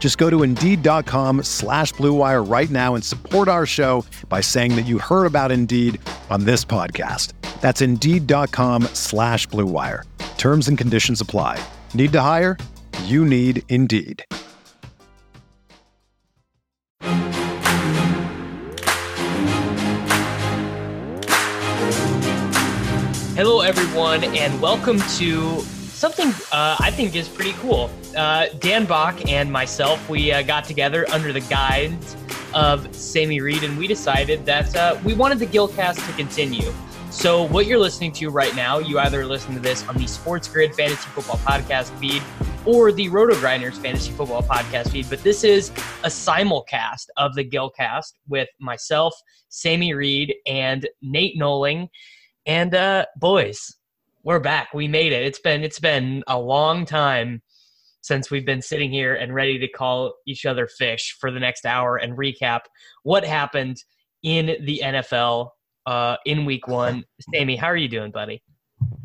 Just 0.00 0.16
go 0.18 0.28
to 0.30 0.42
Indeed.com 0.42 1.44
slash 1.44 1.92
BlueWire 1.92 2.50
right 2.50 2.70
now 2.70 2.94
and 2.96 3.04
support 3.04 3.46
our 3.46 3.66
show 3.66 4.04
by 4.28 4.40
saying 4.40 4.74
that 4.74 4.86
you 4.86 4.98
heard 4.98 5.26
about 5.26 5.52
Indeed 5.52 6.00
on 6.30 6.44
this 6.44 6.64
podcast. 6.64 7.34
That's 7.60 7.82
Indeed.com 7.82 8.84
slash 8.94 9.46
BlueWire. 9.48 10.04
Terms 10.38 10.68
and 10.68 10.78
conditions 10.78 11.20
apply. 11.20 11.62
Need 11.92 12.12
to 12.12 12.20
hire? 12.22 12.56
You 13.04 13.26
need 13.26 13.62
Indeed. 13.68 14.24
Hello, 23.36 23.60
everyone, 23.60 24.24
and 24.24 24.60
welcome 24.60 24.98
to 25.18 25.62
something 26.00 26.28
uh, 26.50 26.76
I 26.80 26.90
think 26.90 27.14
is 27.14 27.28
pretty 27.28 27.52
cool. 27.60 27.90
Uh, 28.16 28.46
Dan 28.58 28.86
Bach 28.86 29.28
and 29.28 29.52
myself, 29.52 30.08
we 30.08 30.32
uh, 30.32 30.40
got 30.40 30.64
together 30.64 31.06
under 31.10 31.30
the 31.30 31.42
guidance 31.42 32.16
of 32.54 32.92
Sammy 32.94 33.42
Reed, 33.42 33.64
and 33.64 33.76
we 33.76 33.86
decided 33.86 34.46
that 34.46 34.74
uh, 34.74 34.98
we 35.04 35.12
wanted 35.12 35.38
the 35.38 35.46
Gillcast 35.46 36.04
to 36.06 36.12
continue. 36.14 36.72
So, 37.10 37.42
what 37.42 37.66
you're 37.66 37.78
listening 37.78 38.12
to 38.12 38.30
right 38.30 38.56
now, 38.56 38.78
you 38.78 38.98
either 38.98 39.26
listen 39.26 39.52
to 39.54 39.60
this 39.60 39.86
on 39.88 39.96
the 39.96 40.04
SportsGrid 40.04 40.74
Fantasy 40.74 41.06
Football 41.10 41.36
Podcast 41.38 41.90
feed 41.98 42.22
or 42.64 42.92
the 42.92 43.10
RotoGrinders 43.10 43.74
Fantasy 43.74 44.12
Football 44.12 44.42
Podcast 44.42 44.92
feed, 44.92 45.10
but 45.10 45.22
this 45.22 45.44
is 45.44 45.68
a 46.02 46.08
simulcast 46.08 47.08
of 47.18 47.34
the 47.34 47.44
Gillcast 47.44 48.14
with 48.26 48.48
myself, 48.58 49.14
Sammy 49.50 49.92
Reed, 49.92 50.34
and 50.46 50.88
Nate 51.02 51.38
Noling. 51.38 51.88
And 52.46 52.74
uh, 52.74 53.04
boys, 53.18 53.76
we're 54.22 54.40
back. 54.40 54.74
We 54.74 54.88
made 54.88 55.12
it. 55.12 55.22
It's 55.22 55.38
been 55.38 55.62
it's 55.62 55.78
been 55.80 56.22
a 56.26 56.38
long 56.38 56.84
time 56.84 57.42
since 58.02 58.30
we've 58.30 58.46
been 58.46 58.62
sitting 58.62 58.90
here 58.90 59.14
and 59.14 59.34
ready 59.34 59.58
to 59.58 59.68
call 59.68 60.14
each 60.26 60.46
other 60.46 60.66
fish 60.66 61.16
for 61.20 61.30
the 61.30 61.40
next 61.40 61.66
hour 61.66 61.96
and 61.96 62.16
recap 62.16 62.60
what 63.02 63.24
happened 63.24 63.76
in 64.22 64.56
the 64.64 64.80
NFL 64.82 65.50
uh, 65.86 66.16
in 66.24 66.44
Week 66.44 66.66
One. 66.66 67.04
Sammy, 67.34 67.56
how 67.56 67.66
are 67.66 67.76
you 67.76 67.88
doing, 67.88 68.10
buddy? 68.10 68.42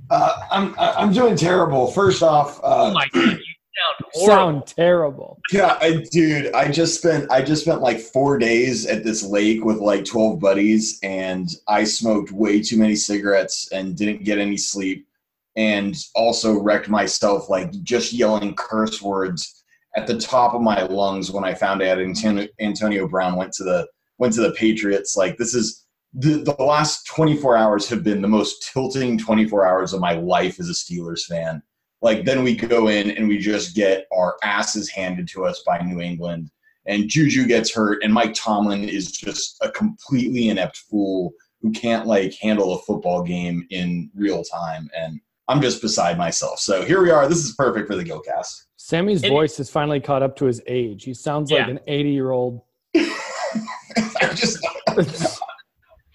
Uh, 0.10 0.44
I'm 0.52 0.76
I'm 0.78 1.12
doing 1.12 1.36
terrible. 1.36 1.88
First 1.88 2.22
off, 2.22 2.60
uh, 2.60 2.90
oh 2.90 2.92
my 2.92 3.08
god, 3.14 3.32
you 3.32 3.55
sound 3.76 4.28
Sound 4.28 4.68
terrible. 4.68 5.40
yeah, 5.52 5.78
I, 5.82 6.04
dude, 6.12 6.54
I 6.54 6.72
just 6.72 7.00
spent 7.00 7.30
I 7.32 7.42
just 7.42 7.64
spent 7.64 7.82
like 7.82 8.00
four 8.00 8.38
days 8.38 8.86
at 8.86 9.04
this 9.04 9.24
lake 9.24 9.64
with 9.64 9.78
like 9.78 10.06
twelve 10.06 10.40
buddies, 10.40 11.00
and 11.04 11.50
I 11.68 11.84
smoked 11.84 12.32
way 12.32 12.62
too 12.62 12.78
many 12.78 12.96
cigarettes 12.96 13.70
and 13.72 13.96
didn't 13.96 14.24
get 14.24 14.40
any 14.40 14.58
sleep, 14.58 15.08
and 15.56 15.96
also 16.16 16.60
wrecked 16.60 16.90
myself 16.90 17.50
like 17.50 17.72
just 17.84 18.14
yelling 18.14 18.56
curse 18.56 19.02
words 19.02 19.64
at 19.96 20.08
the 20.08 20.18
top 20.18 20.54
of 20.54 20.62
my 20.62 20.84
lungs 20.84 21.32
when 21.32 21.44
I 21.44 21.54
found 21.54 21.82
out 21.82 22.00
Antonio, 22.00 22.48
Antonio 22.60 23.08
Brown 23.08 23.36
went 23.36 23.54
to 23.54 23.64
the 23.64 23.88
went 24.18 24.34
to 24.36 24.42
the 24.42 24.52
Patriots. 24.52 25.16
Like 25.16 25.38
this 25.38 25.54
is. 25.54 25.82
The, 26.18 26.44
the 26.44 26.64
last 26.64 27.08
24 27.08 27.58
hours 27.58 27.90
have 27.90 28.02
been 28.02 28.22
the 28.22 28.28
most 28.30 28.72
tilting 28.72 29.18
24 29.18 29.68
hours 29.68 29.92
of 29.92 30.00
my 30.00 30.14
life 30.14 30.62
as 30.62 30.70
a 30.70 30.72
Steelers 30.72 31.26
fan. 31.26 31.62
Like 32.02 32.26
then 32.26 32.44
we 32.44 32.56
go 32.56 32.88
in 32.88 33.12
and 33.12 33.28
we 33.28 33.38
just 33.38 33.76
get 33.76 34.06
our 34.16 34.38
asses 34.44 34.90
handed 34.90 35.28
to 35.30 35.46
us 35.46 35.64
by 35.66 35.80
New 35.80 36.02
England. 36.02 36.52
And 36.88 37.10
Juju 37.10 37.48
gets 37.48 37.74
hurt, 37.74 38.04
and 38.04 38.14
Mike 38.14 38.36
Tomlin 38.36 38.88
is 38.88 39.12
just 39.12 39.58
a 39.62 39.72
completely 39.72 40.50
inept 40.50 40.78
fool 40.78 41.34
who 41.62 41.72
can't 41.72 42.06
like 42.06 42.36
handle 42.40 42.76
a 42.76 42.80
football 42.84 43.24
game 43.24 43.66
in 43.72 44.12
real 44.14 44.44
time. 44.44 44.88
And 44.96 45.20
I'm 45.48 45.62
just 45.62 45.82
beside 45.82 46.18
myself. 46.18 46.60
So 46.60 46.84
here 46.84 47.02
we 47.02 47.10
are. 47.10 47.28
This 47.28 47.40
is 47.44 47.56
perfect 47.56 47.88
for 47.88 47.96
the 47.96 48.04
Gillcast. 48.04 48.66
Sammy's 48.78 49.24
It- 49.24 49.30
voice 49.30 49.58
has 49.58 49.70
finally 49.70 50.00
caught 50.00 50.22
up 50.22 50.36
to 50.38 50.46
his 50.46 50.62
age. 50.68 51.04
He 51.06 51.14
sounds 51.16 51.52
like 51.52 51.68
an 51.68 51.80
80 51.88 52.10
year 52.12 52.30
old. 52.30 52.62
I 52.96 54.34
just, 54.36 54.64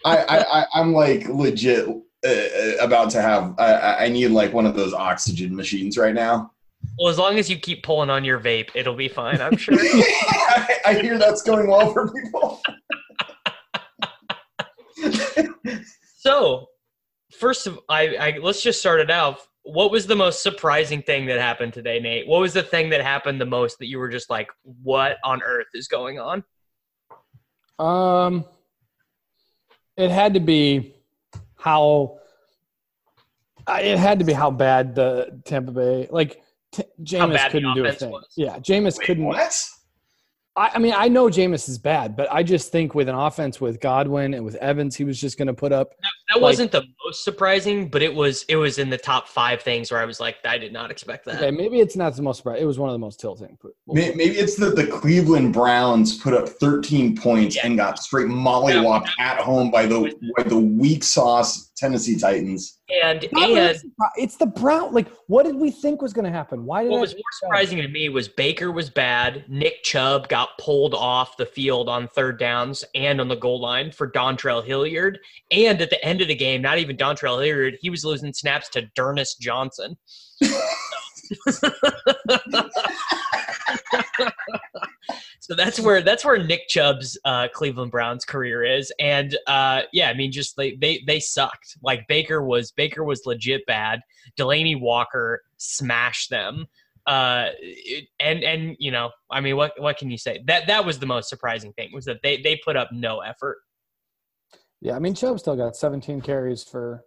I, 0.04 0.16
I, 0.16 0.38
I, 0.38 0.66
I'm 0.74 0.92
like 0.92 1.28
legit 1.28 1.88
uh, 2.26 2.84
about 2.84 3.10
to 3.10 3.22
have. 3.22 3.54
I- 3.58 3.72
I, 3.74 4.04
I 4.04 4.08
need 4.08 4.28
like 4.28 4.52
one 4.52 4.66
of 4.66 4.74
those 4.74 4.92
oxygen 4.92 5.54
machines 5.54 5.96
right 5.96 6.14
now. 6.14 6.52
Well, 6.98 7.08
as 7.08 7.18
long 7.18 7.38
as 7.38 7.50
you 7.50 7.58
keep 7.58 7.82
pulling 7.82 8.08
on 8.10 8.24
your 8.24 8.40
vape, 8.40 8.70
it'll 8.74 8.94
be 8.94 9.08
fine. 9.08 9.40
I'm 9.40 9.56
sure. 9.56 9.74
I, 9.80 10.76
I 10.86 10.94
hear 10.94 11.18
that's 11.18 11.42
going 11.42 11.68
well 11.68 11.92
for 11.92 12.10
people. 12.12 12.62
so, 16.18 16.66
first 17.32 17.66
of 17.66 17.78
I, 17.88 18.16
I 18.16 18.38
let's 18.42 18.62
just 18.62 18.80
start 18.80 19.00
it 19.00 19.10
out. 19.10 19.40
What 19.62 19.90
was 19.90 20.06
the 20.06 20.16
most 20.16 20.42
surprising 20.42 21.02
thing 21.02 21.26
that 21.26 21.38
happened 21.38 21.74
today, 21.74 22.00
Nate? 22.00 22.26
What 22.26 22.40
was 22.40 22.54
the 22.54 22.62
thing 22.62 22.90
that 22.90 23.02
happened 23.02 23.40
the 23.40 23.46
most 23.46 23.78
that 23.78 23.86
you 23.86 23.98
were 23.98 24.08
just 24.08 24.30
like, 24.30 24.48
"What 24.82 25.18
on 25.22 25.42
earth 25.42 25.66
is 25.74 25.86
going 25.86 26.18
on?" 26.18 26.42
Um, 27.78 28.44
it 29.96 30.10
had 30.10 30.34
to 30.34 30.40
be 30.40 30.94
how. 31.60 32.18
It 33.68 33.98
had 33.98 34.18
to 34.18 34.24
be 34.24 34.32
how 34.32 34.50
bad 34.50 34.94
the 34.94 35.40
Tampa 35.44 35.70
Bay 35.70 36.08
like 36.10 36.42
t- 36.72 36.82
Jameis 37.02 37.50
couldn't 37.50 37.74
do 37.74 37.84
a 37.84 37.92
thing. 37.92 38.10
was. 38.10 38.26
Yeah, 38.36 38.58
Jameis 38.58 38.98
Wait, 38.98 39.06
couldn't. 39.06 39.24
what? 39.24 39.64
I, 40.56 40.70
I 40.74 40.78
mean, 40.78 40.94
I 40.96 41.08
know 41.08 41.26
Jameis 41.26 41.68
is 41.68 41.78
bad, 41.78 42.16
but 42.16 42.32
I 42.32 42.42
just 42.42 42.72
think 42.72 42.94
with 42.94 43.08
an 43.08 43.14
offense 43.14 43.60
with 43.60 43.80
Godwin 43.80 44.34
and 44.34 44.44
with 44.44 44.56
Evans, 44.56 44.96
he 44.96 45.04
was 45.04 45.20
just 45.20 45.38
going 45.38 45.46
to 45.48 45.54
put 45.54 45.72
up. 45.72 45.92
That 46.30 46.36
Like- 46.36 46.42
wasn't 46.42 46.70
the 46.70 46.82
most 47.04 47.24
surprising, 47.24 47.88
but 47.88 48.02
it 48.02 48.14
was 48.14 48.44
it 48.48 48.54
was 48.56 48.78
in 48.78 48.88
the 48.88 48.96
top 48.98 49.26
five 49.26 49.62
things 49.62 49.90
where 49.90 50.00
I 50.00 50.04
was 50.04 50.20
like, 50.20 50.36
I 50.44 50.58
did 50.58 50.72
not 50.72 50.90
expect 50.90 51.24
that. 51.26 51.36
Okay, 51.42 51.50
maybe 51.50 51.80
it's 51.80 51.96
not 51.96 52.14
the 52.14 52.22
most 52.22 52.36
surprising. 52.38 52.62
It 52.62 52.66
was 52.66 52.78
one 52.78 52.88
of 52.88 52.92
the 52.94 52.98
most 53.00 53.18
tilting. 53.18 53.58
but 53.62 53.72
Maybe 53.88 54.24
it's 54.24 54.54
that 54.56 54.76
the 54.76 54.86
Cleveland 54.86 55.52
Browns 55.52 56.18
put 56.18 56.32
up 56.32 56.48
13 56.48 57.16
points 57.16 57.56
Yeah. 57.56 57.66
and 57.66 57.76
got 57.76 57.98
straight 58.00 58.28
mollywopped 58.28 59.08
at 59.18 59.38
home 59.38 59.72
by 59.72 59.86
the 59.86 60.14
by 60.36 60.44
the 60.44 60.58
weak 60.58 61.02
sauce 61.02 61.70
Tennessee 61.76 62.16
Titans. 62.16 62.78
And 63.02 63.24
and 63.36 63.82
it's 64.16 64.36
the 64.36 64.46
Brown. 64.46 64.92
Like, 64.92 65.08
what 65.26 65.44
did 65.44 65.56
we 65.56 65.70
think 65.70 66.02
was 66.02 66.12
going 66.12 66.24
to 66.24 66.30
happen? 66.30 66.64
Why 66.64 66.82
did 66.82 66.90
What 66.90 67.00
was 67.00 67.14
more 67.14 67.22
surprising 67.40 67.78
to 67.78 67.88
me 67.88 68.08
was 68.08 68.28
Baker 68.28 68.72
was 68.72 68.90
bad. 68.90 69.44
Nick 69.48 69.82
Chubb 69.82 70.28
got 70.28 70.50
pulled 70.58 70.94
off 70.94 71.36
the 71.36 71.46
field 71.46 71.88
on 71.88 72.08
third 72.08 72.38
downs 72.38 72.84
and 72.94 73.20
on 73.20 73.28
the 73.28 73.36
goal 73.36 73.60
line 73.60 73.92
for 73.92 74.10
Dontrell 74.10 74.64
Hilliard. 74.64 75.18
And 75.50 75.80
at 75.80 75.90
the 75.90 76.04
end 76.04 76.20
of 76.20 76.28
the 76.28 76.34
game, 76.34 76.62
not 76.62 76.78
even 76.78 76.96
Dontrell 76.96 77.36
Hilliard, 77.36 77.78
he 77.80 77.90
was 77.90 78.04
losing 78.04 78.32
snaps 78.32 78.68
to 78.70 78.82
D'Ernest 78.94 79.40
Johnson. 79.40 79.96
so 85.40 85.54
that's 85.54 85.78
where 85.80 86.02
that's 86.02 86.24
where 86.24 86.42
Nick 86.42 86.68
Chubb's 86.68 87.18
uh, 87.24 87.48
Cleveland 87.52 87.90
Browns 87.90 88.24
career 88.24 88.64
is, 88.64 88.92
and 88.98 89.36
uh, 89.46 89.82
yeah, 89.92 90.10
I 90.10 90.14
mean, 90.14 90.32
just 90.32 90.56
they, 90.56 90.76
they 90.76 91.02
they 91.06 91.20
sucked. 91.20 91.76
Like 91.82 92.06
Baker 92.08 92.42
was 92.42 92.72
Baker 92.72 93.04
was 93.04 93.22
legit 93.26 93.64
bad. 93.66 94.00
Delanie 94.38 94.80
Walker 94.80 95.42
smashed 95.56 96.30
them, 96.30 96.66
uh, 97.06 97.48
it- 97.60 98.08
and 98.20 98.42
and 98.42 98.76
you 98.78 98.90
know, 98.90 99.10
I 99.30 99.40
mean, 99.40 99.56
what 99.56 99.72
what 99.78 99.96
can 99.98 100.10
you 100.10 100.18
say? 100.18 100.42
That 100.46 100.66
that 100.66 100.84
was 100.84 100.98
the 100.98 101.06
most 101.06 101.28
surprising 101.28 101.72
thing 101.74 101.90
was 101.92 102.04
that 102.06 102.18
they 102.22 102.40
they 102.42 102.60
put 102.64 102.76
up 102.76 102.90
no 102.92 103.20
effort. 103.20 103.58
Yeah, 104.82 104.96
I 104.96 104.98
mean, 104.98 105.14
Chubb 105.14 105.38
still 105.38 105.56
got 105.56 105.76
17 105.76 106.22
carries 106.22 106.64
for 106.64 107.04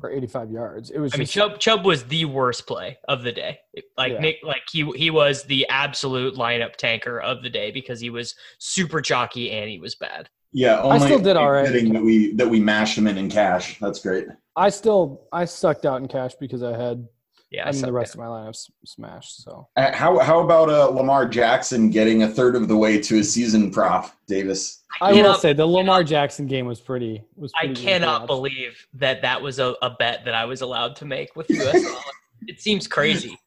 for 0.00 0.10
85 0.10 0.50
yards. 0.50 0.90
It 0.90 0.98
was 0.98 1.14
I 1.14 1.18
mean, 1.18 1.26
just 1.26 1.34
Chubb 1.34 1.58
Chubb 1.58 1.84
was 1.84 2.04
the 2.04 2.24
worst 2.24 2.66
play 2.66 2.98
of 3.08 3.22
the 3.22 3.32
day. 3.32 3.58
Like 3.96 4.12
Yeah. 4.12 4.20
Nick, 4.20 4.36
like 4.42 4.62
he 4.70 4.90
he 4.92 5.10
was 5.10 5.44
the 5.44 5.66
absolute 5.68 6.34
lineup 6.34 6.76
tanker 6.76 7.20
of 7.20 7.42
the 7.42 7.50
day 7.50 7.70
because 7.70 8.00
he 8.00 8.10
was 8.10 8.34
super 8.58 9.00
chalky 9.00 9.50
and 9.50 9.68
he 9.68 9.78
was 9.78 9.94
bad. 9.94 10.28
Yeah, 10.52 10.80
only, 10.80 11.00
still 11.00 11.18
did 11.18 11.36
all 11.36 11.50
right. 11.50 11.66
fitting 11.66 11.92
That 11.92 12.02
we 12.02 12.34
that 12.34 12.48
we 12.48 12.58
mashed 12.60 12.96
them 12.96 13.06
in 13.06 13.18
in 13.18 13.28
cash. 13.28 13.78
That's 13.80 14.00
great. 14.00 14.26
I 14.56 14.70
still 14.70 15.26
I 15.32 15.44
sucked 15.44 15.84
out 15.84 16.00
in 16.00 16.08
cash 16.08 16.34
because 16.40 16.62
I 16.62 16.76
had 16.76 17.06
Yeah, 17.50 17.66
I 17.66 17.72
mean 17.72 17.80
the 17.80 17.92
rest 17.92 18.14
it. 18.14 18.18
of 18.18 18.20
my 18.20 18.26
lineups 18.26 18.70
smashed. 18.84 19.42
So 19.42 19.68
Uh, 19.76 19.92
How 19.92 20.18
how 20.18 20.40
about 20.40 20.68
uh, 20.68 20.86
Lamar 20.88 21.26
Jackson 21.26 21.88
getting 21.88 22.22
a 22.22 22.28
third 22.28 22.54
of 22.54 22.68
the 22.68 22.76
way 22.76 23.00
to 23.00 23.16
his 23.16 23.32
season 23.32 23.70
prop, 23.70 24.14
Davis? 24.26 24.82
I 25.00 25.12
will 25.12 25.34
say 25.34 25.52
the 25.54 25.66
Lamar 25.66 26.04
Jackson 26.04 26.46
game 26.46 26.66
was 26.66 26.80
pretty 26.80 27.24
was. 27.36 27.52
I 27.56 27.60
Pretty 27.60 27.74
good 27.74 27.80
to 27.80 27.88
cannot 27.88 28.26
believe 28.26 28.86
that 28.94 29.22
that 29.22 29.40
was 29.40 29.58
a, 29.58 29.74
a 29.80 29.90
bet 29.90 30.24
that 30.26 30.34
I 30.34 30.44
was 30.44 30.60
allowed 30.60 30.96
to 30.96 31.06
make 31.06 31.36
with 31.36 31.48
USL. 31.48 32.00
it 32.46 32.60
seems 32.60 32.86
crazy. 32.86 33.38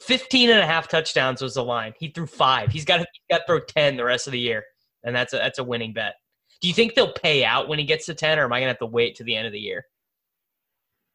15 0.00 0.50
and 0.50 0.60
a 0.60 0.66
half 0.66 0.88
touchdowns 0.88 1.42
was 1.42 1.54
the 1.54 1.64
line. 1.64 1.92
He 1.98 2.08
threw 2.08 2.26
five. 2.26 2.70
He's 2.70 2.84
got 2.84 2.98
to, 2.98 3.06
he's 3.12 3.22
got 3.28 3.38
to 3.38 3.44
throw 3.46 3.60
10 3.60 3.96
the 3.96 4.04
rest 4.04 4.26
of 4.28 4.32
the 4.32 4.38
year. 4.38 4.64
And 5.04 5.14
that's 5.14 5.32
a, 5.32 5.36
that's 5.36 5.58
a 5.58 5.64
winning 5.64 5.92
bet. 5.92 6.14
Do 6.60 6.68
you 6.68 6.74
think 6.74 6.94
they'll 6.94 7.12
pay 7.12 7.44
out 7.44 7.68
when 7.68 7.78
he 7.78 7.84
gets 7.84 8.06
to 8.06 8.14
10 8.14 8.38
or 8.38 8.44
am 8.44 8.52
I 8.52 8.60
going 8.60 8.66
to 8.66 8.70
have 8.70 8.78
to 8.78 8.86
wait 8.86 9.16
to 9.16 9.24
the 9.24 9.34
end 9.34 9.46
of 9.46 9.52
the 9.52 9.58
year? 9.58 9.84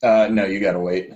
Uh, 0.03 0.27
no, 0.30 0.45
you 0.45 0.59
got 0.59 0.74
to 0.74 0.80
wait. 0.80 1.13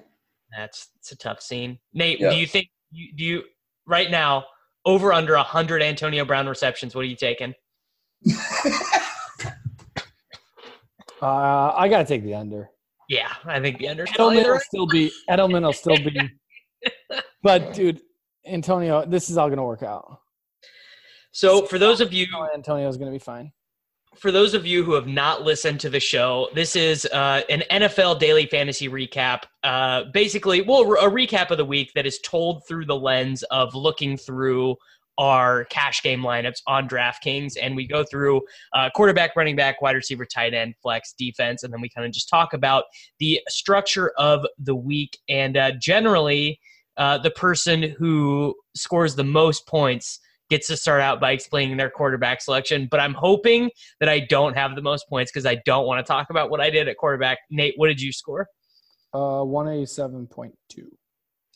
That's 0.56 0.90
it's 0.98 1.12
a 1.12 1.18
tough 1.18 1.42
scene. 1.42 1.80
Nate, 1.94 2.20
Yeah. 2.20 2.32
do 2.32 2.38
you 2.38 2.48
think 2.48 2.70
you, 2.92 3.14
do 3.16 3.24
you 3.24 3.44
right 3.86 4.10
now 4.10 4.46
over 4.86 5.12
under 5.12 5.36
100 5.36 5.82
Antonio 5.82 6.26
Brown 6.26 6.48
receptions, 6.48 6.96
what 6.96 7.02
are 7.02 7.08
you 7.08 7.16
taking? 7.16 7.54
Uh, 11.22 11.72
I 11.76 11.88
got 11.88 12.00
to 12.00 12.06
take 12.06 12.24
the 12.24 12.36
under. 12.36 12.70
Yeah, 13.10 13.32
I 13.46 13.60
think 13.60 13.80
the 13.80 13.88
under. 13.88 14.06
Edelman 14.06 14.46
will 14.46 14.60
still 14.60 14.86
be 14.86 15.12
Edelman 15.30 15.64
will 15.64 15.74
still 15.74 15.98
be. 15.98 16.20
But 17.42 17.74
dude, 17.74 18.02
Antonio, 18.46 19.06
this 19.06 19.30
is 19.30 19.38
all 19.38 19.48
going 19.48 19.58
to 19.58 19.64
work 19.64 19.82
out. 19.82 20.20
So 21.32 21.66
for 21.66 21.80
those 21.80 22.02
of 22.02 22.14
you 22.14 22.28
Antonio 22.54 22.88
is 22.88 22.98
going 22.98 23.12
to 23.12 23.16
be 23.16 23.24
fine. 23.24 23.52
For 24.18 24.32
those 24.32 24.54
of 24.54 24.66
you 24.66 24.84
who 24.84 24.94
have 24.94 25.08
not 25.08 25.44
listened 25.44 25.80
to 25.82 25.90
the 25.90 26.00
show, 26.00 26.50
this 26.54 26.76
is 26.76 27.06
uh, 27.06 27.42
an 27.50 27.64
NFL 27.72 28.20
daily 28.20 28.46
fantasy 28.46 28.90
recap. 28.90 29.44
Uh, 29.64 30.04
basically, 30.14 30.62
well, 30.62 30.82
a 30.82 31.10
recap 31.10 31.52
of 31.52 31.58
the 31.58 31.66
week 31.66 31.92
that 31.96 32.06
is 32.06 32.20
told 32.20 32.64
through 32.68 32.86
the 32.86 32.96
lens 32.96 33.44
of 33.44 33.74
looking 33.76 34.18
through 34.18 34.76
our 35.18 35.66
cash 35.66 36.02
game 36.04 36.22
lineups 36.22 36.62
on 36.68 36.90
DraftKings, 36.90 37.54
and 37.62 37.76
we 37.76 37.88
go 37.88 38.04
through 38.04 38.42
uh, 38.74 38.90
quarterback, 38.94 39.36
running 39.36 39.56
back, 39.56 39.82
wide 39.82 39.96
receiver, 39.96 40.26
tight 40.26 40.54
end, 40.54 40.76
flex, 40.82 41.14
defense, 41.18 41.64
and 41.64 41.72
then 41.72 41.82
we 41.82 41.90
kind 41.90 42.06
of 42.06 42.12
just 42.12 42.30
talk 42.30 42.54
about 42.54 42.86
the 43.20 43.40
structure 43.48 44.12
of 44.18 44.46
the 44.60 44.76
week 44.76 45.18
and 45.30 45.56
uh, 45.56 45.72
generally 45.80 46.60
uh, 46.98 47.18
the 47.18 47.32
person 47.32 47.84
who 47.98 48.56
scores 48.76 49.16
the 49.16 49.24
most 49.24 49.68
points 49.68 50.20
gets 50.50 50.68
to 50.68 50.78
start 50.78 51.02
out 51.02 51.20
by 51.20 51.32
explaining 51.32 51.78
their 51.78 51.90
quarterback 51.90 52.42
selection. 52.42 52.88
But 52.90 53.00
I'm 53.00 53.14
hoping 53.14 53.70
that 54.00 54.10
I 54.10 54.20
don't 54.20 54.56
have 54.56 54.76
the 54.76 54.82
most 54.82 55.08
points 55.10 55.32
because 55.32 55.46
I 55.46 55.56
don't 55.66 55.86
want 55.86 56.06
to 56.06 56.08
talk 56.10 56.30
about 56.30 56.50
what 56.50 56.62
I 56.62 56.70
did 56.70 56.88
at 56.88 56.98
quarterback. 56.98 57.40
Nate, 57.50 57.74
what 57.78 57.88
did 57.88 58.02
you 58.02 58.12
score? 58.12 58.48
Uh, 59.14 59.44
one 59.44 59.68
eighty 59.68 59.86
seven 59.86 60.28
point 60.28 60.54
two. 60.70 60.92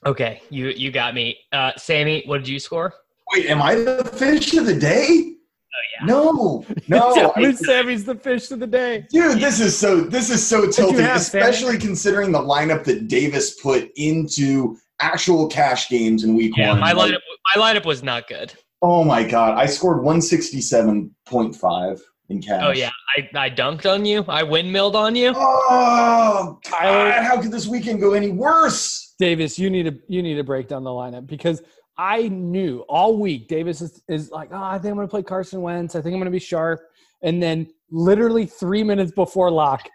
Okay, 0.05 0.41
you 0.49 0.67
you 0.69 0.91
got 0.91 1.13
me. 1.13 1.37
Uh, 1.51 1.71
Sammy, 1.77 2.23
what 2.25 2.37
did 2.37 2.47
you 2.47 2.59
score? 2.59 2.93
Wait, 3.33 3.47
am 3.47 3.61
I 3.61 3.75
the 3.75 4.03
fish 4.05 4.53
of 4.55 4.65
the 4.65 4.73
day? 4.73 5.05
Oh 5.11 5.81
yeah. 5.99 6.05
No, 6.07 6.65
no. 6.87 7.33
I- 7.35 7.51
Sammy's 7.51 8.05
the 8.05 8.15
fish 8.15 8.49
of 8.51 8.59
the 8.59 8.67
day. 8.67 9.05
Dude, 9.11 9.39
this 9.39 9.59
is 9.59 9.77
so 9.77 10.01
this 10.01 10.29
is 10.29 10.45
so 10.45 10.69
tilting, 10.71 10.99
have, 11.01 11.21
Sam? 11.21 11.41
especially 11.43 11.77
considering 11.77 12.31
the 12.31 12.39
lineup 12.39 12.83
that 12.85 13.07
Davis 13.07 13.59
put 13.59 13.91
into 13.97 14.77
actual 15.01 15.47
cash 15.47 15.89
games 15.89 16.23
in 16.23 16.35
week 16.35 16.53
Yeah, 16.57 16.71
one. 16.71 16.79
my 16.79 16.93
lineup 16.93 17.19
my 17.55 17.61
lineup 17.61 17.85
was 17.85 18.01
not 18.01 18.27
good. 18.27 18.53
Oh 18.81 19.03
my 19.03 19.23
god, 19.23 19.57
I 19.57 19.65
scored 19.65 20.03
one 20.03 20.21
sixty 20.21 20.61
seven 20.61 21.15
point 21.25 21.55
five 21.55 22.01
in 22.29 22.41
cash. 22.41 22.61
Oh 22.63 22.71
yeah, 22.71 22.91
I, 23.17 23.45
I 23.45 23.49
dunked 23.49 23.91
on 23.91 24.05
you. 24.05 24.23
I 24.27 24.43
windmilled 24.43 24.95
on 24.95 25.15
you. 25.15 25.33
Oh, 25.35 26.59
Tyler- 26.63 27.11
God, 27.11 27.23
how 27.23 27.41
could 27.41 27.51
this 27.51 27.67
weekend 27.67 27.99
go 27.99 28.13
any 28.13 28.31
worse? 28.31 29.15
Davis, 29.19 29.59
you 29.59 29.69
need 29.69 29.83
to 29.83 29.97
you 30.07 30.21
need 30.21 30.35
to 30.35 30.43
break 30.43 30.67
down 30.67 30.83
the 30.83 30.89
lineup 30.89 31.27
because 31.27 31.61
I 31.99 32.29
knew 32.29 32.79
all 32.87 33.17
week 33.17 33.49
Davis 33.49 33.81
is, 33.81 34.01
is 34.07 34.31
like, 34.31 34.49
oh, 34.53 34.63
I 34.63 34.79
think 34.79 34.91
I'm 34.91 34.95
going 34.95 35.07
to 35.07 35.11
play 35.11 35.21
Carson 35.21 35.61
Wentz. 35.61 35.95
I 35.95 36.01
think 36.01 36.13
I'm 36.13 36.19
going 36.19 36.25
to 36.25 36.31
be 36.31 36.39
sharp. 36.39 36.79
And 37.23 37.43
then 37.43 37.67
literally 37.91 38.45
three 38.45 38.83
minutes 38.83 39.11
before 39.11 39.51
lock, 39.51 39.85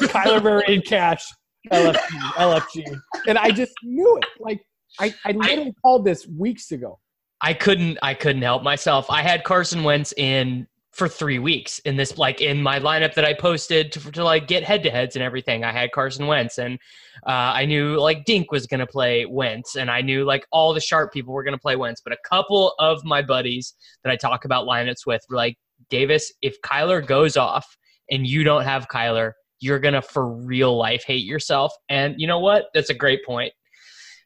Kyler 0.00 0.42
Murray 0.42 0.64
in 0.68 0.80
cash, 0.80 1.26
LFG, 1.70 1.98
LFG, 1.98 3.00
and 3.28 3.36
I 3.36 3.50
just 3.50 3.74
knew 3.82 4.16
it. 4.16 4.24
Like 4.40 4.62
I, 4.98 5.14
I 5.26 5.32
literally 5.32 5.74
called 5.82 6.06
this 6.06 6.26
weeks 6.26 6.72
ago. 6.72 6.98
I 7.40 7.54
couldn't 7.54 7.98
I 8.02 8.14
couldn't 8.14 8.42
help 8.42 8.62
myself. 8.62 9.06
I 9.10 9.22
had 9.22 9.44
Carson 9.44 9.82
Wentz 9.82 10.12
in 10.16 10.66
for 10.92 11.08
three 11.08 11.38
weeks 11.38 11.78
in 11.80 11.96
this 11.96 12.18
like 12.18 12.40
in 12.40 12.60
my 12.60 12.78
lineup 12.78 13.14
that 13.14 13.24
I 13.24 13.32
posted 13.32 13.92
to, 13.92 14.12
to 14.12 14.24
like 14.24 14.48
get 14.48 14.64
head 14.64 14.82
to 14.82 14.90
heads 14.90 15.16
and 15.16 15.22
everything. 15.22 15.64
I 15.64 15.72
had 15.72 15.92
Carson 15.92 16.26
Wentz 16.26 16.58
and 16.58 16.78
uh, 17.26 17.52
I 17.54 17.64
knew 17.64 17.98
like 17.98 18.24
Dink 18.24 18.50
was 18.50 18.66
gonna 18.66 18.86
play 18.86 19.24
Wentz 19.24 19.76
and 19.76 19.90
I 19.90 20.02
knew 20.02 20.24
like 20.24 20.44
all 20.50 20.74
the 20.74 20.80
sharp 20.80 21.12
people 21.12 21.32
were 21.32 21.44
gonna 21.44 21.58
play 21.58 21.76
Wentz. 21.76 22.02
But 22.04 22.12
a 22.12 22.18
couple 22.28 22.74
of 22.78 23.04
my 23.04 23.22
buddies 23.22 23.74
that 24.04 24.10
I 24.10 24.16
talk 24.16 24.44
about 24.44 24.66
lineups 24.66 25.06
with 25.06 25.22
were 25.30 25.36
like 25.36 25.56
Davis, 25.88 26.32
if 26.42 26.60
Kyler 26.62 27.06
goes 27.06 27.36
off 27.36 27.66
and 28.10 28.26
you 28.26 28.44
don't 28.44 28.64
have 28.64 28.88
Kyler, 28.88 29.32
you're 29.60 29.78
gonna 29.78 30.02
for 30.02 30.26
real 30.26 30.76
life 30.76 31.04
hate 31.06 31.24
yourself. 31.24 31.72
And 31.88 32.16
you 32.18 32.26
know 32.26 32.40
what? 32.40 32.66
That's 32.74 32.90
a 32.90 32.94
great 32.94 33.24
point. 33.24 33.52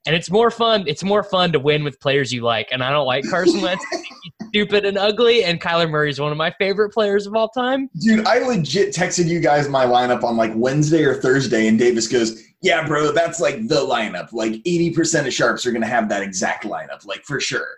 And 0.07 0.15
it's 0.15 0.31
more 0.31 0.51
fun. 0.51 0.85
It's 0.87 1.03
more 1.03 1.23
fun 1.23 1.53
to 1.53 1.59
win 1.59 1.83
with 1.83 1.99
players 1.99 2.33
you 2.33 2.43
like. 2.43 2.69
And 2.71 2.83
I 2.83 2.91
don't 2.91 3.07
like 3.07 3.25
Carson 3.29 3.63
Wentz. 3.63 3.85
He's 3.91 4.33
stupid 4.49 4.85
and 4.85 4.99
ugly. 4.99 5.45
And 5.45 5.61
Kyler 5.61 5.89
Murray 5.89 6.11
is 6.11 6.21
one 6.21 6.31
of 6.31 6.37
my 6.37 6.51
favorite 6.59 6.91
players 6.91 7.27
of 7.27 7.35
all 7.35 7.49
time. 7.49 7.89
Dude, 8.01 8.27
I 8.27 8.39
legit 8.41 8.95
texted 8.95 9.27
you 9.27 9.41
guys 9.41 9.69
my 9.69 9.87
lineup 9.87 10.23
on 10.23 10.37
like 10.37 10.53
Wednesday 10.55 11.05
or 11.05 11.15
Thursday, 11.15 11.69
and 11.69 11.79
Davis 11.79 12.07
goes, 12.07 12.43
Yeah, 12.61 12.87
bro, 12.87 13.13
that's 13.13 13.41
like 13.41 13.67
the 13.67 13.77
lineup. 13.77 14.33
Like 14.33 14.53
80% 14.65 15.27
of 15.27 15.33
sharps 15.33 15.65
are 15.65 15.71
going 15.71 15.83
to 15.83 15.89
have 15.89 16.11
that 16.11 16.23
exact 16.23 16.65
lineup, 16.65 17.07
like 17.07 17.25
for 17.25 17.41
sure. 17.41 17.69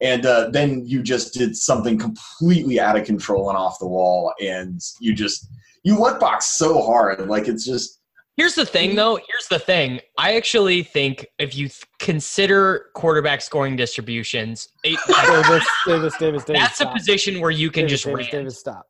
And 0.00 0.26
uh, 0.26 0.50
then 0.50 0.84
you 0.84 1.02
just 1.02 1.34
did 1.34 1.56
something 1.56 1.98
completely 1.98 2.80
out 2.80 2.96
of 2.96 3.04
control 3.04 3.50
and 3.50 3.58
off 3.58 3.78
the 3.78 3.86
wall, 3.86 4.32
and 4.40 4.80
you 5.00 5.14
just, 5.14 5.48
you 5.84 5.98
luck 5.98 6.18
box 6.18 6.46
so 6.46 6.82
hard. 6.82 7.28
Like 7.28 7.46
it's 7.46 7.64
just, 7.64 7.97
Here's 8.38 8.54
the 8.54 8.64
thing, 8.64 8.94
though. 8.94 9.16
Here's 9.16 9.48
the 9.50 9.58
thing. 9.58 10.00
I 10.16 10.36
actually 10.36 10.84
think 10.84 11.26
if 11.40 11.56
you 11.56 11.66
th- 11.66 11.82
consider 11.98 12.86
quarterback 12.94 13.40
scoring 13.40 13.74
distributions, 13.74 14.68
it, 14.84 14.96
Davis, 15.08 15.66
Davis, 15.84 16.16
Davis, 16.18 16.44
Davis. 16.44 16.62
that's 16.62 16.80
a 16.80 16.86
position 16.86 17.40
where 17.40 17.50
you 17.50 17.68
can 17.68 17.82
Davis, 17.86 17.90
just 17.90 18.04
Davis, 18.04 18.18
rant. 18.18 18.30
Davis, 18.30 18.60
stop. 18.60 18.86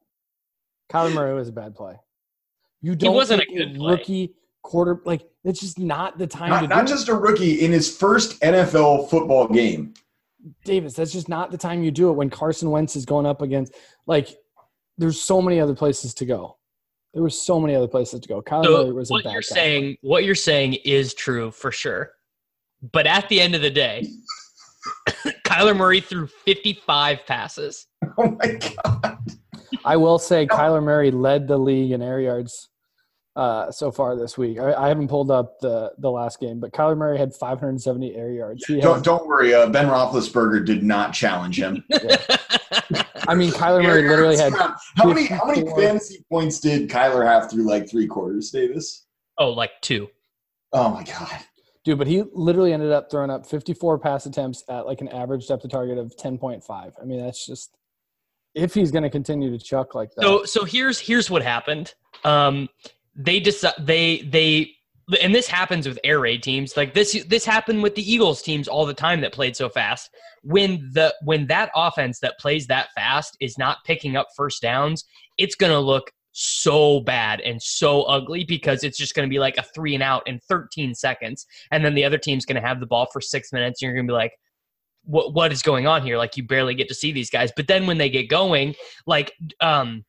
Kyler 0.93 1.15
Murray 1.15 1.35
was 1.35 1.49
a 1.49 1.53
bad 1.53 1.75
play. 1.75 1.95
You 2.83 2.95
don't 2.95 3.11
He 3.11 3.17
wasn't 3.17 3.41
a 3.41 3.47
good 3.47 3.75
play. 3.77 3.91
rookie 3.91 4.35
quarter 4.63 5.01
like 5.07 5.27
it's 5.45 5.61
just 5.61 5.79
not 5.79 6.19
the 6.19 6.27
time 6.27 6.51
not, 6.51 6.61
to 6.61 6.69
not 6.69 6.87
do 6.87 6.93
just 6.93 7.09
a 7.09 7.15
rookie 7.15 7.65
in 7.65 7.73
his 7.73 7.97
first 7.97 8.39
NFL 8.43 9.09
football 9.09 9.49
game. 9.49 9.95
Davis. 10.67 10.93
That's 10.93 11.11
just 11.13 11.31
not 11.31 11.51
the 11.51 11.57
time 11.57 11.83
you 11.83 11.91
do 11.91 12.11
it 12.11 12.13
when 12.13 12.29
Carson 12.29 12.71
Wentz 12.71 12.97
is 12.97 13.07
going 13.07 13.25
up 13.25 13.41
against 13.41 13.75
like 14.07 14.29
there's 14.99 15.19
so 15.19 15.41
many 15.41 15.59
other 15.59 15.75
places 15.75 16.13
to 16.15 16.27
go. 16.27 16.58
There 17.15 17.23
were 17.23 17.31
so 17.31 17.59
many 17.59 17.75
other 17.75 17.89
places 17.89 18.21
to 18.21 18.29
go. 18.29 18.43
Kyler 18.43 18.65
Murray 18.65 18.89
So 18.89 18.95
was 18.95 19.11
a 19.11 19.13
what 19.15 19.25
bad 19.25 19.33
you're 19.33 19.41
guy. 19.43 19.55
saying, 19.55 19.97
what 20.03 20.25
you're 20.25 20.35
saying 20.35 20.75
is 20.85 21.15
true 21.15 21.51
for 21.51 21.73
sure. 21.73 22.13
But 22.93 23.07
at 23.07 23.29
the 23.29 23.41
end 23.41 23.55
of 23.55 23.63
the 23.63 23.71
day, 23.71 24.07
Kyler 25.45 25.77
Murray 25.77 26.01
threw 26.01 26.27
55 26.27 27.27
passes. 27.27 27.87
Oh 28.21 28.37
my 28.43 28.59
God. 28.83 29.19
I 29.85 29.97
will 29.97 30.19
say 30.19 30.45
Kyler 30.47 30.83
Murray 30.83 31.13
led 31.13 31.47
the 31.47 31.57
league 31.57 31.93
in 31.93 32.03
air 32.03 32.21
yards 32.21 32.69
uh, 33.37 33.71
so 33.71 33.93
far 33.93 34.17
this 34.17 34.37
week. 34.37 34.59
I, 34.59 34.73
I 34.75 34.89
haven't 34.89 35.07
pulled 35.07 35.31
up 35.31 35.61
the 35.61 35.93
the 35.99 36.11
last 36.11 36.41
game, 36.41 36.59
but 36.59 36.73
Kyler 36.73 36.97
Murray 36.97 37.17
had 37.17 37.33
570 37.33 38.17
air 38.17 38.31
yards. 38.33 38.65
He 38.67 38.81
Don't, 38.81 38.97
had, 38.97 39.05
don't 39.05 39.27
worry, 39.29 39.55
uh, 39.55 39.69
Ben 39.69 39.87
Roethlisberger 39.87 40.65
did 40.67 40.83
not 40.83 41.13
challenge 41.13 41.61
him. 41.61 41.85
I 43.29 43.35
mean, 43.35 43.51
Kyler 43.53 43.83
Murray 43.83 44.09
literally 44.09 44.37
had 44.37 44.53
How 44.55 45.05
many 45.05 45.27
how 45.27 45.45
many 45.45 45.61
54. 45.61 45.81
fantasy 45.81 46.25
points 46.31 46.61
did 46.61 46.89
Kyler 46.89 47.25
have 47.27 47.51
through 47.51 47.65
like 47.65 47.89
three 47.89 48.07
quarters, 48.07 48.51
Davis? 48.51 49.07
oh, 49.39 49.51
like 49.51 49.71
two. 49.83 50.09
Oh 50.73 50.91
my 50.91 51.05
god. 51.05 51.39
Dude, 51.85 51.97
but 51.99 52.07
he 52.07 52.25
literally 52.33 52.73
ended 52.73 52.91
up 52.91 53.11
throwing 53.11 53.31
up 53.31 53.47
54 53.47 53.99
pass 53.99 54.27
attempts 54.27 54.65
at 54.69 54.85
like 54.85 55.01
an 55.01 55.09
average 55.09 55.47
depth 55.47 55.65
of 55.65 55.71
target 55.71 55.97
of 55.97 56.15
10.5. 56.17 56.63
I 56.71 57.05
mean, 57.05 57.25
that's 57.25 57.47
just 57.47 57.77
if 58.55 58.75
he's 58.75 58.91
going 58.91 59.05
to 59.05 59.11
continue 59.11 59.57
to 59.57 59.65
chuck 59.65 59.95
like 59.95 60.11
that. 60.17 60.23
So 60.23 60.45
so 60.45 60.65
here's 60.65 60.99
here's 60.99 61.31
what 61.31 61.43
happened. 61.43 61.95
Um, 62.25 62.69
they 63.15 63.41
decide 63.41 63.75
they 63.79 64.19
they 64.23 64.73
and 65.23 65.35
this 65.35 65.47
happens 65.47 65.89
with 65.89 65.99
air 66.05 66.21
raid 66.21 66.43
teams. 66.43 66.77
Like 66.77 66.95
this 66.95 67.25
this 67.29 67.45
happened 67.45 67.83
with 67.83 67.95
the 67.95 68.11
Eagles 68.13 68.43
teams 68.43 68.69
all 68.69 68.87
the 68.87 68.95
time 68.95 69.21
that 69.23 69.33
played 69.33 69.57
so 69.57 69.69
fast. 69.69 70.11
When 70.43 70.91
the 70.93 71.15
when 71.23 71.47
that 71.47 71.71
offense 71.75 72.21
that 72.21 72.39
plays 72.39 72.67
that 72.67 72.89
fast 72.95 73.37
is 73.41 73.59
not 73.59 73.79
picking 73.85 74.17
up 74.17 74.29
first 74.37 74.63
downs, 74.63 75.05
it's 75.39 75.55
gonna 75.55 75.81
look 75.81 76.11
so 76.33 77.01
bad 77.01 77.41
and 77.41 77.61
so 77.61 78.03
ugly 78.03 78.45
because 78.45 78.85
it's 78.85 78.97
just 78.97 79.13
going 79.15 79.27
to 79.27 79.31
be 79.31 79.41
like 79.41 79.57
a 79.57 79.63
three 79.75 79.95
and 79.95 80.05
out 80.05 80.23
in 80.29 80.39
13 80.49 80.95
seconds 80.95 81.47
and 81.73 81.85
then 81.85 81.95
the 81.95 82.05
other 82.05 82.17
team's 82.17 82.45
going 82.45 82.61
to 82.61 82.65
have 82.65 82.79
the 82.79 82.87
ball 82.87 83.09
for 83.13 83.21
six 83.21 83.53
minutes 83.53 83.83
and 83.83 83.89
you're 83.89 83.95
going 83.95 84.07
to 84.07 84.11
be 84.11 84.15
like 84.15 84.33
what 85.03 85.35
what 85.35 85.51
is 85.51 85.63
going 85.63 85.89
on 85.89 86.01
here 86.01 86.17
like 86.17 86.37
you 86.37 86.45
barely 86.45 86.77
get 86.77 86.87
to 86.87 86.95
see 86.95 87.11
these 87.11 87.29
guys 87.29 87.51
but 87.57 87.67
then 87.67 87.89
when 87.89 87.99
they 87.99 88.09
get 88.09 88.29
going 88.29 88.73
like 89.05 89.33
um 89.61 90.05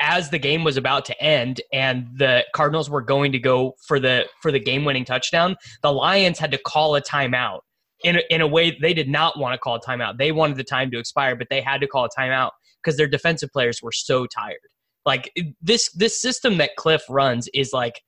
as 0.00 0.30
the 0.30 0.38
game 0.38 0.64
was 0.64 0.76
about 0.76 1.04
to 1.06 1.22
end 1.22 1.60
and 1.72 2.06
the 2.16 2.44
Cardinals 2.54 2.88
were 2.88 3.02
going 3.02 3.32
to 3.32 3.38
go 3.38 3.74
for 3.86 4.00
the 4.00 4.26
for 4.40 4.50
the 4.50 4.60
game 4.60 4.84
winning 4.84 5.04
touchdown, 5.04 5.56
the 5.82 5.92
Lions 5.92 6.38
had 6.38 6.50
to 6.52 6.58
call 6.58 6.96
a 6.96 7.02
timeout 7.02 7.60
in 8.04 8.16
a, 8.16 8.22
in 8.30 8.40
a 8.40 8.46
way 8.46 8.76
they 8.80 8.94
did 8.94 9.08
not 9.08 9.38
want 9.38 9.54
to 9.54 9.58
call 9.58 9.76
a 9.76 9.80
timeout. 9.80 10.18
They 10.18 10.32
wanted 10.32 10.56
the 10.56 10.64
time 10.64 10.90
to 10.92 10.98
expire, 10.98 11.36
but 11.36 11.48
they 11.50 11.60
had 11.60 11.80
to 11.80 11.86
call 11.86 12.04
a 12.04 12.20
timeout 12.20 12.50
because 12.82 12.96
their 12.96 13.08
defensive 13.08 13.50
players 13.52 13.82
were 13.82 13.92
so 13.92 14.26
tired. 14.26 14.60
Like 15.04 15.32
this 15.62 15.90
this 15.92 16.20
system 16.20 16.58
that 16.58 16.76
Cliff 16.76 17.02
runs 17.08 17.48
is 17.54 17.72
like 17.72 18.02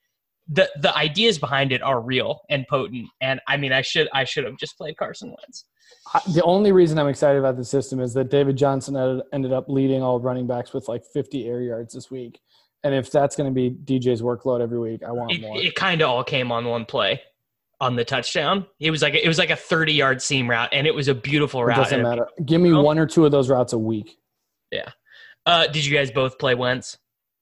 the 0.51 0.69
the 0.81 0.95
ideas 0.97 1.39
behind 1.39 1.73
it 1.73 1.83
are 1.83 2.01
real 2.01 2.41
and 2.51 2.67
potent. 2.69 3.09
And 3.21 3.41
I 3.47 3.57
mean, 3.57 3.73
I 3.73 3.83
should 3.83 4.09
I 4.13 4.25
should 4.25 4.45
have 4.45 4.59
just 4.59 4.77
played 4.77 4.97
Carson 4.97 5.29
Wentz. 5.29 5.65
The 6.35 6.43
only 6.43 6.73
reason 6.73 6.99
I'm 6.99 7.09
excited 7.09 7.39
about 7.39 7.57
the 7.57 7.65
system 7.65 8.01
is 8.01 8.15
that 8.15 8.31
David 8.31 8.57
Johnson 8.57 9.23
ended 9.33 9.53
up 9.53 9.69
leading 9.69 10.03
all 10.03 10.19
running 10.19 10.47
backs 10.47 10.73
with 10.73 10.89
like 10.89 11.05
50 11.05 11.47
air 11.47 11.61
yards 11.61 11.95
this 11.95 12.11
week. 12.11 12.41
And 12.83 12.95
if 12.95 13.13
that's 13.13 13.37
going 13.37 13.53
to 13.53 13.55
be 13.55 13.71
DJ's 13.71 14.23
workload 14.23 14.61
every 14.61 14.79
week, 14.79 15.03
I 15.07 15.13
want 15.13 15.33
it, 15.33 15.41
more. 15.41 15.57
It 15.57 15.75
kind 15.75 16.01
of 16.01 16.09
all 16.09 16.25
came 16.25 16.51
on 16.51 16.65
one 16.65 16.85
play 16.85 17.21
on 17.81 17.95
the 17.95 18.05
touchdown. 18.05 18.67
It 18.81 18.91
was 18.91 19.03
like 19.03 19.15
it 19.15 19.29
was 19.29 19.39
like 19.39 19.51
a 19.51 19.57
30 19.57 19.93
yard 19.93 20.23
seam 20.23 20.49
route, 20.51 20.71
and 20.73 20.87
it 20.87 20.95
was 20.95 21.07
a 21.09 21.15
beautiful 21.15 21.65
route. 21.65 21.79
It 21.79 21.83
doesn't 21.83 22.03
matter. 22.03 22.27
Give 22.45 22.61
me 22.61 22.73
one 22.73 22.99
or 22.99 23.07
two 23.07 23.25
of 23.25 23.31
those 23.31 23.49
routes 23.49 23.73
a 23.73 23.79
week. 23.79 24.19
Yeah. 24.73 24.91
Uh, 25.47 25.67
did 25.67 25.85
you 25.85 25.97
guys 25.97 26.11
both 26.11 26.39
play 26.39 26.55
Wentz? 26.55 26.99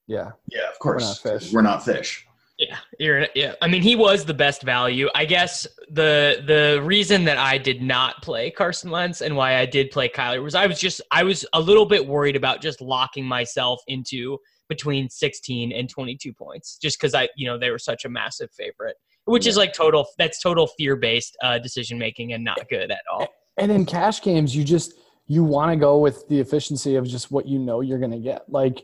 Yeah. 0.07 0.33
Yeah, 0.49 0.69
of 0.71 0.79
course. 0.79 1.03
We're 1.03 1.33
not 1.33 1.41
fish. 1.41 1.53
We're 1.53 1.62
not 1.62 1.85
fish. 1.85 2.28
Yeah, 2.59 2.79
you're 2.99 3.27
yeah. 3.37 3.55
I 3.62 3.69
mean, 3.69 3.83
he 3.83 3.95
was 3.95 4.25
the 4.25 4.35
best 4.35 4.62
value. 4.62 5.09
I 5.15 5.25
guess 5.25 5.65
the 5.91 6.43
the 6.45 6.83
reason 6.83 7.25
that 7.25 7.38
I 7.38 7.57
did 7.57 7.83
not 7.83 8.21
play 8.21 8.50
Carson 8.50 8.91
Wentz 8.91 9.21
and 9.21 9.37
why 9.37 9.59
I 9.59 9.67
did 9.67 9.93
play 9.93 10.09
Kyler 10.09 10.43
was 10.43 10.57
I 10.57 10.67
was 10.67 10.81
just 10.81 11.00
I 11.12 11.23
was 11.23 11.47
a 11.53 11.61
little 11.61 11.87
bit 11.87 12.05
worried 12.05 12.35
about 12.35 12.61
just 12.61 12.81
locking 12.81 13.25
myself 13.25 13.81
into 13.87 14.38
between 14.69 15.09
16 15.09 15.73
and 15.73 15.88
22 15.88 16.33
points 16.33 16.79
just 16.83 16.99
because 16.99 17.15
I 17.15 17.29
you 17.37 17.47
know 17.47 17.59
they 17.59 17.71
were 17.71 17.79
such 17.79 18.05
a 18.05 18.09
massive 18.09 18.50
favorite, 18.50 18.97
which 19.27 19.47
is 19.47 19.57
like 19.57 19.73
total 19.73 20.09
that's 20.19 20.41
total 20.41 20.67
fear 20.67 20.97
based 20.97 21.37
uh, 21.45 21.61
decision 21.61 21.97
making 21.97 22.33
and 22.33 22.43
not 22.43 22.69
good 22.69 22.91
at 22.91 23.03
all. 23.11 23.29
And 23.57 23.71
in 23.71 23.87
cash 23.87 24.21
games, 24.21 24.55
you 24.55 24.65
just 24.65 24.95
you 25.29 25.45
want 25.45 25.71
to 25.71 25.77
go 25.77 25.99
with 25.99 26.27
the 26.29 26.41
efficiency 26.41 26.97
of 26.97 27.07
just 27.07 27.31
what 27.31 27.47
you 27.47 27.61
know 27.61 27.83
you're 27.83 27.99
going 28.00 28.11
to 28.11 28.19
get. 28.19 28.49
Like 28.49 28.83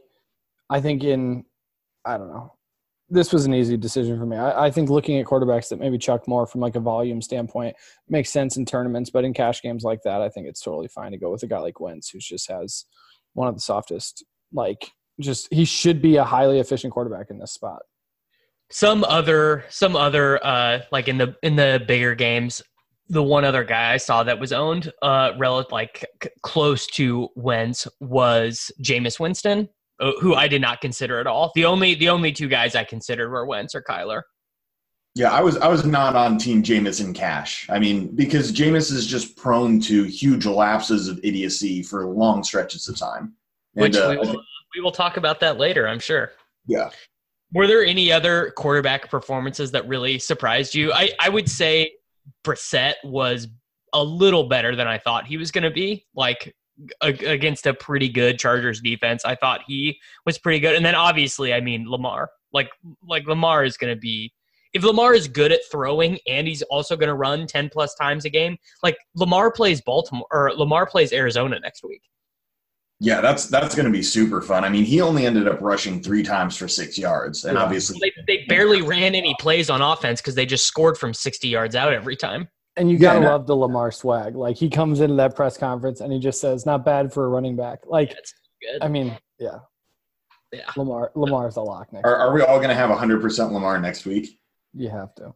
I 0.71 0.81
think 0.81 1.03
in 1.03 1.45
I 2.05 2.19
don't 2.19 2.29
know 2.29 2.54
this 3.15 3.33
was 3.33 3.47
an 3.47 3.55
easy 3.55 3.77
decision 3.77 4.19
for 4.19 4.27
me. 4.27 4.37
I, 4.37 4.67
I, 4.67 4.71
think 4.71 4.91
looking 4.91 5.19
at 5.19 5.27
quarterbacks 5.27 5.69
that 5.69 5.79
maybe 5.79 5.99
chuck 5.99 6.27
more 6.27 6.47
from 6.47 6.61
like 6.61 6.75
a 6.75 6.81
volume 6.81 7.23
standpoint 7.23 7.77
makes 8.09 8.31
sense 8.31 8.57
in 8.57 8.67
tournaments, 8.67 9.09
but 9.09 9.25
in 9.25 9.33
cash 9.33 9.63
games 9.63 9.85
like 9.85 10.03
that, 10.03 10.21
I 10.21 10.29
think 10.29 10.49
it's 10.49 10.61
totally 10.61 10.89
fine 10.89 11.13
to 11.13 11.19
go 11.19 11.31
with 11.31 11.45
a 11.45 11.47
guy 11.47 11.59
like 11.61 11.81
Wentz, 11.81 12.11
who 12.11 12.19
just 12.19 12.51
has 12.51 12.85
one 13.35 13.47
of 13.47 13.55
the 13.55 13.61
softest, 13.61 14.25
like 14.53 14.91
just 15.21 15.53
he 15.53 15.65
should 15.65 16.03
be 16.03 16.17
a 16.17 16.25
highly 16.25 16.59
efficient 16.59 16.93
quarterback 16.93 17.31
in 17.31 17.39
this 17.39 17.53
spot. 17.53 17.83
Some 18.71 19.05
other, 19.05 19.65
some 19.69 19.95
other, 19.95 20.45
uh, 20.45 20.81
like 20.91 21.07
in 21.07 21.19
the 21.19 21.37
in 21.43 21.55
the 21.55 21.83
bigger 21.87 22.17
games, 22.17 22.63
the 23.09 23.23
one 23.23 23.45
other 23.45 23.63
guy 23.63 23.93
I 23.93 23.99
saw 23.99 24.25
that 24.25 24.41
was 24.41 24.53
owned, 24.53 24.91
uh, 25.03 25.33
relative 25.39 25.71
like 25.71 26.05
c- 26.23 26.31
close 26.43 26.87
to 26.89 27.29
Wentz 27.37 27.87
was 28.01 28.73
Jameis 28.83 29.21
Winston 29.21 29.69
who 29.99 30.35
I 30.35 30.49
did 30.49 30.61
not 30.61 30.81
consider 30.81 31.21
at 31.21 31.27
all. 31.27 31.53
The 31.55 31.65
only 31.65 31.95
the 31.95 32.09
only 32.09 32.33
two 32.33 32.49
guys 32.49 32.75
I 32.75 32.85
considered 32.85 33.31
were 33.31 33.47
Wentz 33.47 33.75
or 33.75 33.83
Kyler. 33.83 34.23
Yeah, 35.15 35.31
I 35.31 35.41
was 35.43 35.57
I 35.59 35.69
was 35.69 35.87
not 35.87 36.17
on 36.17 36.39
Team 36.39 36.63
Jameis 36.63 37.01
in 37.01 37.13
cash. 37.13 37.69
I 37.71 37.79
mean, 37.79 38.09
because 38.17 38.51
Jameis 38.51 38.91
is 38.91 39.07
just 39.07 39.37
prone 39.37 39.81
to 39.83 40.05
huge 40.05 40.45
lapses 40.45 41.07
of 41.09 41.21
idiocy 41.23 41.83
for 41.83 42.07
long 42.07 42.43
stretches 42.43 42.89
of 42.89 42.99
time. 42.99 43.35
And, 43.77 43.83
Which 43.83 43.97
uh, 43.97 44.09
we, 44.11 44.17
will, 44.17 44.43
we 44.75 44.81
will 44.81 44.93
talk 44.93 45.17
about 45.17 45.39
that 45.41 45.59
later, 45.59 45.87
I'm 45.87 46.01
sure. 46.01 46.33
Yeah. 46.67 46.91
Were 47.53 47.69
there 47.69 47.85
any 47.85 48.11
other 48.11 48.53
quarterback 48.57 49.09
performances 49.09 49.71
that 49.71 49.87
really 49.87 50.19
surprised 50.19 50.75
you? 50.75 50.93
I, 50.93 51.11
I 51.21 51.29
would 51.29 51.49
say 51.49 51.93
Brissett 52.45 52.95
was 53.05 53.47
a 53.93 54.03
little 54.03 54.49
better 54.49 54.75
than 54.75 54.89
I 54.89 54.99
thought 54.99 55.27
he 55.27 55.37
was 55.37 55.53
going 55.53 55.63
to 55.63 55.71
be. 55.71 56.07
Like 56.17 56.55
against 57.01 57.67
a 57.67 57.75
pretty 57.75 58.09
good 58.09 58.39
Chargers 58.39 58.81
defense. 58.81 59.25
I 59.25 59.35
thought 59.35 59.61
he 59.67 59.99
was 60.27 60.39
pretty 60.39 60.61
good. 60.61 60.75
And 60.75 60.85
then 60.85 60.95
obviously, 60.95 61.53
I 61.53 61.61
mean, 61.61 61.89
Lamar. 61.89 62.31
Like 62.53 62.71
like 63.03 63.27
Lamar 63.27 63.65
is 63.65 63.77
going 63.77 63.95
to 63.95 63.99
be 63.99 64.33
if 64.75 64.83
Lamar 64.83 65.15
is 65.15 65.29
good 65.29 65.53
at 65.53 65.61
throwing 65.71 66.19
and 66.29 66.47
he's 66.47 66.63
also 66.63 66.97
going 66.97 67.09
to 67.09 67.15
run 67.15 67.47
10 67.47 67.71
plus 67.73 67.95
times 67.95 68.25
a 68.25 68.31
game, 68.31 68.57
like 68.83 68.97
Lamar 69.15 69.51
plays 69.51 69.81
Baltimore 69.81 70.27
or 70.33 70.53
Lamar 70.53 70.85
plays 70.85 71.13
Arizona 71.13 71.59
next 71.61 71.85
week. 71.85 72.03
Yeah, 73.01 73.21
that's 73.21 73.47
that's 73.47 73.75
going 73.75 73.87
to 73.87 73.93
be 73.93 74.03
super 74.03 74.41
fun. 74.41 74.65
I 74.65 74.69
mean, 74.69 74.85
he 74.85 75.01
only 75.01 75.27
ended 75.27 75.49
up 75.49 75.61
rushing 75.61 76.01
three 76.01 76.23
times 76.23 76.57
for 76.57 76.69
six 76.69 76.97
yards, 76.97 77.45
and 77.45 77.59
obviously 77.59 77.99
they, 78.01 78.13
they 78.39 78.45
barely 78.47 78.83
ran 78.83 79.15
any 79.15 79.35
plays 79.41 79.69
on 79.69 79.83
offense 79.83 80.21
because 80.21 80.37
they 80.37 80.47
just 80.47 80.67
scored 80.67 80.97
from 80.97 81.13
60 81.13 81.49
yards 81.49 81.75
out 81.75 81.93
every 81.93 82.17
time. 82.17 82.49
And 82.77 82.91
you 82.91 82.99
gotta 82.99 83.21
yeah, 83.21 83.31
love 83.31 83.47
the 83.47 83.55
Lamar 83.55 83.93
swag. 83.93 84.35
Like 84.35 84.57
he 84.57 84.69
comes 84.69 85.01
into 85.01 85.15
that 85.17 85.37
press 85.37 85.57
conference 85.57 86.01
and 86.01 86.13
he 86.13 86.19
just 86.19 86.41
says, 86.41 86.67
"Not 86.67 86.85
bad 86.85 87.13
for 87.13 87.25
a 87.25 87.29
running 87.29 87.55
back." 87.55 87.81
Like, 87.87 88.15
I 88.83 88.89
mean, 88.89 89.17
yeah, 89.39 89.59
yeah. 90.53 90.71
Lamar, 90.77 91.13
Lamar's 91.15 91.57
a 91.57 91.61
lock 91.61 91.93
next. 91.93 92.05
Are, 92.05 92.17
are 92.17 92.35
we 92.35 92.43
all 92.43 92.61
gonna 92.61 92.75
have 92.75 92.91
100 92.91 93.21
percent 93.21 93.53
Lamar 93.53 93.81
next 93.81 94.07
week? 94.07 94.41
You 94.73 94.89
have 94.89 95.15
to. 95.17 95.35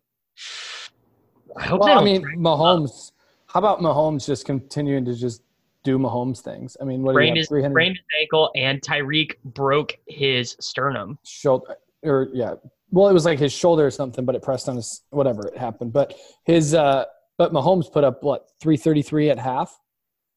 I 1.57 1.65
hope. 1.65 1.81
Well, 1.81 1.99
I 1.99 2.05
mean, 2.05 2.23
Mahomes. 2.37 3.13
How 3.47 3.59
about 3.59 3.81
Mahomes 3.81 4.27
just 4.27 4.45
continuing 4.45 5.05
to 5.05 5.15
just 5.15 5.43
do 5.85 5.97
Mahomes 5.97 6.41
things? 6.41 6.77
I 6.81 6.85
mean, 6.85 7.03
what 7.03 7.13
sprained 7.13 7.37
his, 7.37 7.47
sprained 7.47 7.97
his 7.97 8.21
ankle, 8.21 8.51
and 8.57 8.81
Tyreek 8.83 9.35
broke 9.45 9.97
his 10.07 10.57
sternum. 10.61 11.19
Shoulder, 11.25 11.77
or 12.03 12.29
yeah, 12.33 12.55
well, 12.91 13.09
it 13.09 13.13
was 13.13 13.25
like 13.25 13.39
his 13.39 13.53
shoulder 13.53 13.87
or 13.87 13.91
something, 13.91 14.25
but 14.25 14.35
it 14.35 14.43
pressed 14.43 14.69
on 14.69 14.77
his 14.77 15.03
whatever 15.11 15.47
it 15.47 15.57
happened. 15.57 15.93
But 15.93 16.15
his 16.45 16.75
uh 16.75 17.05
but 17.39 17.53
Mahomes 17.53 17.91
put 17.91 18.05
up 18.05 18.23
what 18.23 18.51
three 18.61 18.77
thirty 18.77 19.03
three 19.03 19.31
at 19.31 19.39
half. 19.39 19.79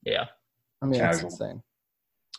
Yeah, 0.04 0.26
I 0.82 0.86
mean 0.86 1.00
Casual. 1.00 1.30
that's 1.30 1.42
insane. 1.42 1.64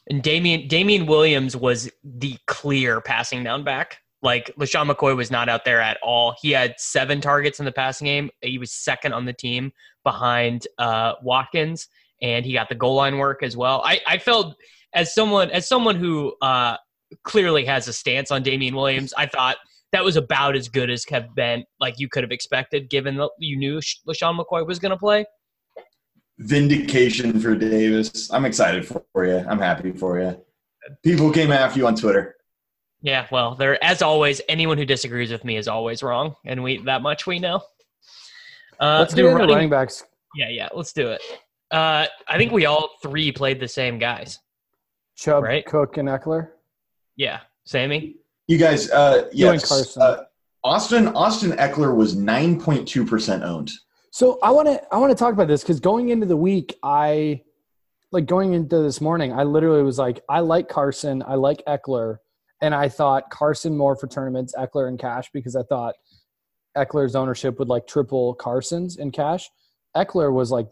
And 0.09 0.23
Damien 0.23 0.69
Damien 0.69 1.07
Williams 1.07 1.57
was 1.57 1.90
the 2.02 2.37
clear 2.47 3.00
passing 3.00 3.45
down 3.45 3.64
back. 3.64 3.99
Like 4.23 4.54
LeSean 4.57 4.90
McCoy 4.90 5.16
was 5.16 5.33
not 5.33 5.49
out 5.49 5.64
there 5.64 5.81
at 5.81 5.99
all. 6.00 6.37
He 6.40 6.52
had 6.52 6.75
seven 6.78 7.21
targets 7.21 7.59
in 7.59 7.64
the 7.64 7.73
passing 7.73 8.04
game. 8.07 8.31
He 8.40 8.57
was 8.57 8.73
second 8.73 9.12
on 9.12 9.25
the 9.25 9.33
team 9.33 9.73
behind 10.04 10.69
uh, 10.78 11.14
Watkins, 11.23 11.88
and 12.21 12.47
he 12.47 12.52
got 12.52 12.69
the 12.69 12.76
goal 12.76 12.95
line 12.95 13.19
work 13.19 13.42
as 13.42 13.57
well. 13.57 13.83
I, 13.85 14.00
I 14.07 14.19
felt 14.19 14.54
as 14.95 15.12
someone 15.12 15.50
as 15.50 15.69
someone 15.69 15.97
who 15.97 16.35
uh, 16.40 16.76
clearly 17.25 17.64
has 17.64 17.88
a 17.88 17.92
stance 17.92 18.31
on 18.31 18.42
Damien 18.42 18.76
Williams, 18.76 19.12
I 19.16 19.26
thought 19.26 19.57
that 19.92 20.04
was 20.04 20.16
about 20.16 20.56
as 20.56 20.68
good 20.68 20.90
as 20.90 21.04
have 21.11 21.34
been 21.34 21.64
like 21.78 21.99
you 21.99 22.08
could 22.08 22.22
have 22.22 22.32
expected, 22.32 22.88
given 22.90 23.16
that 23.16 23.30
you 23.38 23.56
knew 23.56 23.78
LeSean 24.08 24.38
McCoy 24.38 24.66
was 24.66 24.78
going 24.78 24.90
to 24.90 24.96
play. 24.96 25.25
Vindication 26.38 27.38
for 27.38 27.54
Davis. 27.54 28.32
I'm 28.32 28.44
excited 28.44 28.87
for 28.87 29.02
you. 29.16 29.44
I'm 29.49 29.58
happy 29.58 29.92
for 29.92 30.18
you. 30.18 30.40
People 31.04 31.30
came 31.30 31.52
after 31.52 31.78
you 31.78 31.87
on 31.87 31.94
Twitter. 31.94 32.37
Yeah, 33.02 33.26
well, 33.30 33.54
there 33.54 33.82
as 33.84 34.00
always. 34.00 34.40
Anyone 34.49 34.78
who 34.78 34.84
disagrees 34.84 35.30
with 35.30 35.44
me 35.44 35.56
is 35.56 35.68
always 35.68 36.02
wrong, 36.02 36.37
and 36.44 36.62
we 36.62 36.78
that 36.84 37.02
much 37.02 37.26
we 37.26 37.38
know. 37.38 37.62
Uh, 38.80 38.99
let's 39.00 39.14
do 39.14 39.26
running, 39.26 39.49
running 39.49 39.70
backs. 39.70 40.04
Yeah, 40.34 40.49
yeah, 40.49 40.68
let's 40.72 40.92
do 40.92 41.08
it. 41.08 41.20
Uh, 41.70 42.06
I 42.28 42.38
think 42.38 42.52
we 42.52 42.66
all 42.66 42.90
three 43.02 43.30
played 43.32 43.61
the 43.61 43.68
same 43.68 43.99
guys. 43.99 44.38
Chubb, 45.16 45.44
right? 45.44 45.66
Cook, 45.66 45.99
and 45.99 46.08
Ekeler. 46.08 46.50
Yeah, 47.16 47.40
Sammy. 47.64 48.16
You 48.52 48.59
guys, 48.59 48.90
uh, 48.90 49.30
yes, 49.32 49.97
uh, 49.97 50.25
Austin 50.62 51.09
Austin 51.09 51.52
Ekeler 51.52 51.97
was 51.97 52.14
nine 52.14 52.61
point 52.61 52.87
two 52.87 53.02
percent 53.06 53.42
owned. 53.42 53.71
So 54.11 54.38
I 54.42 54.50
want 54.50 54.68
to 54.68 54.94
I 54.94 54.99
want 54.99 55.11
to 55.11 55.16
talk 55.16 55.32
about 55.32 55.49
this 55.49 55.62
because 55.62 55.80
going 55.80 56.11
into 56.11 56.26
the 56.26 56.37
week, 56.37 56.76
I 56.82 57.40
like 58.11 58.26
going 58.26 58.52
into 58.52 58.82
this 58.82 59.00
morning, 59.00 59.32
I 59.32 59.44
literally 59.44 59.82
was 59.82 59.99
like, 59.99 60.21
I 60.28 60.40
like 60.40 60.68
Carson, 60.68 61.23
I 61.26 61.37
like 61.37 61.62
Ekeler, 61.66 62.18
and 62.61 62.75
I 62.75 62.90
thought 62.90 63.30
Carson 63.30 63.75
more 63.75 63.97
for 63.97 64.06
tournaments, 64.06 64.54
Ekeler 64.54 64.87
in 64.87 64.99
cash 64.99 65.30
because 65.32 65.56
I 65.56 65.62
thought 65.62 65.94
Ekeler's 66.76 67.16
ownership 67.16 67.59
would 67.59 67.68
like 67.68 67.87
triple 67.87 68.35
Carson's 68.35 68.99
in 68.99 69.12
cash. 69.12 69.49
Ekeler 69.97 70.30
was 70.30 70.50
like 70.50 70.68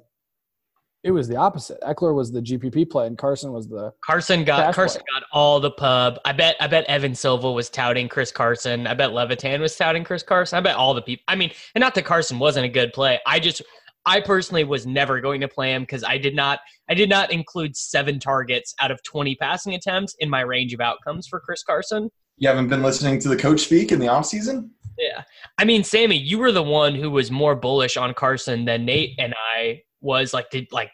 it 1.02 1.11
was 1.12 1.28
the 1.28 1.37
opposite. 1.37 1.80
Ekeler 1.80 2.14
was 2.14 2.30
the 2.30 2.42
GPP 2.42 2.90
play, 2.90 3.07
and 3.07 3.16
Carson 3.16 3.52
was 3.52 3.69
the 3.69 3.92
Carson 4.04 4.45
got 4.45 4.75
Carson 4.75 5.00
play. 5.00 5.21
got 5.21 5.26
all 5.33 5.59
the 5.59 5.71
pub. 5.71 6.19
I 6.25 6.33
bet 6.33 6.57
I 6.61 6.66
bet 6.66 6.85
Evan 6.85 7.14
Silva 7.14 7.50
was 7.50 7.71
touting 7.71 8.09
Chris 8.09 8.30
Carson. 8.30 8.87
I 8.87 8.95
bet 8.95 9.12
Levitan 9.12 9.61
was 9.61 9.75
touting 9.76 10.04
Chris 10.04 10.23
Carson. 10.23 10.59
I 10.59 10.61
bet 10.61 10.76
all 10.76 10.92
the 10.92 11.02
people. 11.02 11.25
I 11.28 11.37
mean, 11.37 11.52
and 11.75 11.80
not 11.80 11.95
that 11.95 12.04
Carson 12.04 12.38
wasn't 12.38 12.66
a 12.66 12.69
good 12.69 12.92
play. 12.92 13.19
I 13.26 13.40
just 13.40 13.62
I 14.04 14.21
personally 14.21 14.64
was 14.64 14.87
never 14.87 15.21
going 15.21 15.40
to 15.40 15.49
play 15.49 15.73
him 15.73 15.83
because 15.83 16.04
I 16.04 16.19
did 16.19 16.35
not 16.35 16.61
I 16.90 16.95
did 16.95 17.09
not 17.09 17.33
include 17.33 17.76
seven 17.76 18.21
targets 18.21 18.75
out 18.80 18.90
of 18.90 19.02
twenty 19.02 19.37
passing 19.37 19.75
attempts 19.75 20.14
in 20.19 20.28
my 20.28 20.42
range 20.42 20.75
of 20.75 20.80
outcomes 20.80 21.26
for 21.26 21.40
Chris 21.40 21.62
Carson. 21.62 22.11
You 22.37 22.49
haven't 22.49 22.69
been 22.69 22.83
listening 22.83 23.19
to 23.21 23.28
the 23.28 23.37
coach 23.37 23.61
speak 23.61 23.90
in 23.92 24.00
the 24.00 24.09
off 24.09 24.26
season. 24.26 24.71
Yeah, 24.99 25.23
I 25.57 25.64
mean, 25.64 25.83
Sammy, 25.83 26.16
you 26.16 26.38
were 26.38 26.52
the 26.52 26.62
one 26.62 26.95
who 26.95 27.11
was 27.11 27.30
more 27.30 27.54
bullish 27.54 27.97
on 27.97 28.12
Carson 28.12 28.66
than 28.66 28.85
Nate 28.85 29.14
and 29.19 29.35
I 29.57 29.83
was 30.00 30.33
like 30.33 30.50
did 30.50 30.66
like 30.73 30.90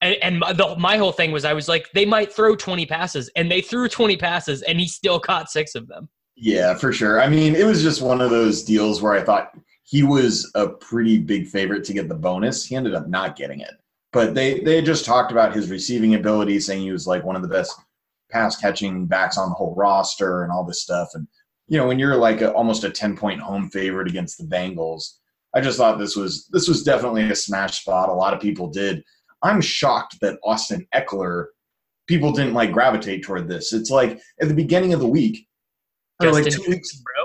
And, 0.00 0.16
and 0.22 0.38
my, 0.38 0.52
the, 0.52 0.76
my 0.76 0.96
whole 0.96 1.12
thing 1.12 1.32
was 1.32 1.44
I 1.44 1.52
was 1.52 1.68
like, 1.68 1.90
they 1.92 2.04
might 2.04 2.32
throw 2.32 2.54
20 2.54 2.86
passes, 2.86 3.30
and 3.36 3.50
they 3.50 3.60
threw 3.60 3.88
20 3.88 4.16
passes, 4.16 4.62
and 4.62 4.78
he 4.78 4.86
still 4.86 5.18
caught 5.18 5.50
six 5.50 5.74
of 5.74 5.88
them. 5.88 6.08
Yeah, 6.36 6.74
for 6.74 6.92
sure. 6.92 7.20
I 7.20 7.28
mean, 7.28 7.54
it 7.54 7.64
was 7.64 7.82
just 7.82 8.02
one 8.02 8.20
of 8.20 8.30
those 8.30 8.64
deals 8.64 9.00
where 9.00 9.12
I 9.12 9.22
thought 9.22 9.56
he 9.84 10.02
was 10.02 10.50
a 10.54 10.68
pretty 10.68 11.18
big 11.18 11.46
favorite 11.46 11.84
to 11.84 11.92
get 11.92 12.08
the 12.08 12.14
bonus. 12.14 12.64
He 12.64 12.74
ended 12.74 12.94
up 12.94 13.06
not 13.08 13.36
getting 13.36 13.60
it. 13.60 13.74
But 14.12 14.34
they 14.34 14.60
they 14.60 14.80
just 14.80 15.04
talked 15.04 15.32
about 15.32 15.54
his 15.54 15.70
receiving 15.70 16.14
ability, 16.14 16.60
saying 16.60 16.82
he 16.82 16.92
was 16.92 17.06
like 17.06 17.24
one 17.24 17.36
of 17.36 17.42
the 17.42 17.48
best 17.48 17.74
pass 18.30 18.56
catching 18.56 19.06
backs 19.06 19.38
on 19.38 19.48
the 19.48 19.54
whole 19.54 19.74
roster 19.74 20.42
and 20.42 20.52
all 20.52 20.64
this 20.64 20.82
stuff. 20.82 21.08
And 21.14 21.26
you 21.66 21.78
know, 21.78 21.86
when 21.86 21.98
you're 21.98 22.16
like 22.16 22.40
a, 22.40 22.52
almost 22.52 22.84
a 22.84 22.90
10 22.90 23.16
point 23.16 23.40
home 23.40 23.70
favorite 23.70 24.08
against 24.08 24.38
the 24.38 24.44
Bengals, 24.44 25.18
I 25.54 25.60
just 25.60 25.78
thought 25.78 25.98
this 25.98 26.16
was 26.16 26.48
this 26.48 26.68
was 26.68 26.82
definitely 26.82 27.30
a 27.30 27.34
smash 27.34 27.80
spot. 27.80 28.08
A 28.08 28.12
lot 28.12 28.34
of 28.34 28.40
people 28.40 28.68
did. 28.68 29.02
I'm 29.42 29.60
shocked 29.60 30.18
that 30.20 30.38
Austin 30.42 30.86
Ekeler 30.94 31.46
people 32.06 32.32
didn't 32.32 32.54
like 32.54 32.72
gravitate 32.72 33.22
toward 33.22 33.48
this. 33.48 33.72
It's 33.72 33.90
like 33.90 34.20
at 34.40 34.48
the 34.48 34.54
beginning 34.54 34.92
of 34.92 35.00
the 35.00 35.08
week, 35.08 35.46
or 36.20 36.32
like 36.32 36.48
two 36.48 36.62
weeks, 36.68 36.94
bro. 36.96 37.24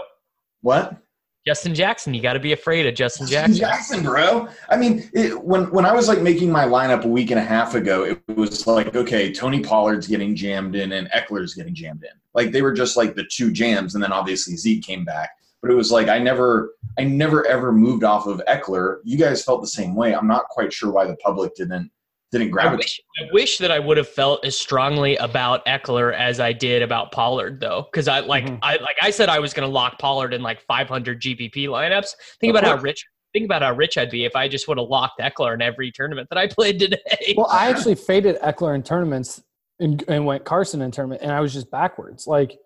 What? 0.61 0.97
Justin 1.45 1.73
Jackson, 1.73 2.13
you 2.13 2.21
got 2.21 2.33
to 2.33 2.39
be 2.39 2.51
afraid 2.51 2.85
of 2.85 2.93
Justin, 2.93 3.25
Justin 3.25 3.55
Jackson. 3.55 4.03
Jackson, 4.03 4.03
bro. 4.03 4.49
I 4.69 4.77
mean, 4.77 5.09
it, 5.13 5.41
when 5.41 5.71
when 5.71 5.85
I 5.85 5.93
was 5.93 6.07
like 6.07 6.21
making 6.21 6.51
my 6.51 6.65
lineup 6.65 7.05
a 7.05 7.07
week 7.07 7.31
and 7.31 7.39
a 7.39 7.43
half 7.43 7.75
ago, 7.75 8.03
it 8.03 8.21
was 8.35 8.67
like, 8.67 8.95
okay, 8.95 9.31
Tony 9.31 9.61
Pollard's 9.61 10.07
getting 10.07 10.35
jammed 10.35 10.75
in 10.75 10.91
and 10.91 11.09
Ekeler's 11.09 11.55
getting 11.55 11.73
jammed 11.73 12.03
in. 12.03 12.11
Like 12.33 12.51
they 12.51 12.61
were 12.61 12.73
just 12.73 12.97
like 12.97 13.15
the 13.15 13.25
two 13.31 13.51
jams, 13.51 13.95
and 13.95 14.03
then 14.03 14.11
obviously 14.11 14.55
Zeke 14.57 14.83
came 14.83 15.05
back. 15.05 15.31
But 15.61 15.71
it 15.71 15.75
was 15.75 15.91
like 15.91 16.07
I 16.07 16.19
never, 16.19 16.73
I 16.97 17.03
never 17.03 17.45
ever 17.45 17.71
moved 17.71 18.03
off 18.03 18.27
of 18.27 18.41
Ekeler. 18.47 18.99
You 19.03 19.17
guys 19.17 19.43
felt 19.43 19.61
the 19.61 19.67
same 19.67 19.93
way. 19.95 20.15
I'm 20.15 20.27
not 20.27 20.45
quite 20.49 20.71
sure 20.71 20.91
why 20.91 21.05
the 21.05 21.15
public 21.17 21.55
didn't 21.55 21.91
didn't 22.31 22.47
I 22.47 22.51
gravitate. 22.51 22.77
wish, 22.77 23.01
I 23.19 23.33
wish 23.33 23.57
that 23.57 23.71
I 23.71 23.79
would 23.79 23.97
have 23.97 24.07
felt 24.07 24.45
as 24.45 24.55
strongly 24.55 25.15
about 25.17 25.65
Ekeler 25.65 26.13
as 26.13 26.39
I 26.39 26.53
did 26.53 26.83
about 26.83 27.11
Pollard, 27.11 27.59
though, 27.59 27.87
because 27.91 28.07
I 28.07 28.19
like 28.19 28.45
Mhm. 28.45 28.59
I 28.61 28.75
like 28.77 28.95
I 29.01 29.09
said 29.09 29.29
I 29.29 29.39
was 29.39 29.51
going 29.53 29.67
to 29.67 29.73
lock 29.73 29.97
Pollard 29.99 30.33
in 30.33 30.41
like 30.43 30.61
500 30.61 31.19
GPP 31.21 31.65
lineups. 31.67 32.13
Think 32.39 32.51
Of 32.55 32.61
about 32.61 32.77
how 32.77 32.81
rich. 32.81 33.05
Think 33.33 33.45
about 33.45 33.61
how 33.61 33.73
rich 33.73 33.97
I'd 33.97 34.09
be 34.09 34.25
if 34.25 34.35
I 34.35 34.47
just 34.47 34.67
would 34.67 34.77
have 34.79 34.87
locked 34.87 35.19
Ekeler 35.19 35.53
in 35.53 35.61
every 35.61 35.91
tournament 35.91 36.29
that 36.29 36.37
I 36.39 36.47
played 36.47 36.79
today. 36.79 37.33
Well, 37.35 37.47
I 37.51 37.67
actually 37.69 37.95
faded 37.95 38.37
Ekeler 38.41 38.73
in 38.75 38.81
tournaments 38.83 39.43
and, 39.79 40.03
and 40.07 40.25
went 40.25 40.45
Carson 40.45 40.81
in 40.81 40.89
tournament, 40.91 41.21
and 41.21 41.31
I 41.31 41.39
was 41.39 41.53
just 41.53 41.69
backwards. 41.69 42.25
Like, 42.27 42.57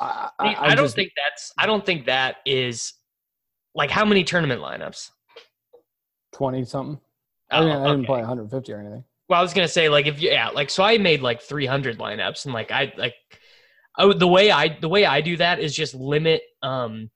I, 0.00 0.30
I, 0.38 0.54
I, 0.54 0.66
I 0.70 0.74
don't 0.74 0.86
just- 0.86 0.96
think 0.96 1.12
that's. 1.16 1.52
I 1.58 1.66
don't 1.66 1.84
think 1.84 2.06
that 2.06 2.36
is 2.46 2.94
like 3.74 3.90
how 3.90 4.04
many 4.04 4.24
tournament 4.24 4.60
lineups. 4.62 5.10
twenty 6.32 6.64
something. 6.64 6.98
I 7.50 7.58
Oh, 7.58 7.64
didn't, 7.64 7.82
I 7.82 7.90
didn't 7.90 8.06
play 8.06 8.18
150 8.20 8.72
or 8.72 8.78
anything. 8.80 9.04
Well, 9.28 9.38
I 9.38 9.42
was 9.42 9.52
gonna 9.54 9.68
say 9.68 9.88
like 9.88 10.06
if 10.06 10.20
you 10.22 10.30
yeah 10.30 10.48
like 10.48 10.70
so 10.70 10.82
I 10.82 10.98
made 10.98 11.20
like 11.20 11.40
300 11.42 11.98
lineups 11.98 12.44
and 12.46 12.54
like 12.54 12.70
I 12.72 12.92
like 12.96 13.14
oh 13.98 14.12
the 14.12 14.26
way 14.28 14.50
I 14.50 14.76
the 14.80 14.88
way 14.88 15.04
I 15.04 15.20
do 15.20 15.36
that 15.36 15.60
is 15.60 15.74
just 15.74 15.94
limit 15.94 16.42
um 16.62 17.10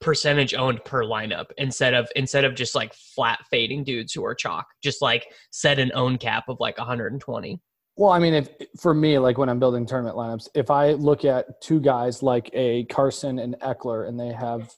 percentage 0.00 0.54
owned 0.54 0.84
per 0.84 1.04
lineup 1.04 1.46
instead 1.58 1.94
of 1.94 2.08
instead 2.16 2.44
of 2.44 2.54
just 2.54 2.74
like 2.74 2.94
flat 2.94 3.40
fading 3.50 3.84
dudes 3.84 4.12
who 4.12 4.24
are 4.24 4.34
chalk 4.34 4.66
just 4.82 5.02
like 5.02 5.26
set 5.50 5.78
an 5.78 5.90
own 5.94 6.18
cap 6.18 6.48
of 6.48 6.58
like 6.60 6.78
120 6.78 7.60
Well, 7.96 8.10
I 8.10 8.18
mean, 8.18 8.34
if 8.34 8.48
for 8.80 8.92
me, 8.92 9.18
like 9.18 9.38
when 9.38 9.48
I'm 9.48 9.60
building 9.60 9.86
tournament 9.86 10.16
lineups, 10.16 10.48
if 10.54 10.70
I 10.70 10.92
look 10.92 11.24
at 11.24 11.60
two 11.60 11.80
guys 11.80 12.22
like 12.22 12.50
a 12.52 12.84
Carson 12.84 13.38
and 13.38 13.54
Ekeler, 13.60 14.08
and 14.08 14.18
they 14.18 14.32
have 14.32 14.72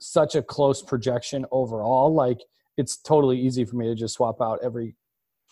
such 0.00 0.34
a 0.34 0.42
close 0.42 0.82
projection 0.82 1.46
overall, 1.50 2.12
like 2.12 2.40
it's 2.76 2.98
totally 2.98 3.40
easy 3.40 3.64
for 3.64 3.76
me 3.76 3.86
to 3.86 3.94
just 3.94 4.14
swap 4.14 4.40
out 4.42 4.60
every 4.62 4.94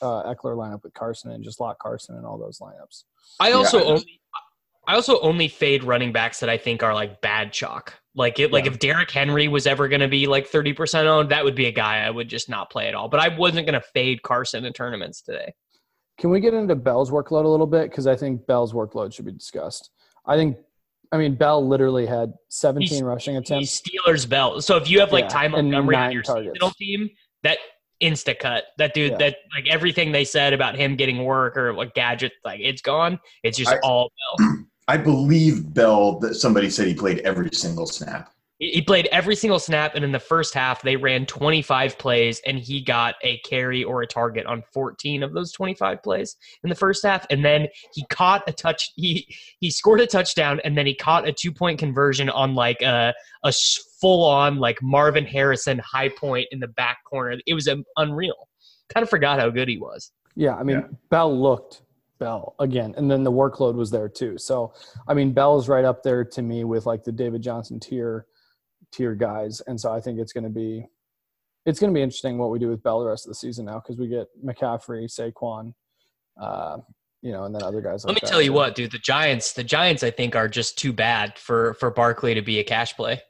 uh, 0.03 0.25
Ekeler 0.25 0.57
lineup 0.57 0.83
with 0.83 0.93
Carson 0.93 1.33
and 1.33 1.43
just 1.43 1.59
lock 1.59 1.79
Carson 1.79 2.17
in 2.17 2.25
all 2.25 2.39
those 2.39 2.59
lineups. 2.59 3.05
I 3.41 3.53
also 3.53 3.79
I 3.79 3.83
know. 3.83 3.89
only 3.89 4.21
I 4.89 4.95
also 4.95 5.19
only 5.21 5.49
fade 5.49 5.83
running 5.85 6.13
backs 6.13 6.39
that 6.41 6.49
I 6.49 6.59
think 6.59 6.83
are 6.83 6.95
like 6.95 7.21
bad 7.21 7.53
chalk. 7.53 7.95
Like 8.15 8.39
it, 8.39 8.53
like 8.53 8.67
Yeah. 8.67 8.73
if 8.73 8.79
Derrick 8.79 9.11
Henry 9.11 9.49
was 9.49 9.67
ever 9.67 9.89
going 9.89 10.01
to 10.01 10.09
be 10.09 10.27
like 10.27 10.47
thirty 10.47 10.73
percent 10.73 11.09
owned, 11.09 11.31
that 11.31 11.45
would 11.45 11.55
be 11.57 11.67
a 11.67 11.73
guy 11.73 12.05
I 12.05 12.11
would 12.11 12.29
just 12.29 12.49
not 12.49 12.71
play 12.71 12.89
at 12.89 12.95
all. 12.95 13.09
But 13.09 13.21
I 13.21 13.29
wasn't 13.29 13.67
going 13.67 13.81
to 13.81 13.87
fade 13.95 14.23
Carson 14.23 14.65
in 14.65 14.73
tournaments 14.73 15.23
today. 15.23 15.55
Can 16.19 16.31
we 16.31 16.41
get 16.41 16.55
into 16.55 16.75
Bell's 16.75 17.11
workload 17.11 17.45
a 17.45 17.49
little 17.49 17.67
bit? 17.67 17.91
Because 17.91 18.07
I 18.07 18.17
think 18.17 18.47
Bell's 18.47 18.73
workload 18.73 19.13
should 19.15 19.27
be 19.27 19.33
discussed. 19.33 19.91
I 20.25 20.37
think, 20.37 20.57
I 21.13 21.19
mean, 21.19 21.35
Bell 21.35 21.67
literally 21.67 22.07
had 22.07 22.33
17 22.49 22.89
He's- 22.89 23.03
rushing 23.03 23.35
He's 23.35 23.43
attempts. 23.43 23.83
Steelers 23.83 24.29
Bell. 24.29 24.61
So 24.63 24.77
if 24.77 24.89
you 24.91 25.01
have 25.01 25.13
like 25.13 25.25
Yeah, 25.25 25.29
Ty 25.29 25.45
and 25.45 25.53
Montgomery 25.53 25.97
on 25.97 26.13
your 26.13 26.23
targets. 26.23 26.55
seasonal 26.55 26.73
team, 26.79 27.11
that 27.43 27.59
insta 28.03 28.39
cut. 28.39 28.65
That 28.79 28.93
dude, 28.95 29.13
Yeah. 29.13 29.19
that 29.19 29.37
like 29.55 29.69
everything 29.69 30.11
they 30.13 30.25
said 30.25 30.53
about 30.53 30.75
him 30.77 30.97
getting 30.97 31.25
work 31.25 31.57
or 31.57 31.73
what 31.75 31.95
gadget, 31.95 32.33
like 32.45 32.61
it's 32.61 32.83
gone. 32.83 33.19
It's 33.43 33.57
just 33.59 33.71
I- 33.73 33.79
all 33.83 34.11
Bell. 34.39 34.57
I 34.89 34.97
believe 34.97 35.75
Bell 35.75 36.19
that 36.21 36.35
somebody 36.37 36.71
said 36.71 36.87
he 36.87 36.95
played 36.95 37.19
every 37.21 37.51
single 37.53 37.87
snap. 37.87 38.31
He 38.59 38.71
he 38.71 38.83
played 38.83 39.07
every 39.13 39.37
single 39.37 39.59
snap, 39.59 39.95
and 39.95 40.05
in 40.05 40.13
the 40.13 40.19
first 40.19 40.55
half, 40.55 40.83
they 40.83 40.97
ran 40.97 41.27
25 41.27 41.99
plays, 41.99 42.41
and 42.47 42.59
he 42.59 42.81
got 42.81 43.17
a 43.23 43.39
carry 43.39 43.85
or 43.85 44.03
a 44.03 44.07
target 44.07 44.47
on 44.47 44.63
14 44.73 45.23
of 45.23 45.33
those 45.33 45.53
25 45.53 46.03
plays 46.03 46.37
in 46.63 46.71
the 46.71 46.75
first 46.75 47.05
half. 47.05 47.27
And 47.31 47.45
then 47.45 47.69
he 47.93 48.05
caught 48.11 48.43
a 48.47 48.53
touch. 48.53 48.93
He 48.97 49.29
he 49.61 49.71
scored 49.71 50.01
a 50.01 50.07
touchdown, 50.07 50.61
and 50.65 50.77
then 50.77 50.87
he 50.87 50.95
caught 50.95 51.29
a 51.29 51.33
two 51.33 51.53
point 51.53 51.79
conversion 51.79 52.29
on 52.31 52.55
like 52.55 52.83
a 52.83 53.15
a 53.45 53.53
full 54.01 54.25
on 54.25 54.57
like 54.57 54.83
Marvin 54.83 55.27
Harrison 55.27 55.79
high 55.79 56.09
point 56.09 56.49
in 56.51 56.61
the 56.61 56.69
back 56.69 56.99
corner. 57.05 57.39
It 57.47 57.55
was 57.55 57.69
um, 57.69 57.85
unreal. 57.97 58.49
Kind 58.93 59.03
of 59.03 59.11
forgot 59.11 59.39
how 59.39 59.51
good 59.51 59.69
he 59.69 59.79
was. 59.79 60.13
Yeah, 60.35 60.55
I 60.55 60.63
mean, 60.63 60.77
Yeah. 60.77 60.87
Bell 61.11 61.39
looked 61.39 61.83
Bell 62.19 62.55
again, 62.59 62.95
and 62.97 63.11
then 63.11 63.25
the 63.25 63.33
workload 63.33 63.75
was 63.75 63.91
there 63.91 64.09
too. 64.09 64.39
So, 64.39 64.73
I 65.09 65.15
mean, 65.15 65.33
Bell 65.33 65.59
is 65.59 65.69
right 65.69 65.85
up 65.85 66.03
there 66.03 66.25
to 66.25 66.43
me 66.43 66.65
with 66.65 66.87
like 66.87 67.05
the 67.05 67.13
David 67.13 67.43
Johnson 67.43 67.81
tier 67.81 68.27
tier 68.93 69.15
guys, 69.15 69.61
and 69.67 69.81
so 69.81 69.93
I 69.93 70.01
think 70.01 70.19
it's 70.19 70.33
going 70.33 70.45
to 70.45 70.51
be 70.51 70.87
it's 71.67 71.81
going 71.81 71.93
to 71.93 71.95
be 71.95 72.03
interesting 72.03 72.39
what 72.39 72.51
we 72.51 72.59
do 72.59 72.69
with 72.69 72.83
Bell 72.83 73.01
the 73.01 73.07
rest 73.07 73.27
of 73.27 73.31
the 73.31 73.35
season 73.35 73.67
now 73.67 73.81
because 73.81 73.99
we 73.99 74.07
get 74.07 74.29
McCaffrey, 74.43 75.11
Saquon, 75.11 75.75
uh, 76.41 76.79
you 77.23 77.33
know, 77.33 77.45
and 77.45 77.55
then 77.55 77.63
other 77.65 77.81
guys. 77.81 78.05
Let 78.05 78.15
like 78.15 78.23
me 78.23 78.27
that. 78.27 78.31
tell 78.31 78.41
you 78.41 78.53
what, 78.53 78.77
dude. 78.77 78.93
The 78.93 78.99
Giants, 78.99 79.53
the 79.53 79.65
Giants, 79.65 80.05
I 80.05 80.11
think 80.11 80.37
are 80.37 80.49
just 80.49 80.79
too 80.79 80.93
bad 80.93 81.39
for 81.39 81.75
for 81.75 81.91
Barkley 81.91 82.35
to 82.35 82.43
be 82.43 82.61
a 82.61 82.65
cash 82.65 82.95
play. 82.95 83.21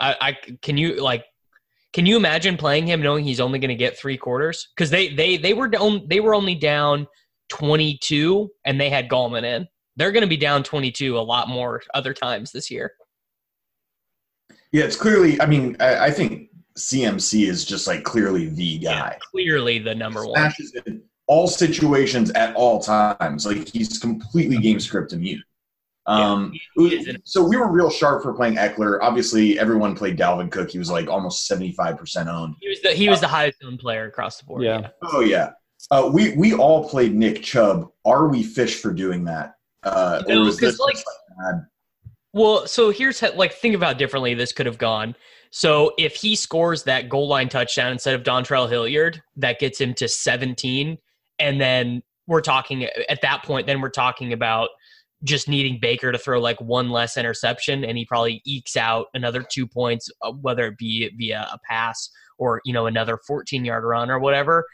I, 0.00 0.16
I 0.20 0.56
can 0.60 0.76
you 0.76 1.00
like, 1.00 1.24
can 1.92 2.04
you 2.04 2.16
imagine 2.16 2.56
playing 2.56 2.86
him 2.86 3.00
knowing 3.00 3.24
he's 3.24 3.40
only 3.40 3.58
going 3.58 3.68
to 3.68 3.76
get 3.76 3.96
three 3.96 4.16
quarters? 4.16 4.68
Because 4.76 4.90
they 4.90 5.14
they 5.14 5.36
they 5.36 5.54
were 5.54 5.68
down 5.68 6.02
they 6.08 6.20
were 6.20 6.34
only 6.34 6.56
down 6.56 7.06
twenty 7.48 7.98
two 8.02 8.50
and 8.64 8.80
they 8.80 8.90
had 8.90 9.08
Gallman 9.08 9.44
in. 9.44 9.68
They're 9.96 10.12
going 10.12 10.22
to 10.22 10.28
be 10.28 10.36
down 10.36 10.64
twenty 10.64 10.90
two 10.90 11.16
a 11.16 11.20
lot 11.20 11.48
more 11.48 11.82
other 11.94 12.12
times 12.12 12.50
this 12.50 12.70
year. 12.70 12.92
Yeah, 14.72 14.84
it's 14.84 14.96
clearly. 14.96 15.40
I 15.40 15.46
mean, 15.46 15.76
I, 15.80 16.06
I 16.06 16.10
think 16.10 16.50
CMC 16.78 17.48
is 17.48 17.64
just 17.64 17.86
like 17.86 18.04
clearly 18.04 18.48
the 18.48 18.78
guy. 18.78 19.18
clearly 19.30 19.78
the 19.78 19.94
number 19.94 20.26
one. 20.26 20.52
In 20.86 21.02
all 21.26 21.46
situations 21.46 22.30
at 22.32 22.54
all 22.56 22.80
times. 22.80 23.46
Like 23.46 23.68
he's 23.68 23.98
completely 23.98 24.58
game 24.58 24.80
script 24.80 25.12
immune. 25.12 25.42
Um, 26.06 26.52
he 26.74 27.16
so 27.24 27.46
we 27.46 27.56
were 27.58 27.70
real 27.70 27.90
sharp 27.90 28.22
for 28.22 28.32
playing 28.32 28.56
Ekeler. 28.56 28.98
Obviously, 29.02 29.58
everyone 29.58 29.94
played 29.94 30.18
Dalvin 30.18 30.50
Cook. 30.50 30.70
He 30.70 30.78
was 30.78 30.90
like 30.90 31.06
almost 31.08 31.46
seventy 31.46 31.72
five 31.72 31.98
percent 31.98 32.30
owned. 32.30 32.54
He 32.62 32.68
was 32.70 32.80
the 32.80 32.90
he 32.92 33.10
was 33.10 33.20
the 33.20 33.28
highest 33.28 33.58
owned 33.62 33.78
player 33.78 34.06
across 34.06 34.38
the 34.38 34.46
board. 34.46 34.62
Yeah. 34.62 34.88
Oh 35.02 35.20
yeah. 35.20 35.50
Uh, 35.90 36.10
we 36.12 36.32
we 36.34 36.54
all 36.54 36.88
played 36.88 37.14
Nick 37.14 37.42
Chubb. 37.42 37.88
Are 38.06 38.26
we 38.28 38.42
fish 38.42 38.80
for 38.80 38.92
doing 38.92 39.24
that? 39.24 39.54
Uh, 39.82 40.22
No, 40.26 40.40
or 40.40 40.44
was 40.44 40.58
'cause, 40.58 40.72
this 40.72 40.80
like- 40.80 40.96
like, 40.96 41.04
bad? 41.54 41.66
Well, 42.32 42.66
so 42.66 42.90
here's 42.90 43.20
how, 43.20 43.34
like 43.34 43.54
think 43.54 43.74
about 43.74 43.98
differently 43.98 44.34
this 44.34 44.52
could 44.52 44.66
have 44.66 44.78
gone. 44.78 45.14
So 45.50 45.92
if 45.98 46.14
he 46.14 46.36
scores 46.36 46.82
that 46.84 47.08
goal 47.08 47.28
line 47.28 47.48
touchdown 47.48 47.92
instead 47.92 48.14
of 48.14 48.22
Dontrell 48.22 48.68
Hilliard, 48.68 49.22
that 49.36 49.58
gets 49.58 49.80
him 49.80 49.94
to 49.94 50.08
17, 50.08 50.98
and 51.38 51.60
then 51.60 52.02
we're 52.26 52.42
talking 52.42 52.84
at 52.84 53.22
that 53.22 53.42
point. 53.44 53.66
Then 53.66 53.80
we're 53.80 53.88
talking 53.88 54.32
about 54.32 54.68
just 55.24 55.48
needing 55.48 55.78
Baker 55.80 56.12
to 56.12 56.18
throw 56.18 56.38
like 56.38 56.60
one 56.60 56.90
less 56.90 57.16
interception, 57.16 57.84
and 57.84 57.96
he 57.96 58.04
probably 58.04 58.42
ekes 58.44 58.76
out 58.76 59.06
another 59.14 59.42
two 59.42 59.66
points, 59.66 60.10
uh, 60.22 60.32
whether 60.32 60.66
it 60.66 60.78
be 60.78 61.10
via 61.16 61.48
a 61.50 61.58
pass 61.68 62.10
or 62.36 62.60
you 62.64 62.72
know 62.72 62.86
another 62.86 63.18
14 63.26 63.64
yard 63.64 63.84
run 63.84 64.10
or 64.10 64.18
whatever. 64.18 64.64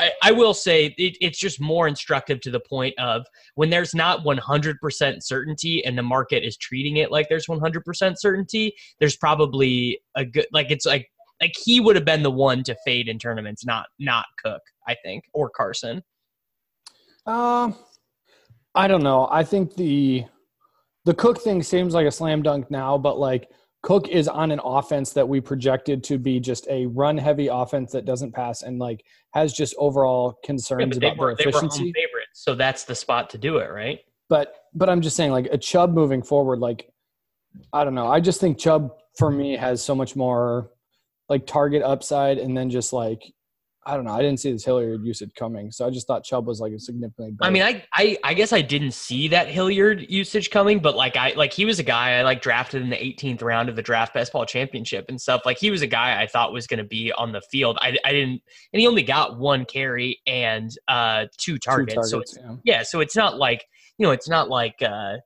I, 0.00 0.12
I 0.22 0.32
will 0.32 0.54
say 0.54 0.86
it, 0.96 1.16
it's 1.20 1.38
just 1.38 1.60
more 1.60 1.86
instructive 1.86 2.40
to 2.40 2.50
the 2.50 2.60
point 2.60 2.94
of 2.98 3.26
when 3.54 3.68
there's 3.68 3.94
not 3.94 4.24
100% 4.24 5.22
certainty 5.22 5.84
and 5.84 5.96
the 5.96 6.02
market 6.02 6.42
is 6.42 6.56
treating 6.56 6.96
it 6.96 7.10
like 7.10 7.28
there's 7.28 7.46
100% 7.46 8.14
certainty, 8.16 8.74
there's 8.98 9.16
probably 9.16 10.00
a 10.16 10.24
good 10.24 10.46
like 10.52 10.70
it's 10.70 10.86
like 10.86 11.06
like 11.40 11.52
he 11.64 11.80
would 11.80 11.96
have 11.96 12.04
been 12.04 12.22
the 12.22 12.30
one 12.30 12.62
to 12.64 12.76
fade 12.84 13.08
in 13.08 13.18
tournaments, 13.18 13.64
not 13.64 13.86
not 13.98 14.26
Cook, 14.42 14.62
I 14.88 14.96
think, 15.04 15.24
or 15.34 15.50
Carson. 15.50 16.02
Um, 17.26 17.76
I 18.74 18.88
don't 18.88 19.02
know. 19.02 19.28
I 19.30 19.44
think 19.44 19.74
the 19.74 20.24
the 21.04 21.14
Cook 21.14 21.40
thing 21.42 21.62
seems 21.62 21.94
like 21.94 22.06
a 22.06 22.10
slam 22.10 22.42
dunk 22.42 22.70
now, 22.70 22.96
but 22.96 23.18
like 23.18 23.50
Cook 23.82 24.08
is 24.08 24.28
on 24.28 24.50
an 24.50 24.60
offense 24.62 25.12
that 25.14 25.26
we 25.26 25.40
projected 25.40 26.04
to 26.04 26.18
be 26.18 26.38
just 26.38 26.66
a 26.68 26.86
run 26.86 27.16
heavy 27.16 27.46
offense 27.46 27.92
that 27.92 28.04
doesn't 28.04 28.32
pass 28.32 28.62
and 28.62 28.78
like 28.78 29.02
has 29.32 29.52
just 29.52 29.74
overall 29.78 30.38
concerns 30.44 30.98
they 30.98 31.06
about 31.06 31.18
were, 31.18 31.34
their 31.34 31.36
they 31.36 31.46
were 31.46 31.52
home 31.52 31.68
efficiency. 31.68 31.92
favorites, 31.92 32.28
so 32.34 32.54
that's 32.54 32.84
the 32.84 32.94
spot 32.94 33.30
to 33.30 33.38
do 33.38 33.56
it, 33.58 33.70
right? 33.70 34.00
But 34.28 34.54
but 34.74 34.90
I'm 34.90 35.00
just 35.00 35.16
saying 35.16 35.30
like 35.30 35.46
a 35.50 35.58
Chubb 35.58 35.94
moving 35.94 36.22
forward, 36.22 36.58
like 36.58 36.92
I 37.72 37.84
don't 37.84 37.94
know. 37.94 38.06
I 38.06 38.20
just 38.20 38.40
think 38.40 38.58
Chubb 38.58 38.92
for 39.16 39.30
me 39.30 39.56
has 39.56 39.82
so 39.82 39.94
much 39.94 40.14
more 40.14 40.70
like 41.28 41.46
target 41.46 41.82
upside 41.82 42.38
and 42.38 42.56
then 42.56 42.68
just 42.68 42.92
like 42.92 43.32
I 43.86 43.96
don't 43.96 44.04
know. 44.04 44.12
I 44.12 44.20
didn't 44.20 44.40
see 44.40 44.52
this 44.52 44.64
Hilliard 44.64 45.02
usage 45.02 45.32
coming, 45.34 45.70
so 45.70 45.86
I 45.86 45.90
just 45.90 46.06
thought 46.06 46.22
Chubb 46.22 46.46
was 46.46 46.60
like 46.60 46.72
a 46.72 46.78
significantly. 46.78 47.32
Better. 47.32 47.48
I 47.48 47.50
mean, 47.50 47.62
I, 47.62 47.82
I 47.94 48.18
I 48.22 48.34
guess 48.34 48.52
I 48.52 48.60
didn't 48.60 48.92
see 48.92 49.28
that 49.28 49.48
Hilliard 49.48 50.04
usage 50.10 50.50
coming, 50.50 50.80
but 50.80 50.96
like 50.96 51.16
I 51.16 51.32
like 51.34 51.52
he 51.54 51.64
was 51.64 51.78
a 51.78 51.82
guy 51.82 52.18
I 52.18 52.22
like 52.22 52.42
drafted 52.42 52.82
in 52.82 52.90
the 52.90 52.96
18th 52.96 53.42
round 53.42 53.70
of 53.70 53.76
the 53.76 53.82
draft 53.82 54.12
best 54.12 54.34
ball 54.34 54.44
championship 54.44 55.06
and 55.08 55.18
stuff. 55.18 55.42
Like 55.46 55.58
he 55.58 55.70
was 55.70 55.80
a 55.80 55.86
guy 55.86 56.20
I 56.20 56.26
thought 56.26 56.52
was 56.52 56.66
going 56.66 56.78
to 56.78 56.84
be 56.84 57.10
on 57.12 57.32
the 57.32 57.40
field. 57.50 57.78
I, 57.80 57.96
I 58.04 58.12
didn't, 58.12 58.42
and 58.72 58.80
he 58.80 58.86
only 58.86 59.02
got 59.02 59.38
one 59.38 59.64
carry 59.64 60.20
and 60.26 60.70
uh 60.88 61.26
two 61.38 61.54
two 61.54 61.58
targets. 61.58 62.10
So 62.10 62.20
it's, 62.20 62.36
yeah. 62.38 62.56
yeah, 62.64 62.82
so 62.82 63.00
it's 63.00 63.16
not 63.16 63.38
like 63.38 63.64
you 63.96 64.06
know, 64.06 64.12
it's 64.12 64.28
not 64.28 64.50
like 64.50 64.82
uh 64.82 65.16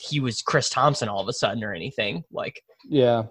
he 0.00 0.18
was 0.18 0.42
Chris 0.42 0.68
Thompson 0.68 1.08
all 1.08 1.20
of 1.20 1.28
a 1.28 1.32
sudden 1.32 1.62
or 1.62 1.72
anything. 1.72 2.24
Like 2.32 2.60
yeah, 2.88 3.24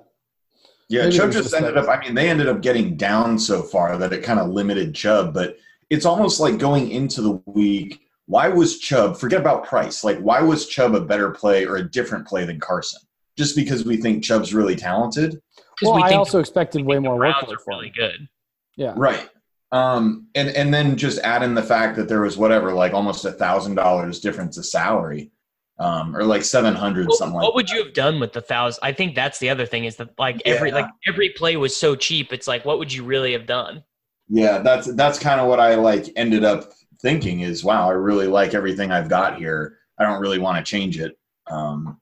Yeah, 0.93 1.06
Maybe 1.06 1.17
Chubb 1.17 1.32
just 1.32 1.45
just 1.45 1.56
ended 1.56 1.75
up. 1.75 1.89
I 1.89 1.99
mean, 1.99 2.13
they 2.13 2.29
ended 2.29 2.47
up 2.47 2.62
getting 2.62 2.95
down 2.95 3.39
so 3.39 3.63
far 3.63 3.97
that 3.97 4.13
it 4.13 4.21
kind 4.21 4.39
of 4.39 4.51
limited 4.51 4.93
Chubb. 4.93 5.34
But 5.34 5.58
it's 5.89 6.06
almost 6.06 6.39
like 6.39 6.60
going 6.60 6.91
into 6.91 7.23
the 7.23 7.41
week. 7.47 8.01
Why 8.27 8.47
was 8.47 8.77
Chubb? 8.77 9.17
Forget 9.17 9.41
about 9.41 9.65
price. 9.65 10.03
Like, 10.03 10.19
why 10.19 10.41
was 10.41 10.67
Chubb 10.67 10.93
a 10.93 11.01
better 11.01 11.32
play 11.32 11.65
or 11.65 11.77
a 11.77 11.89
different 11.89 12.27
play 12.27 12.45
than 12.45 12.60
Carson? 12.60 13.01
Just 13.36 13.56
because 13.56 13.86
we 13.86 13.97
think 13.97 14.23
Chubb's 14.23 14.53
really 14.53 14.75
talented. 14.75 15.41
Well, 15.82 15.95
we 15.95 16.03
I 16.03 16.10
think 16.10 16.19
also 16.19 16.39
expected 16.39 16.86
way 16.86 16.99
more 16.99 17.17
Browns 17.17 17.43
workload 17.43 17.53
are 17.53 17.63
really 17.65 17.89
good. 17.89 18.29
Yeah, 18.77 18.93
right? 18.95 19.27
Um, 19.71 20.27
and 20.36 20.49
and 20.49 20.71
then 20.71 20.95
just 20.95 21.17
add 21.21 21.41
in 21.41 21.56
the 21.56 21.63
fact 21.63 21.95
that 21.95 22.08
there 22.08 22.21
was 22.21 22.38
whatever, 22.38 22.71
like 22.71 22.93
almost 22.93 23.25
a 23.25 23.32
thousand 23.32 23.73
dollars 23.73 24.19
difference 24.19 24.60
of 24.60 24.65
salary, 24.67 25.32
um, 25.80 26.16
or 26.16 26.24
like 26.24 26.44
seven 26.44 26.76
hundred 26.76 27.08
What, 27.08 27.18
something 27.18 27.36
what 27.36 27.46
like. 27.46 27.56
would 27.56 27.70
you 27.70 27.84
have 27.84 27.94
done 27.94 28.20
with 28.20 28.34
the 28.34 28.42
thousand? 28.42 28.80
I 28.84 28.92
think 28.94 29.16
that's 29.16 29.40
the 29.40 29.50
other 29.50 29.66
thing 29.66 29.86
is 29.86 29.96
that 29.98 30.10
like 30.20 30.42
every 30.46 30.70
Yeah. 30.70 30.76
like 30.76 30.90
every 31.08 31.30
play 31.30 31.58
was 31.58 31.76
so 31.76 31.96
cheap. 31.96 32.32
It's 32.32 32.48
like, 32.48 32.64
what 32.66 32.80
would 32.80 32.94
you 32.94 33.04
really 33.04 33.34
have 33.34 33.46
done? 33.46 33.84
Yeah, 34.30 34.60
that's 34.60 34.94
that's 34.96 35.20
kind 35.20 35.42
of 35.42 35.48
what 35.48 35.60
I 35.60 35.76
like 35.76 36.10
ended 36.16 36.44
up 36.44 36.72
thinking 37.02 37.42
is 37.42 37.64
wow, 37.64 37.90
I 37.90 37.94
really 37.94 38.28
like 38.28 38.54
everything 38.54 38.92
I've 38.92 39.10
got 39.10 39.38
here. 39.38 39.78
I 40.00 40.04
don't 40.04 40.22
really 40.22 40.40
want 40.40 40.58
to 40.64 40.70
change 40.70 41.00
it. 41.00 41.18
Um, 41.48 42.00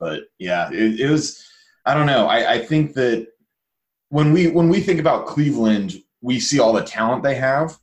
but 0.00 0.22
yeah, 0.38 0.70
it, 0.72 1.00
it 1.00 1.10
was 1.10 1.44
I 1.84 1.94
don't 1.94 2.06
know. 2.06 2.26
I, 2.26 2.52
I 2.54 2.58
think 2.64 2.94
that 2.94 3.26
when 4.08 4.32
we 4.32 4.48
when 4.48 4.68
we 4.68 4.80
think 4.80 5.00
about 5.00 5.26
Cleveland, 5.26 5.96
we 6.20 6.38
see 6.38 6.60
all 6.60 6.72
the 6.72 6.82
talent 6.84 7.22
they 7.22 7.34
have, 7.34 7.76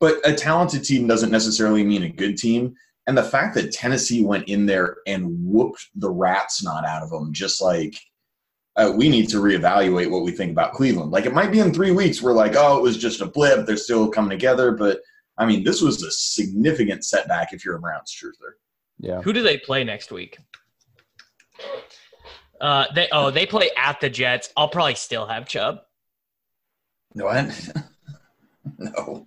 but 0.00 0.16
a 0.24 0.32
talented 0.32 0.84
team 0.84 1.06
doesn't 1.06 1.30
necessarily 1.30 1.84
mean 1.84 2.04
a 2.04 2.08
good 2.08 2.36
team. 2.38 2.74
And 3.06 3.18
the 3.18 3.22
fact 3.22 3.54
that 3.56 3.72
Tennessee 3.72 4.24
went 4.24 4.48
in 4.48 4.66
there 4.66 4.98
and 5.06 5.44
whooped 5.44 5.88
the 5.96 6.10
rat's 6.10 6.62
not 6.62 6.84
out 6.84 7.02
of 7.02 7.10
them, 7.10 7.32
just 7.32 7.60
like 7.60 7.96
uh, 8.76 8.92
we 8.94 9.08
need 9.08 9.28
to 9.28 9.38
reevaluate 9.38 10.10
what 10.10 10.22
we 10.22 10.30
think 10.30 10.52
about 10.52 10.72
Cleveland. 10.72 11.10
Like 11.10 11.26
it 11.26 11.34
might 11.34 11.50
be 11.50 11.60
in 11.60 11.74
three 11.74 11.90
weeks, 11.90 12.22
we're 12.22 12.32
like, 12.32 12.54
oh, 12.56 12.78
it 12.78 12.82
was 12.82 12.96
just 12.96 13.20
a 13.20 13.26
blip. 13.26 13.66
They're 13.66 13.76
still 13.76 14.08
coming 14.08 14.30
together. 14.30 14.72
But 14.72 15.00
I 15.36 15.46
mean, 15.46 15.64
this 15.64 15.82
was 15.82 16.02
a 16.02 16.10
significant 16.10 17.04
setback 17.04 17.52
if 17.52 17.64
you're 17.64 17.76
a 17.76 17.80
Browns 17.80 18.14
truther. 18.14 18.52
yeah. 18.98 19.20
Who 19.22 19.32
do 19.32 19.42
they 19.42 19.58
play 19.58 19.84
next 19.84 20.12
week? 20.12 20.38
Uh, 22.60 22.86
they 22.94 23.08
oh 23.10 23.30
they 23.30 23.44
play 23.44 23.70
at 23.76 24.00
the 24.00 24.08
Jets. 24.08 24.50
I'll 24.56 24.68
probably 24.68 24.94
still 24.94 25.26
have 25.26 25.48
Chubb. 25.48 25.80
What? 27.14 27.68
no. 28.78 29.26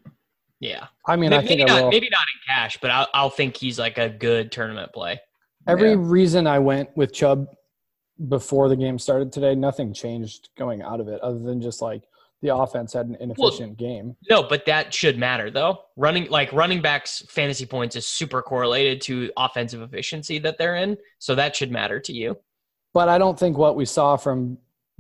Yeah, 0.59 0.87
I 1.07 1.15
mean, 1.15 1.29
maybe, 1.29 1.43
I 1.43 1.47
think 1.47 1.59
maybe 1.59 1.71
I 1.71 1.81
not 1.81 1.89
maybe 1.91 2.09
not 2.11 2.21
in 2.21 2.55
cash, 2.55 2.77
but 2.81 2.91
I'll, 2.91 3.07
I'll 3.13 3.29
think 3.29 3.57
he's 3.57 3.77
like 3.77 3.97
a 3.97 4.09
good 4.09 4.51
tournament 4.51 4.91
play. 4.93 5.19
Every 5.67 5.91
Yeah. 5.91 5.97
reason 5.99 6.47
I 6.47 6.59
went 6.59 6.95
with 6.95 7.13
Chubb 7.13 7.47
before 8.27 8.69
the 8.69 8.75
game 8.75 8.97
started 8.97 9.31
today, 9.31 9.55
nothing 9.55 9.93
changed 9.93 10.49
going 10.57 10.81
out 10.81 10.99
of 10.99 11.07
it 11.07 11.19
other 11.21 11.39
than 11.39 11.61
just 11.61 11.81
like 11.81 12.03
the 12.41 12.55
offense 12.55 12.93
had 12.93 13.07
an 13.07 13.17
inefficient 13.19 13.77
game. 13.77 14.15
No, 14.29 14.43
but 14.43 14.65
that 14.65 14.93
should 14.93 15.17
matter 15.17 15.49
though. 15.49 15.79
Running 15.95 16.29
like 16.29 16.51
running 16.53 16.81
backs 16.81 17.23
fantasy 17.29 17.65
points 17.65 17.95
is 17.95 18.05
super 18.07 18.41
correlated 18.41 19.01
to 19.01 19.31
offensive 19.37 19.81
efficiency 19.81 20.39
that 20.39 20.57
they're 20.57 20.75
in, 20.75 20.97
so 21.19 21.35
that 21.35 21.55
should 21.55 21.71
matter 21.71 21.99
to 21.99 22.13
you. 22.13 22.37
But 22.93 23.09
I 23.09 23.17
don't 23.17 23.37
think 23.37 23.57
what 23.57 23.75
we 23.75 23.85
saw 23.85 24.15
from 24.17 24.57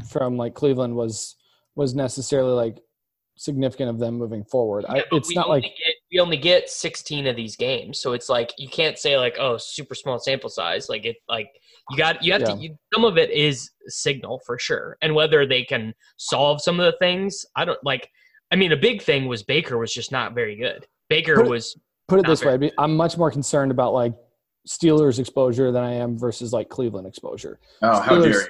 from 0.09 0.37
like 0.37 0.53
Cleveland 0.55 0.95
was 0.95 1.35
was 1.75 1.93
necessarily 1.93 2.53
like 2.53 2.79
significant 3.37 3.89
of 3.89 3.99
them 3.99 4.15
moving 4.15 4.43
forward. 4.43 4.85
Yeah, 4.89 5.01
but 5.11 5.17
it's 5.17 5.35
not 5.35 5.47
like 5.49 5.63
get, 5.63 5.94
we 6.11 6.19
only 6.19 6.37
get 6.37 6.69
16 6.69 7.27
of 7.27 7.35
these 7.35 7.55
games, 7.55 7.99
so 7.99 8.13
it's 8.13 8.29
like 8.29 8.53
you 8.57 8.69
can't 8.69 8.97
say 8.97 9.17
like 9.17 9.37
oh 9.39 9.57
super 9.57 9.95
small 9.95 10.19
sample 10.19 10.49
size. 10.49 10.87
Like 10.89 11.05
it 11.05 11.17
like 11.27 11.49
you 11.89 11.97
got 11.97 12.23
you 12.23 12.31
have 12.33 12.41
Yeah. 12.41 12.47
to 12.53 12.57
you, 12.57 12.77
some 12.93 13.03
of 13.05 13.17
it 13.17 13.31
is 13.31 13.71
signal 13.87 14.41
for 14.45 14.57
sure, 14.59 14.97
and 15.01 15.13
whether 15.15 15.45
they 15.45 15.63
can 15.63 15.93
solve 16.17 16.61
some 16.61 16.79
of 16.79 16.85
the 16.85 16.97
things, 16.99 17.45
I 17.55 17.65
don't 17.65 17.83
like. 17.83 18.09
I 18.51 18.55
mean, 18.55 18.71
a 18.71 18.77
big 18.77 19.01
thing 19.01 19.25
was 19.27 19.41
Baker 19.43 19.77
was 19.77 19.93
just 19.93 20.11
not 20.11 20.35
very 20.35 20.55
good. 20.55 20.85
Baker 21.09 21.35
Put 21.35 21.47
it- 21.47 21.49
was 21.49 21.75
put 22.07 22.19
it 22.19 22.25
this 22.27 22.41
way, 22.41 22.45
very- 22.45 22.53
I'd 22.53 22.59
be- 22.59 22.73
I'm 22.77 22.95
much 22.95 23.17
more 23.17 23.31
concerned 23.31 23.71
about 23.71 23.93
like 23.93 24.13
Steelers 24.67 25.19
exposure 25.19 25.71
than 25.71 25.83
I 25.83 25.93
am 25.93 26.17
versus 26.17 26.53
like 26.53 26.69
Cleveland 26.69 27.07
exposure. 27.07 27.59
Oh, 27.81 27.99
how 27.99 28.19
dare 28.21 28.29
you? 28.31 28.41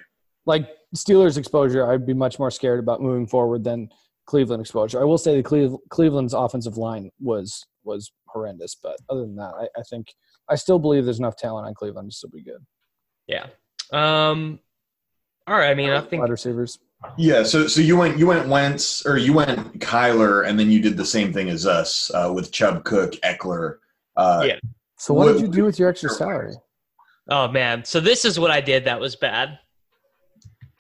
Like 0.46 0.70
Steelers 0.96 1.38
exposure, 1.38 1.90
I'd 1.90 2.06
be 2.06 2.14
much 2.14 2.38
more 2.40 2.52
scared 2.52 2.80
about 2.80 3.02
moving 3.02 3.28
forward 3.28 3.64
than 3.64 3.90
Cleveland 4.26 4.62
exposure. 4.62 5.00
I 5.02 5.04
will 5.04 5.18
say 5.18 5.36
the 5.36 5.44
Cleve- 5.44 5.76
Cleveland's 5.90 6.34
offensive 6.34 6.78
line 6.78 7.12
was 7.20 7.66
was 7.84 8.12
horrendous, 8.28 8.76
but 8.82 8.98
other 9.10 9.22
than 9.22 9.36
that, 9.36 9.54
I, 9.60 9.68
I 9.80 9.84
think 9.90 10.14
I 10.50 10.56
still 10.56 10.80
believe 10.80 11.06
there's 11.06 11.20
enough 11.20 11.36
talent 11.38 11.68
on 11.68 11.74
Cleveland 11.76 12.10
to 12.12 12.16
still 12.16 12.30
be 12.32 12.42
good. 12.44 12.64
yeah. 13.28 13.48
Um. 13.94 14.60
All 15.48 15.56
right. 15.56 15.70
I 15.70 15.76
mean, 15.76 15.92
I 15.92 16.02
think 16.02 16.22
Wide 16.22 16.32
receivers. 16.32 16.80
Yeah, 17.18 17.44
so 17.44 17.68
so 17.68 17.82
you 17.82 17.96
went 17.98 18.18
you 18.18 18.26
went 18.26 18.48
Wentz 18.48 19.06
or 19.06 19.18
you 19.18 19.32
went 19.34 19.80
Kyler, 19.80 20.48
and 20.48 20.60
then 20.60 20.72
you 20.72 20.82
did 20.82 20.98
the 20.98 21.06
same 21.06 21.32
thing 21.32 21.50
as 21.50 21.68
us 21.68 22.10
uh, 22.16 22.32
with 22.34 22.52
Chubb, 22.52 22.84
Cook, 22.84 23.14
Ekeler. 23.24 23.76
Uh, 24.18 24.44
Yeah. 24.48 24.60
So 24.98 25.14
what 25.14 25.28
What- 25.28 25.34
did 25.34 25.42
you 25.42 25.48
do 25.50 25.64
with 25.66 25.78
your 25.78 25.90
extra 25.90 26.10
salary 26.10 26.54
Oh 27.30 27.48
man. 27.48 27.84
So 27.86 28.00
this 28.00 28.24
is 28.26 28.40
what 28.40 28.50
I 28.50 28.62
did 28.62 28.86
that 28.86 29.00
was 29.00 29.16
bad. 29.16 29.60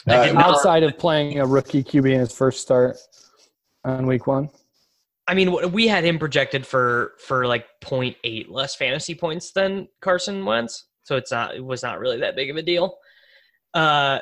Uh, 0.07 0.33
outside 0.37 0.83
of 0.83 0.97
playing 0.97 1.39
a 1.39 1.45
rookie 1.45 1.83
QB 1.83 2.13
in 2.13 2.19
his 2.19 2.31
first 2.31 2.61
start 2.61 2.97
on 3.85 4.05
week 4.07 4.27
one? 4.27 4.49
I 5.27 5.33
mean, 5.33 5.71
we 5.71 5.87
had 5.87 6.03
him 6.03 6.19
projected 6.19 6.67
for 6.67 7.13
for 7.19 7.47
like 7.47 7.65
0.8 7.83 8.45
less 8.49 8.75
fantasy 8.75 9.15
points 9.15 9.51
than 9.51 9.87
Carson 10.01 10.45
Wentz, 10.45 10.85
so 11.03 11.15
it's 11.15 11.31
not 11.31 11.55
it 11.55 11.63
was 11.65 11.81
not 11.81 11.99
really 11.99 12.19
that 12.19 12.35
big 12.35 12.49
of 12.49 12.57
a 12.57 12.61
deal. 12.61 12.97
Uh, 13.73 14.19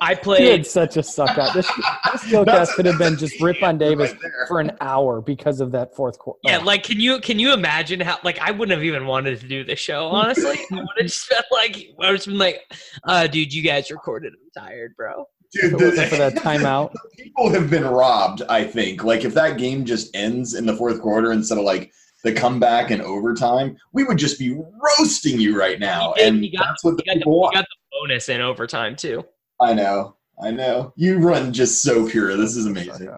I 0.00 0.14
He 0.14 0.20
played. 0.20 0.66
such 0.66 0.96
a 0.96 1.02
suck 1.02 1.36
out. 1.36 1.52
This, 1.52 1.66
this 1.66 2.24
Gillcast 2.32 2.74
could 2.76 2.86
have 2.86 2.98
been 2.98 3.16
just 3.18 3.40
rip 3.42 3.62
on 3.62 3.76
Davis 3.84 4.12
right 4.12 4.32
for 4.48 4.60
an 4.60 4.72
hour 4.80 5.20
because 5.20 5.60
of 5.60 5.70
that 5.72 5.94
fourth 5.94 6.18
quarter. 6.18 6.40
Yeah, 6.44 6.58
like 6.58 6.84
can 6.84 6.98
you 6.98 7.20
can 7.20 7.38
you 7.38 7.52
imagine 7.52 8.00
how 8.00 8.18
like 8.24 8.38
I 8.38 8.50
wouldn't 8.52 8.74
have 8.74 8.84
even 8.84 9.06
wanted 9.06 9.38
to 9.40 9.46
do 9.46 9.64
this 9.64 9.78
show 9.78 10.06
honestly. 10.06 10.58
I 10.72 10.76
would 10.76 10.88
have 10.96 11.06
just 11.06 11.26
felt 11.26 11.44
like 11.52 11.76
I 11.76 12.10
would 12.10 12.20
have 12.20 12.24
been 12.24 12.38
like, 12.38 12.62
uh, 13.04 13.26
dude, 13.26 13.52
you 13.52 13.62
guys 13.62 13.90
recorded. 13.90 14.32
I'm 14.32 14.64
tired, 14.64 14.94
bro. 14.96 15.26
Dude, 15.52 15.80
If 15.80 15.98
it 15.98 16.08
for 16.10 16.16
that 16.16 16.34
timeout. 16.34 16.92
people 17.16 17.50
have 17.50 17.70
been 17.70 17.84
robbed. 17.84 18.42
I 18.48 18.64
think. 18.64 19.02
Like 19.04 19.24
if 19.24 19.32
that 19.34 19.56
game 19.58 19.84
just 19.84 20.14
ends 20.14 20.54
in 20.54 20.66
the 20.66 20.76
fourth 20.76 21.00
quarter 21.00 21.32
instead 21.32 21.56
of 21.58 21.64
like 21.64 21.90
the 22.24 22.32
comeback 22.32 22.90
and 22.90 23.00
overtime, 23.00 23.76
we 23.92 24.04
would 24.04 24.18
just 24.18 24.38
be 24.38 24.58
roasting 24.98 25.40
you 25.40 25.58
right 25.58 25.78
now. 25.80 26.10
You 26.16 26.22
did, 26.24 26.34
and 26.34 26.44
you 26.44 26.58
got- 26.58 26.66
that's 26.66 26.84
what 26.84 26.96
the 26.98 27.04
You 27.06 27.12
got, 27.12 27.14
the, 27.14 27.18
people 27.20 27.32
you 27.32 27.38
want. 27.40 27.54
got 27.54 27.64
the 27.64 27.98
bonus 27.98 28.28
in 28.28 28.40
overtime 28.40 28.96
too. 28.96 29.24
I 29.60 29.72
know. 29.72 30.16
I 30.42 30.50
know. 30.50 30.92
You 30.96 31.18
run 31.18 31.52
just 31.52 31.82
so 31.82 32.08
pure. 32.08 32.36
This 32.36 32.54
is 32.56 32.66
amazing. 32.66 33.08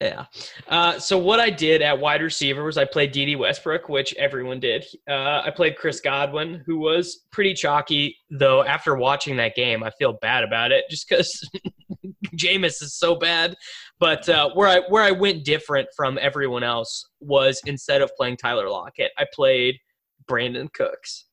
Yeah. 0.00 0.26
Uh, 0.68 0.98
so 0.98 1.16
what 1.16 1.40
I 1.40 1.48
did 1.48 1.80
at 1.80 1.98
wide 1.98 2.20
receiver 2.20 2.64
was 2.64 2.76
I 2.76 2.84
played 2.84 3.12
Dede 3.12 3.38
Westbrook, 3.38 3.88
which 3.88 4.14
everyone 4.16 4.60
did. 4.60 4.84
Uh, 5.08 5.40
I 5.44 5.50
played 5.50 5.76
Chris 5.76 6.00
Godwin, 6.00 6.62
who 6.66 6.76
was 6.78 7.24
pretty 7.30 7.54
chalky, 7.54 8.18
though. 8.30 8.62
After 8.62 8.94
watching 8.94 9.36
that 9.38 9.54
game, 9.54 9.82
I 9.82 9.90
feel 9.98 10.12
bad 10.20 10.44
about 10.44 10.70
it, 10.70 10.84
just 10.90 11.08
because 11.08 11.48
Jameis 12.36 12.82
is 12.82 12.94
so 12.94 13.14
bad. 13.14 13.56
But 13.98 14.28
uh, 14.28 14.50
where 14.52 14.68
I 14.68 14.80
where 14.90 15.02
I 15.02 15.12
went 15.12 15.46
different 15.46 15.88
from 15.96 16.18
everyone 16.20 16.62
else 16.62 17.08
was 17.20 17.62
instead 17.64 18.02
of 18.02 18.14
playing 18.16 18.36
Tyler 18.36 18.68
Lockett, 18.68 19.12
I 19.16 19.24
played 19.32 19.78
Brandin 20.28 20.70
Cooks. 20.74 21.24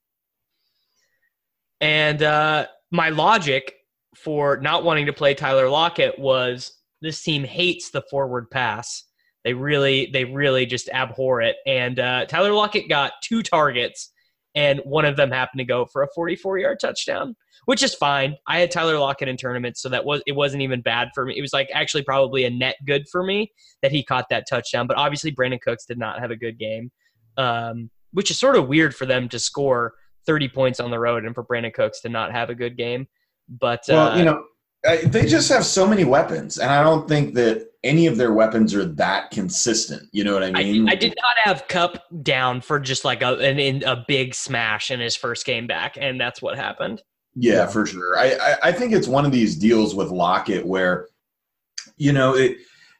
And 1.82 2.24
uh, 2.24 2.68
my 2.92 3.10
logic 3.10 3.74
for 4.16 4.58
not 4.58 4.86
wanting 4.86 5.08
to 5.08 5.14
play 5.14 5.34
Tyler 5.34 5.68
Lockett 5.68 6.18
was 6.18 6.72
this 7.04 7.22
team 7.22 7.44
hates 7.44 7.92
the 7.92 8.02
forward 8.10 8.50
pass. 8.50 9.04
They 9.44 9.54
really, 9.54 10.10
they 10.12 10.24
really 10.24 10.66
just 10.66 10.90
abhor 10.90 11.42
it. 11.42 11.58
And 11.68 12.00
uh, 12.00 12.26
Tyler 12.26 12.54
Lockett 12.54 12.88
got 12.88 13.12
two 13.22 13.44
targets, 13.44 14.12
and 14.56 14.80
one 14.86 15.04
of 15.04 15.18
them 15.18 15.30
happened 15.30 15.60
to 15.60 15.66
go 15.66 15.86
for 15.86 16.02
a 16.02 16.08
44 16.16 16.60
yard 16.60 16.80
touchdown, 16.80 17.36
which 17.66 17.84
is 17.84 17.94
fine. 17.94 18.38
I 18.48 18.60
had 18.60 18.72
Tyler 18.72 18.98
Lockett 18.98 19.28
in 19.28 19.36
tournaments, 19.36 19.82
so 19.82 19.90
that 19.90 20.06
was 20.06 20.22
it 20.26 20.32
wasn't 20.32 20.64
even 20.64 20.82
bad 20.82 21.10
for 21.14 21.26
me. 21.26 21.38
It 21.38 21.42
was 21.42 21.52
like 21.52 21.70
actually 21.74 22.04
probably 22.04 22.46
a 22.46 22.50
net 22.50 22.78
good 22.88 23.06
for 23.12 23.22
me 23.22 23.52
that 23.82 23.92
he 23.92 24.02
caught 24.02 24.30
that 24.30 24.46
touchdown. 24.50 24.88
But 24.88 24.98
obviously, 24.98 25.34
Brandin 25.34 25.62
Cooks 25.62 25.86
did 25.86 25.98
not 25.98 26.20
have 26.20 26.32
a 26.32 26.38
good 26.38 26.58
game, 26.58 26.90
um, 27.38 27.90
which 28.14 28.32
is 28.32 28.40
sort 28.40 28.56
of 28.56 28.70
weird 28.70 28.96
for 28.96 29.06
them 29.06 29.28
to 29.28 29.40
score 29.40 29.94
30 30.26 30.48
points 30.48 30.80
on 30.80 30.90
the 30.90 31.00
road 31.00 31.26
and 31.26 31.36
for 31.36 31.44
Brandin 31.44 31.74
Cooks 31.74 32.00
to 32.02 32.10
not 32.10 32.32
have 32.32 32.50
a 32.50 32.56
good 32.56 32.78
game. 32.78 33.08
But 33.50 33.84
well, 33.90 34.12
uh, 34.12 34.18
you 34.18 34.24
know, 34.24 34.46
they 34.84 35.26
just 35.26 35.50
have 35.50 35.66
so 35.66 35.88
many 35.88 36.04
weapons, 36.04 36.58
and 36.58 36.70
I 36.70 36.84
don't 36.84 37.08
think 37.08 37.34
that 37.36 37.70
any 37.84 38.08
of 38.08 38.18
their 38.18 38.34
weapons 38.34 38.74
are 38.74 38.86
that 38.86 39.32
consistent. 39.32 40.10
You 40.12 40.24
know 40.24 40.34
what 40.34 40.44
I 40.44 40.52
mean? 40.52 40.90
I, 40.90 40.94
I 40.94 40.96
did 40.96 41.16
not 41.16 41.38
have 41.44 41.68
Kupp 41.68 42.04
down 42.22 42.62
for 42.62 42.80
just 42.80 43.06
like 43.06 43.22
a 43.22 43.38
an, 43.38 43.84
a 43.84 44.04
big 44.08 44.36
smash 44.36 44.92
in 44.92 45.00
his 45.00 45.16
first 45.16 45.46
game 45.46 45.68
back, 45.68 45.98
and 46.00 46.20
that's 46.20 46.42
what 46.42 46.58
happened. 46.58 47.02
Yeah, 47.36 47.54
yeah. 47.54 47.68
for 47.68 47.86
sure. 47.86 48.18
I, 48.18 48.34
I, 48.34 48.56
I 48.64 48.72
think 48.72 48.94
it's 48.94 49.08
one 49.08 49.26
of 49.26 49.32
these 49.32 49.56
deals 49.56 49.96
with 49.96 50.10
Lockett 50.10 50.66
where, 50.66 51.08
you 51.98 52.14
know, 52.14 52.36
it 52.36 52.58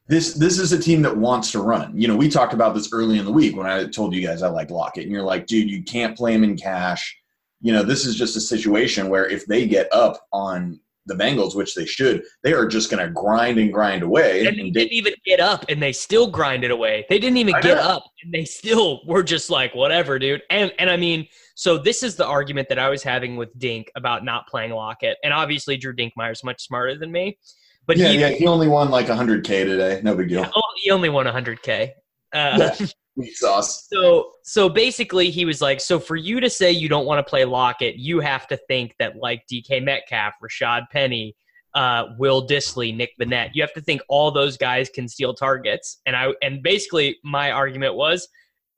this 0.08 0.34
this 0.34 0.60
is 0.60 0.72
a 0.72 0.80
team 0.80 1.02
that 1.02 1.16
wants 1.16 1.52
to 1.52 1.60
run. 1.62 2.00
You 2.00 2.08
know, 2.08 2.16
we 2.16 2.30
talked 2.30 2.54
about 2.54 2.76
this 2.76 2.92
early 2.94 3.20
in 3.20 3.26
the 3.26 3.32
week 3.32 3.56
when 3.56 3.68
I 3.68 3.86
told 3.86 4.14
you 4.14 4.26
guys 4.26 4.42
I 4.42 4.48
like 4.48 4.72
Lockett, 4.72 5.04
and 5.04 5.12
you're 5.12 5.24
like, 5.24 5.48
dude, 5.48 5.70
you 5.70 5.84
can't 5.84 6.18
play 6.18 6.34
him 6.34 6.44
in 6.44 6.58
cash. 6.58 7.18
You 7.62 7.74
know, 7.74 7.84
this 7.84 8.06
is 8.06 8.16
just 8.16 8.36
a 8.36 8.42
situation 8.42 9.10
where 9.10 9.28
if 9.28 9.46
they 9.46 9.66
get 9.68 9.92
up 9.94 10.28
on 10.34 10.80
the 11.06 11.16
Bengals, 11.16 11.56
which 11.56 11.76
they 11.76 11.86
should, 11.86 12.24
they 12.44 12.54
are 12.54 12.66
just 12.66 12.90
going 12.90 13.06
to 13.06 13.12
grind 13.12 13.58
and 13.58 13.74
grind 13.74 14.04
away. 14.04 14.46
And 14.46 14.58
they 14.58 14.70
didn't 14.70 14.94
even 14.94 15.14
get 15.26 15.40
up, 15.40 15.66
and 15.70 15.82
they 15.82 15.92
still 15.92 16.28
grinded 16.28 16.72
away. 16.72 17.06
They 17.10 17.20
didn't 17.20 17.38
even 17.38 17.56
get 17.62 17.78
up, 17.78 18.04
and 18.24 18.34
they 18.34 18.46
still 18.46 19.02
were 19.06 19.24
just 19.24 19.50
like, 19.50 19.76
whatever, 19.76 20.18
dude. 20.20 20.42
And 20.50 20.72
and 20.80 20.90
I 20.90 20.98
mean, 20.98 21.28
so 21.56 21.78
this 21.78 22.04
is 22.04 22.16
the 22.16 22.26
argument 22.26 22.70
that 22.70 22.80
I 22.80 22.90
was 22.90 23.04
having 23.04 23.36
with 23.36 23.58
Dink 23.60 23.92
about 23.96 24.24
not 24.24 24.48
playing 24.48 24.72
Lockett, 24.72 25.18
and 25.24 25.34
obviously 25.34 25.78
Drew 25.78 25.96
Dinkmeyer 25.96 26.32
is 26.32 26.44
much 26.44 26.62
smarter 26.66 26.98
than 26.98 27.12
me. 27.12 27.38
But 27.86 27.98
yeah, 27.98 28.08
he, 28.10 28.20
yeah, 28.20 28.30
he 28.30 28.48
only 28.48 28.68
won 28.68 28.90
like 28.90 29.08
100k 29.08 29.44
today. 29.44 30.00
No 30.04 30.16
big 30.16 30.30
deal. 30.30 30.42
Yeah, 30.42 30.52
oh, 30.56 30.62
he 30.82 30.92
only 30.92 31.10
won 31.10 31.26
100k. 31.26 31.90
Uh, 32.34 32.72
yeah. 32.80 32.88
sauce. 33.34 33.88
So 33.92 34.32
so 34.44 34.70
basically 34.70 35.30
he 35.30 35.46
was 35.46 35.62
like, 35.62 35.80
so 35.80 36.00
for 36.00 36.16
you 36.16 36.40
to 36.40 36.50
say 36.50 36.72
you 36.72 36.90
don't 36.90 37.06
want 37.06 37.26
to 37.26 37.30
play 37.30 37.46
Lockett, 37.46 37.96
you 37.96 38.20
have 38.20 38.48
to 38.48 38.58
think 38.68 38.96
that 39.00 39.18
like 39.18 39.44
DK 39.52 39.84
Metcalf, 39.84 40.34
Rashaad 40.44 40.90
Penny, 40.92 41.36
uh, 41.76 42.06
Will 42.18 42.48
Dissly, 42.48 42.96
Nick 42.96 43.12
Vannett, 43.20 43.52
you 43.54 43.62
have 43.62 43.74
to 43.74 43.82
think 43.82 44.02
all 44.08 44.32
those 44.32 44.58
guys 44.58 44.90
can 44.90 45.08
steal 45.08 45.34
targets. 45.34 46.02
And 46.06 46.16
I 46.16 46.34
and 46.42 46.62
basically 46.64 47.18
my 47.24 47.52
argument 47.52 47.96
was 47.96 48.28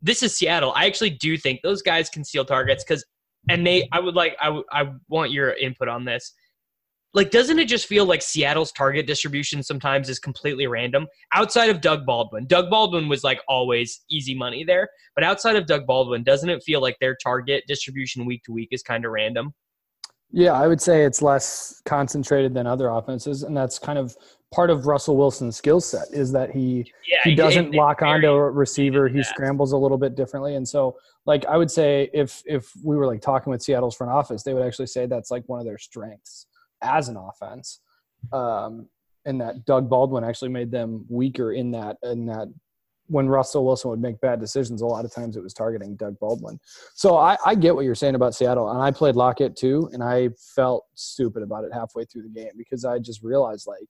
this 0.01 0.21
is 0.23 0.37
Seattle. 0.37 0.73
I 0.75 0.85
actually 0.85 1.11
do 1.11 1.37
think 1.37 1.61
those 1.61 1.81
guys 1.81 2.09
can 2.09 2.23
steal 2.23 2.45
targets 2.45 2.83
because 2.83 3.05
and 3.49 3.65
they 3.65 3.87
I 3.91 3.99
would 3.99 4.15
like 4.15 4.35
I, 4.41 4.61
I 4.71 4.91
want 5.07 5.31
your 5.31 5.51
input 5.51 5.87
on 5.87 6.05
this 6.05 6.33
like 7.15 7.31
doesn't 7.31 7.57
it 7.57 7.67
just 7.67 7.87
feel 7.87 8.05
like 8.05 8.21
Seattle's 8.21 8.73
target 8.73 9.07
distribution 9.07 9.63
sometimes 9.63 10.09
is 10.09 10.19
completely 10.19 10.67
random 10.67 11.07
outside 11.33 11.69
of 11.69 11.81
Doug 11.81 12.05
Baldwin. 12.05 12.45
Doug 12.45 12.69
Baldwin 12.69 13.07
was 13.07 13.23
like 13.23 13.39
always 13.47 14.03
easy 14.11 14.35
money 14.35 14.63
there, 14.65 14.89
but 15.15 15.23
outside 15.23 15.55
of 15.55 15.65
Doug 15.65 15.87
Baldwin, 15.87 16.23
doesn't 16.23 16.49
it 16.49 16.61
feel 16.61 16.81
like 16.81 16.97
their 16.99 17.15
target 17.15 17.63
distribution 17.67 18.25
week 18.25 18.43
to 18.43 18.51
week 18.51 18.67
is 18.71 18.83
kind 18.83 19.05
of 19.05 19.11
random? 19.11 19.53
Yeah, 20.31 20.51
I 20.51 20.67
would 20.67 20.81
say 20.81 21.05
it's 21.05 21.21
less 21.21 21.81
concentrated 21.85 22.53
than 22.53 22.67
other 22.67 22.89
offenses, 22.89 23.43
and 23.43 23.55
that's 23.55 23.79
kind 23.79 23.97
of 23.97 24.17
part 24.53 24.69
of 24.69 24.85
Russell 24.85 25.15
Wilson's 25.15 25.55
skill 25.55 25.79
set 25.79 26.07
is 26.11 26.33
that 26.33 26.51
he 26.51 26.91
yeah, 27.09 27.19
he 27.23 27.33
doesn't 27.33 27.73
lock 27.73 28.01
onto 28.01 28.27
a 28.27 28.51
receiver. 28.51 29.07
He 29.07 29.23
scrambles 29.23 29.71
a 29.71 29.77
little 29.77 29.97
bit 29.97 30.15
differently, 30.15 30.55
and 30.55 30.67
so 30.67 30.97
like 31.25 31.45
I 31.45 31.55
would 31.55 31.71
say 31.71 32.09
if 32.13 32.43
if 32.45 32.69
we 32.83 32.97
were 32.97 33.05
like 33.05 33.21
talking 33.21 33.51
with 33.51 33.61
Seattle's 33.61 33.95
front 33.95 34.11
office, 34.11 34.43
they 34.43 34.53
would 34.53 34.65
actually 34.65 34.87
say 34.87 35.05
that's 35.05 35.31
like 35.31 35.43
one 35.47 35.59
of 35.59 35.65
their 35.65 35.77
strengths 35.77 36.47
as 36.81 37.09
an 37.09 37.17
offense. 37.17 37.79
Um, 38.31 38.87
and 39.25 39.41
that 39.41 39.65
Doug 39.65 39.89
Baldwin 39.89 40.23
actually 40.23 40.49
made 40.49 40.71
them 40.71 41.05
weaker 41.09 41.53
in 41.53 41.71
that 41.71 41.97
in 42.03 42.25
that 42.27 42.47
when 43.07 43.27
Russell 43.27 43.65
Wilson 43.65 43.91
would 43.91 44.01
make 44.01 44.19
bad 44.19 44.39
decisions, 44.39 44.81
a 44.81 44.85
lot 44.85 45.05
of 45.05 45.13
times 45.13 45.37
it 45.37 45.43
was 45.43 45.53
targeting 45.53 45.95
Doug 45.95 46.17
Baldwin. 46.19 46.59
So 46.95 47.17
I, 47.17 47.37
I, 47.45 47.53
get 47.53 47.75
what 47.75 47.85
you're 47.85 47.93
saying 47.93 48.15
about 48.15 48.33
Seattle, 48.33 48.71
and 48.71 48.81
I 48.81 48.89
played 48.89 49.15
Lockett 49.15 49.55
too, 49.55 49.89
and 49.93 50.03
I 50.03 50.29
felt 50.55 50.85
stupid 50.95 51.43
about 51.43 51.65
it 51.65 51.71
halfway 51.71 52.05
through 52.05 52.23
the 52.23 52.29
game 52.29 52.51
because 52.57 52.83
I 52.83 52.97
just 52.97 53.21
realized 53.21 53.67
like, 53.67 53.87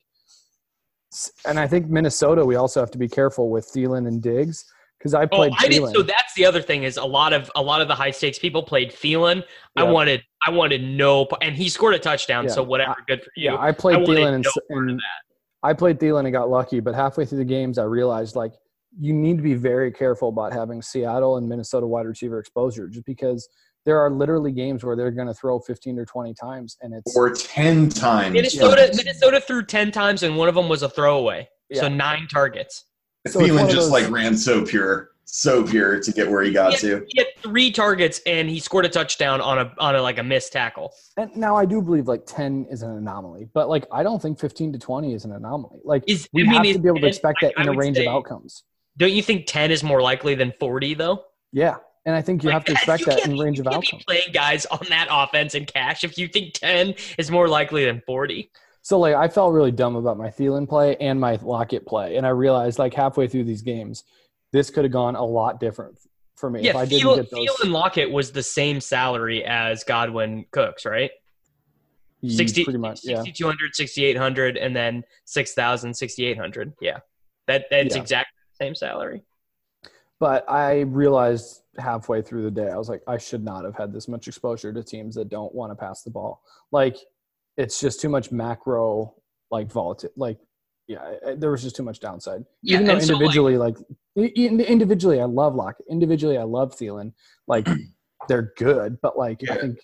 and 1.48 1.58
I 1.58 1.66
think 1.66 1.88
Minnesota 1.88 2.44
we 2.44 2.56
also 2.56 2.82
have 2.82 2.92
to 2.92 2.98
be 2.98 3.08
careful 3.08 3.50
with 3.50 3.72
Thielen 3.72 4.06
and 4.08 4.22
Diggs 4.22 4.66
because 5.06 5.14
I 5.14 5.24
oh, 5.26 5.28
played. 5.28 5.52
Oh, 5.52 5.58
I 5.60 5.68
did. 5.68 5.88
So 5.94 6.02
that's 6.02 6.34
the 6.34 6.48
other 6.48 6.64
thing 6.64 6.82
is 6.82 6.98
a 6.98 7.06
lot 7.06 7.32
of 7.32 7.52
a 7.56 7.62
lot 7.62 7.80
of 7.80 7.88
the 7.88 7.94
high 7.94 8.10
stakes 8.10 8.40
people 8.40 8.64
played 8.64 8.92
Thielen. 8.92 9.44
Yeah. 9.76 9.84
I 9.84 9.84
wanted 9.84 10.24
I 10.48 10.50
wanted 10.50 10.82
no, 10.82 11.28
and 11.44 11.56
he 11.56 11.70
scored 11.70 11.94
a 11.94 12.00
touchdown. 12.00 12.46
Yeah. 12.46 12.52
So 12.52 12.64
whatever, 12.64 12.96
good 13.08 13.22
for 13.22 13.30
you. 13.36 13.52
Yeah, 13.52 13.58
I 13.60 13.72
played 13.72 13.98
I 13.98 14.00
Thielen 14.00 14.34
and, 14.34 14.44
no 14.44 14.78
and 14.78 15.02
I 15.62 15.74
played 15.74 16.00
Thielen 16.00 16.22
and 16.22 16.34
got 16.34 16.50
lucky, 16.50 16.80
but 16.80 16.96
halfway 16.96 17.24
through 17.24 17.38
the 17.38 17.46
games, 17.46 17.78
I 17.78 17.84
realized 17.84 18.36
like 18.36 18.54
you 19.00 19.14
need 19.14 19.38
to 19.38 19.44
be 19.44 19.54
very 19.54 19.92
careful 19.92 20.30
about 20.30 20.54
having 20.54 20.82
Seattle 20.82 21.38
and 21.38 21.48
Minnesota 21.48 21.86
wide 21.86 22.08
receiver 22.08 22.40
exposure, 22.40 22.88
just 22.88 23.06
because 23.06 23.48
there 23.86 24.00
are 24.00 24.10
literally 24.10 24.52
games 24.52 24.84
where 24.84 24.96
they're 24.96 25.12
going 25.12 25.28
to 25.28 25.36
throw 25.36 25.60
15 25.60 26.00
or 26.00 26.06
20 26.06 26.34
times 26.34 26.78
and 26.82 26.96
it's 26.96 27.16
or 27.16 27.30
10 27.30 27.90
times 27.90 28.34
minnesota 28.34 28.92
minnesota 28.96 29.40
threw 29.40 29.64
10 29.64 29.92
times 29.92 30.24
and 30.24 30.36
one 30.36 30.50
of 30.50 30.56
them 30.56 30.68
was 30.68 30.82
a 30.82 30.90
throwaway 30.90 31.48
yeah. 31.70 31.82
so 31.82 31.88
nine 31.88 32.26
targets 32.26 32.86
so 33.28 33.40
Thielen 33.40 33.66
just 33.66 33.76
those, 33.76 33.90
like 33.90 34.10
ran 34.10 34.38
so 34.38 34.66
pure, 34.66 35.12
so 35.26 35.64
pure 35.64 36.00
to 36.00 36.12
get 36.12 36.30
where 36.30 36.44
he 36.44 36.52
got 36.52 36.76
he 36.76 36.88
had, 36.88 37.00
to. 37.00 37.06
He 37.10 37.20
had 37.20 37.28
three 37.42 37.72
targets 37.72 38.22
and 38.26 38.50
he 38.50 38.60
scored 38.60 38.86
a 38.86 38.90
touchdown 38.90 39.42
on 39.42 39.60
a 39.60 39.74
on 39.80 39.96
a 39.96 40.02
like 40.02 40.20
a 40.20 40.24
missed 40.24 40.54
tackle. 40.54 40.94
And 41.18 41.36
now 41.36 41.56
I 41.56 41.66
do 41.66 41.82
believe 41.82 42.08
like 42.08 42.26
ten 42.26 42.66
is 42.70 42.84
an 42.84 42.92
anomaly, 42.92 43.50
but 43.54 43.70
like 43.70 43.86
I 43.92 44.04
don't 44.04 44.22
think 44.22 44.40
fifteen 44.40 44.72
to 44.74 44.80
twenty 44.80 45.14
is 45.14 45.26
an 45.26 45.32
anomaly. 45.32 45.80
Like 45.84 46.04
is, 46.08 46.30
we 46.34 46.44
I 46.44 46.46
mean, 46.46 46.54
have 46.54 46.76
to 46.76 46.80
be 46.80 46.88
able 46.88 47.02
to 47.02 47.08
expect 47.08 47.40
that 47.42 47.54
I, 47.58 47.64
in 47.64 47.70
a 47.70 47.74
range 47.74 47.98
say, 47.98 48.06
of 48.06 48.14
outcomes. 48.14 48.64
Don't 48.98 49.12
you 49.12 49.22
think 49.22 49.46
ten 49.48 49.72
is 49.72 49.84
more 49.84 50.02
likely 50.02 50.36
than 50.36 50.54
forty 50.60 50.94
though? 50.94 51.26
Yeah, 51.52 51.78
and 52.06 52.16
I 52.16 52.22
think 52.22 52.44
you 52.44 52.50
like, 52.50 52.54
have 52.54 52.66
to 52.66 52.72
expect 52.74 53.06
that 53.08 53.26
in 53.26 53.38
range 53.38 53.60
of 53.60 53.68
outcomes. 53.68 54.04
playing 54.06 54.32
guys 54.32 54.66
on 54.68 54.80
that 54.90 55.08
offense 55.10 55.56
in 55.56 55.66
cash 55.66 56.04
if 56.04 56.18
you 56.18 56.28
think 56.28 56.54
ten 56.54 56.94
is 57.18 57.32
more 57.32 57.48
likely 57.48 57.86
than 57.86 58.02
forty. 58.06 58.52
So 58.86 59.00
like 59.00 59.16
I 59.16 59.28
felt 59.28 59.52
really 59.52 59.72
dumb 59.72 59.96
about 59.96 60.16
my 60.16 60.28
Thielen 60.28 60.70
play 60.70 60.96
and 60.98 61.20
my 61.20 61.40
Lockett 61.42 61.88
play, 61.88 62.18
and 62.18 62.26
I 62.26 62.30
realized 62.30 62.78
like 62.78 62.94
halfway 62.94 63.28
through 63.28 63.46
these 63.46 63.64
games, 63.64 64.04
this 64.52 64.70
could 64.70 64.84
have 64.86 64.92
gone 64.92 65.16
a 65.16 65.26
lot 65.26 65.60
different 65.60 65.98
for 66.36 66.52
me 66.52 66.62
yeah, 66.62 66.70
if 66.70 66.76
I 66.76 66.86
didn't 66.86 67.02
Thiel, 67.02 67.16
those. 67.16 67.30
Thielen 67.30 67.72
Lockett 67.72 68.12
was 68.12 68.32
the 68.32 68.44
same 68.44 68.80
salary 68.80 69.44
as 69.44 69.84
Godwin 69.84 70.46
Cooks, 70.52 70.86
right? 70.86 71.10
60, 72.28 72.64
pretty 72.64 72.78
much, 72.78 73.00
yeah. 73.04 73.24
6,200, 73.24 73.76
6,800, 73.76 74.56
and 74.56 74.76
then 74.76 75.04
6,000, 75.26 75.92
6,800. 75.96 76.74
Yeah. 76.80 77.00
That, 77.48 77.66
that's 77.72 77.96
yeah. 77.96 78.02
exactly 78.02 78.38
the 78.52 78.66
same 78.66 78.76
salary. 78.76 79.24
But 80.20 80.48
I 80.48 80.82
realized 80.82 81.64
halfway 81.80 82.22
through 82.22 82.44
the 82.44 82.52
day, 82.52 82.70
I 82.70 82.78
was 82.78 82.88
like, 82.88 83.02
I 83.08 83.18
should 83.18 83.44
not 83.44 83.66
have 83.66 83.76
had 83.76 83.92
this 83.92 84.08
much 84.08 84.28
exposure 84.28 84.72
to 84.72 84.84
teams 84.84 85.16
that 85.16 85.30
don't 85.30 85.54
want 85.56 85.72
to 85.72 85.76
pass 85.76 86.04
the 86.04 86.12
ball. 86.12 86.44
Like, 86.72 86.98
it's 87.58 87.80
just 87.80 88.02
too 88.02 88.10
much 88.10 88.32
macro 88.32 89.14
like 89.52 89.72
volatility 89.72 90.14
like 90.18 90.38
yeah 90.88 91.16
there 91.38 91.52
was 91.52 91.64
just 91.64 91.76
too 91.76 91.84
much 91.84 92.00
downside 92.00 92.44
yeah, 92.62 92.76
even 92.76 92.88
though 92.88 92.98
individually 92.98 93.56
so 93.56 93.60
like, 93.60 93.78
like, 94.16 94.32
individually 94.34 95.22
i 95.22 95.26
love 95.26 95.56
lock 95.56 95.76
individually 95.90 96.38
i 96.38 96.44
love 96.44 96.76
Thielen 96.76 97.14
like 97.48 97.68
they're 98.28 98.54
good 98.58 98.98
but 99.02 99.18
like 99.18 99.42
yeah. 99.42 99.54
i 99.54 99.58
think 99.58 99.80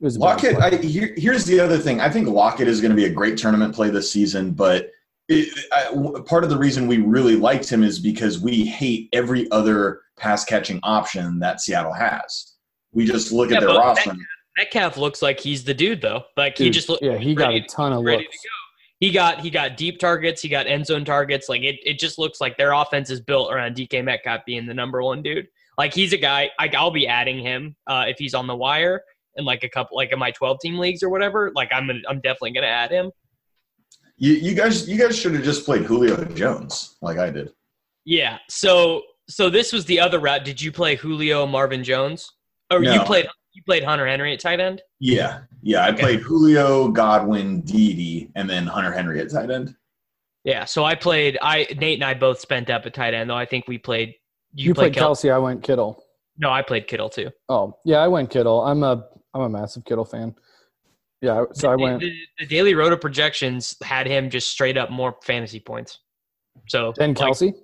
it 0.00 0.04
was 0.04 0.16
Lockett. 0.16 0.56
I, 0.58 0.76
here, 0.76 1.12
here's 1.16 1.44
the 1.44 1.58
other 1.58 1.76
thing. 1.76 2.00
I 2.00 2.08
think 2.08 2.28
Lockett 2.28 2.68
is 2.68 2.80
going 2.80 2.90
to 2.90 2.96
be 2.96 3.06
a 3.06 3.10
great 3.10 3.36
tournament 3.36 3.74
play 3.74 3.90
this 3.90 4.12
season, 4.12 4.52
but 4.52 4.90
it, 5.28 5.52
I, 5.72 6.20
part 6.24 6.44
of 6.44 6.50
the 6.50 6.56
reason 6.56 6.86
we 6.86 6.98
really 6.98 7.34
liked 7.34 7.68
him 7.68 7.82
is 7.82 7.98
because 7.98 8.38
we 8.38 8.64
hate 8.64 9.08
every 9.12 9.50
other 9.50 10.02
pass 10.16 10.44
catching 10.44 10.78
option 10.84 11.40
that 11.40 11.60
Seattle 11.60 11.92
has. 11.92 12.54
We 12.92 13.06
just 13.06 13.32
look 13.32 13.50
yeah, 13.50 13.56
at 13.56 13.60
their 13.62 13.76
roster. 13.76 14.10
That, 14.10 14.18
Metcalf 14.58 14.96
looks 14.96 15.22
like 15.22 15.38
he's 15.38 15.64
the 15.64 15.72
dude 15.72 16.00
though. 16.00 16.24
Like 16.36 16.56
dude, 16.56 16.66
he 16.66 16.70
just 16.70 16.88
looked 16.88 17.02
yeah, 17.02 17.16
he 17.16 17.34
got 17.34 17.54
a 17.54 17.60
ton 17.62 17.92
of 17.92 18.04
ready 18.04 18.24
looks. 18.24 18.42
to 18.42 18.48
go. 18.48 18.52
He 19.00 19.12
got 19.12 19.40
he 19.40 19.50
got 19.50 19.76
deep 19.76 20.00
targets, 20.00 20.42
he 20.42 20.48
got 20.48 20.66
end 20.66 20.86
zone 20.86 21.04
targets. 21.04 21.48
Like 21.48 21.62
it, 21.62 21.76
it 21.84 21.98
just 21.98 22.18
looks 22.18 22.40
like 22.40 22.56
their 22.56 22.72
offense 22.72 23.08
is 23.10 23.20
built 23.20 23.52
around 23.52 23.76
DK 23.76 24.04
Metcalf 24.04 24.44
being 24.44 24.66
the 24.66 24.74
number 24.74 25.02
one 25.02 25.22
dude. 25.22 25.46
Like 25.78 25.94
he's 25.94 26.12
a 26.12 26.16
guy 26.16 26.50
I, 26.58 26.68
will 26.72 26.90
be 26.90 27.06
adding 27.06 27.38
him 27.38 27.76
uh, 27.86 28.04
if 28.08 28.18
he's 28.18 28.34
on 28.34 28.48
the 28.48 28.56
wire 28.56 29.02
in 29.36 29.44
like 29.44 29.62
a 29.62 29.68
couple 29.68 29.96
like 29.96 30.10
in 30.10 30.18
my 30.18 30.32
12 30.32 30.58
team 30.60 30.78
leagues 30.78 31.04
or 31.04 31.08
whatever. 31.08 31.52
Like 31.54 31.70
I'm 31.72 31.86
gonna, 31.86 32.00
I'm 32.08 32.20
definitely 32.20 32.52
gonna 32.52 32.66
add 32.66 32.90
him. 32.90 33.12
You, 34.16 34.32
you 34.32 34.54
guys 34.54 34.88
you 34.88 34.98
guys 34.98 35.16
should 35.16 35.34
have 35.34 35.44
just 35.44 35.64
played 35.64 35.84
Julio 35.84 36.24
Jones 36.24 36.96
like 37.00 37.18
I 37.18 37.30
did. 37.30 37.52
Yeah. 38.04 38.38
So 38.48 39.02
so 39.28 39.48
this 39.48 39.72
was 39.72 39.84
the 39.84 40.00
other 40.00 40.18
route. 40.18 40.44
Did 40.44 40.60
you 40.60 40.72
play 40.72 40.96
Julio 40.96 41.46
Marvin 41.46 41.84
Jones? 41.84 42.32
Or 42.72 42.80
no. 42.80 42.92
you 42.92 43.00
played 43.02 43.28
you 43.58 43.64
played 43.64 43.82
Hunter 43.82 44.06
Henry 44.06 44.32
at 44.32 44.38
tight 44.38 44.60
end? 44.60 44.82
Yeah. 45.00 45.40
Yeah. 45.62 45.84
I 45.84 45.88
okay. 45.90 46.00
played 46.00 46.20
Julio, 46.20 46.88
Godwin, 46.88 47.62
Dede, 47.62 48.30
and 48.36 48.48
then 48.48 48.68
Hunter 48.68 48.92
Henry 48.92 49.20
at 49.20 49.30
tight 49.30 49.50
end. 49.50 49.74
Yeah. 50.44 50.64
So 50.64 50.84
I 50.84 50.94
played 50.94 51.36
I 51.42 51.66
Nate 51.76 51.98
and 51.98 52.04
I 52.04 52.14
both 52.14 52.38
spent 52.38 52.70
up 52.70 52.86
at 52.86 52.94
tight 52.94 53.14
end, 53.14 53.28
though 53.28 53.36
I 53.36 53.46
think 53.46 53.66
we 53.66 53.76
played 53.76 54.14
you, 54.54 54.68
you 54.68 54.74
played, 54.74 54.92
played 54.92 55.04
Kelce, 55.04 55.32
I 55.32 55.38
went 55.38 55.64
Kittle. 55.64 56.04
No, 56.38 56.50
I 56.50 56.62
played 56.62 56.86
Kittle 56.86 57.08
too. 57.08 57.30
Oh, 57.48 57.76
yeah, 57.84 57.98
I 57.98 58.06
went 58.06 58.30
Kittle. 58.30 58.60
I'm 58.64 58.84
a 58.84 59.04
I'm 59.34 59.42
a 59.42 59.48
massive 59.48 59.84
Kittle 59.84 60.04
fan. 60.04 60.36
Yeah, 61.20 61.46
so 61.52 61.68
I 61.68 61.74
went 61.74 61.98
The, 61.98 62.12
the 62.38 62.46
Daily 62.46 62.76
Roto 62.76 62.96
projections 62.96 63.76
had 63.82 64.06
him 64.06 64.30
just 64.30 64.52
straight 64.52 64.78
up 64.78 64.88
more 64.88 65.16
fantasy 65.24 65.58
points. 65.58 65.98
So 66.68 66.92
Ben 66.96 67.12
like, 67.14 67.18
Kelce. 67.18 67.54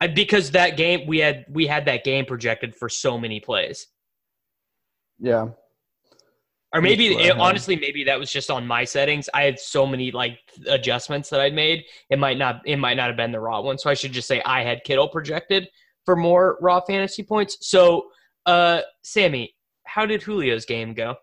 I, 0.00 0.06
because 0.06 0.52
that 0.52 0.76
game 0.76 1.06
we 1.06 1.18
had 1.18 1.44
we 1.50 1.66
had 1.66 1.84
that 1.84 2.04
game 2.04 2.24
projected 2.24 2.74
for 2.74 2.88
so 2.88 3.18
many 3.18 3.40
plays. 3.40 3.86
Yeah, 5.20 5.48
Or 6.74 6.80
maybe 6.80 7.16
I 7.16 7.28
it, 7.28 7.38
honestly, 7.38 7.76
maybe 7.76 8.04
that 8.04 8.18
was 8.18 8.32
just 8.32 8.50
on 8.50 8.66
my 8.66 8.84
settings. 8.84 9.28
I 9.34 9.42
had 9.42 9.58
so 9.58 9.86
many 9.86 10.10
like 10.12 10.38
adjustments 10.66 11.28
that 11.30 11.40
I'd 11.40 11.54
made. 11.54 11.84
It 12.10 12.18
might 12.18 12.38
not 12.38 12.62
it 12.64 12.76
might 12.76 12.94
not 12.96 13.08
have 13.08 13.16
been 13.16 13.32
the 13.32 13.40
raw 13.40 13.60
one. 13.60 13.76
So 13.78 13.90
I 13.90 13.94
should 13.94 14.12
just 14.12 14.28
say 14.28 14.40
I 14.44 14.62
had 14.62 14.84
Kittle 14.84 15.08
projected 15.08 15.68
for 16.04 16.16
more 16.16 16.58
raw 16.60 16.80
fantasy 16.80 17.22
points. 17.22 17.58
So 17.60 18.04
uh 18.46 18.82
Sammy, 19.02 19.54
how 19.84 20.06
did 20.06 20.22
Julio's 20.22 20.64
game 20.64 20.94
go? 20.94 21.16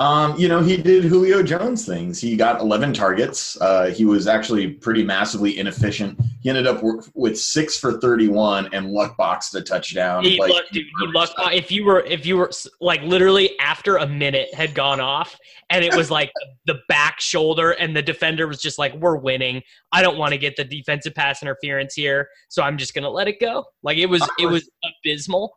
Um, 0.00 0.38
you 0.38 0.46
know, 0.46 0.62
he 0.62 0.76
did 0.76 1.02
Julio 1.02 1.42
Jones 1.42 1.84
things. 1.84 2.20
He 2.20 2.36
got 2.36 2.60
11 2.60 2.92
targets. 2.92 3.60
Uh, 3.60 3.86
he 3.86 4.04
was 4.04 4.28
actually 4.28 4.68
pretty 4.68 5.02
massively 5.02 5.58
inefficient. 5.58 6.20
He 6.40 6.48
ended 6.48 6.68
up 6.68 6.84
with 7.14 7.36
six 7.36 7.76
for 7.76 7.98
31 8.00 8.72
and 8.72 8.92
luck 8.92 9.16
boxed 9.16 9.56
a 9.56 9.60
touchdown. 9.60 10.22
He 10.22 10.38
Like, 10.38 10.50
lucked, 10.52 10.72
dude. 10.72 10.86
He 11.00 11.06
lucked. 11.08 11.34
If 11.52 11.72
you 11.72 11.84
were, 11.84 12.00
if 12.02 12.24
you 12.26 12.36
were 12.36 12.50
like 12.80 13.02
literally 13.02 13.58
after 13.58 13.96
a 13.96 14.06
minute 14.06 14.54
had 14.54 14.72
gone 14.72 15.00
off, 15.00 15.36
and 15.68 15.84
it 15.84 15.94
was 15.96 16.12
like 16.12 16.30
the 16.66 16.78
back 16.88 17.20
shoulder, 17.20 17.72
and 17.72 17.96
the 17.96 18.02
defender 18.02 18.46
was 18.46 18.62
just 18.62 18.78
like, 18.78 18.94
"We're 18.94 19.16
winning. 19.16 19.62
I 19.90 20.00
don't 20.00 20.16
want 20.16 20.30
to 20.30 20.38
get 20.38 20.54
the 20.54 20.64
defensive 20.64 21.14
pass 21.16 21.42
interference 21.42 21.94
here, 21.94 22.28
so 22.48 22.62
I'm 22.62 22.78
just 22.78 22.94
gonna 22.94 23.10
let 23.10 23.26
it 23.26 23.40
go." 23.40 23.64
Like 23.82 23.98
it 23.98 24.06
was, 24.06 24.26
it 24.38 24.46
was 24.46 24.70
abysmal. 25.04 25.56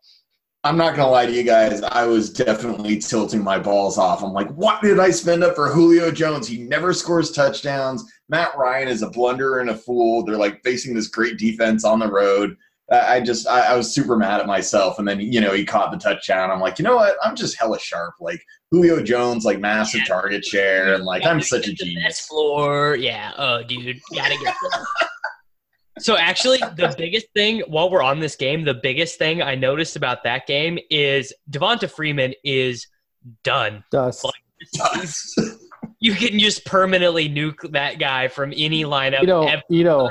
I'm 0.63 0.77
not 0.77 0.95
gonna 0.95 1.09
lie 1.09 1.25
to 1.25 1.31
you 1.31 1.41
guys. 1.43 1.81
I 1.81 2.05
was 2.05 2.29
definitely 2.31 2.97
tilting 2.99 3.43
my 3.43 3.57
balls 3.57 3.97
off. 3.97 4.23
I'm 4.23 4.31
like, 4.31 4.49
what 4.51 4.81
did 4.81 4.99
I 4.99 5.09
spend 5.09 5.43
up 5.43 5.55
for 5.55 5.69
Julio 5.69 6.11
Jones? 6.11 6.47
He 6.47 6.59
never 6.59 6.93
scores 6.93 7.31
touchdowns. 7.31 8.03
Matt 8.29 8.55
Ryan 8.55 8.87
is 8.87 9.01
a 9.01 9.09
blunderer 9.09 9.59
and 9.61 9.71
a 9.71 9.75
fool. 9.75 10.23
They're 10.23 10.37
like 10.37 10.63
facing 10.63 10.93
this 10.93 11.07
great 11.07 11.37
defense 11.39 11.83
on 11.83 11.97
the 11.99 12.11
road. 12.11 12.55
I 12.91 13.21
just, 13.21 13.47
I, 13.47 13.61
I 13.67 13.75
was 13.77 13.91
super 13.93 14.17
mad 14.17 14.41
at 14.41 14.47
myself. 14.47 14.99
And 14.99 15.07
then, 15.07 15.19
you 15.21 15.39
know, 15.39 15.53
he 15.53 15.63
caught 15.65 15.91
the 15.91 15.97
touchdown. 15.97 16.51
I'm 16.51 16.59
like, 16.59 16.77
you 16.77 16.83
know 16.83 16.97
what? 16.97 17.15
I'm 17.23 17.37
just 17.37 17.57
hella 17.57 17.79
sharp. 17.79 18.15
Like 18.19 18.43
Julio 18.69 19.01
Jones, 19.01 19.45
like 19.45 19.59
massive 19.59 20.01
Yeah. 20.01 20.05
target 20.07 20.43
share, 20.45 20.93
and 20.93 21.05
like 21.05 21.25
I'm 21.25 21.41
such 21.41 21.67
a 21.67 21.73
genius. 21.73 22.19
floor, 22.19 22.95
yeah. 22.95 23.31
Oh, 23.37 23.63
dude, 23.63 23.99
gotta 24.13 24.37
get. 24.37 24.53
So 26.01 26.17
actually, 26.17 26.57
the 26.59 26.93
biggest 26.97 27.27
thing 27.35 27.61
while 27.67 27.89
we're 27.89 28.01
on 28.03 28.19
this 28.19 28.35
game, 28.35 28.63
the 28.63 28.73
biggest 28.73 29.17
thing 29.17 29.41
I 29.41 29.55
noticed 29.55 29.95
about 29.95 30.23
that 30.23 30.47
game 30.47 30.77
is 30.89 31.33
Devonta 31.49 31.89
Freeman 31.89 32.33
is 32.43 32.87
done. 33.43 33.83
dust. 33.91 34.23
Like, 34.25 35.09
You 36.03 36.15
can 36.15 36.39
just 36.39 36.65
permanently 36.65 37.29
nuke 37.29 37.71
that 37.73 37.99
guy 37.99 38.27
from 38.27 38.51
any 38.55 38.83
lineup. 38.83 39.21
Ito, 39.23 39.43
ever. 39.47 39.61
Ito 39.69 40.09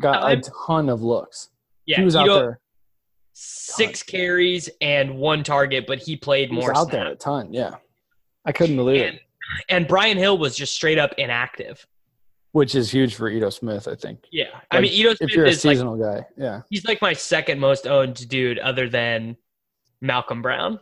got 0.00 0.32
a 0.32 0.40
ton 0.66 0.88
of 0.88 1.02
looks. 1.02 1.48
yeah, 1.86 1.96
he 1.98 2.04
was 2.04 2.14
you 2.14 2.20
out 2.20 2.26
there. 2.40 2.60
six 3.32 4.02
carries 4.04 4.70
and 4.80 5.16
one 5.16 5.42
target, 5.42 5.86
but 5.88 5.98
he 5.98 6.16
played 6.16 6.50
He 6.50 6.56
was 6.56 6.64
more 6.66 6.76
out 6.76 6.90
there 6.92 7.06
a 7.08 7.16
ton. 7.16 7.52
Yeah, 7.52 7.74
I 8.44 8.52
couldn't 8.52 8.76
believe 8.76 9.02
And, 9.02 9.14
it. 9.16 9.20
and 9.68 9.88
Brian 9.88 10.16
Hill 10.16 10.38
was 10.38 10.54
just 10.56 10.74
straight 10.74 10.98
up 10.98 11.12
inactive. 11.18 11.84
Which 12.52 12.74
is 12.74 12.90
huge 12.90 13.14
for 13.14 13.28
Ito 13.30 13.48
Smith, 13.50 13.88
I 13.88 13.94
think. 13.94 14.26
Yeah, 14.30 14.44
I 14.70 14.76
Like, 14.76 14.82
mean, 14.82 14.92
Ito 14.92 15.14
If 15.20 15.30
you're 15.34 15.46
a 15.46 15.48
is 15.48 15.64
like 15.64 15.72
seasonal 15.74 15.96
guy, 15.96 16.26
yeah. 16.36 16.60
he's 16.68 16.84
like 16.84 17.00
my 17.00 17.14
second 17.14 17.58
most 17.58 17.86
owned 17.86 18.28
dude, 18.28 18.58
other 18.58 18.88
than 18.90 19.36
Malcolm 20.02 20.42
Brown. 20.42 20.78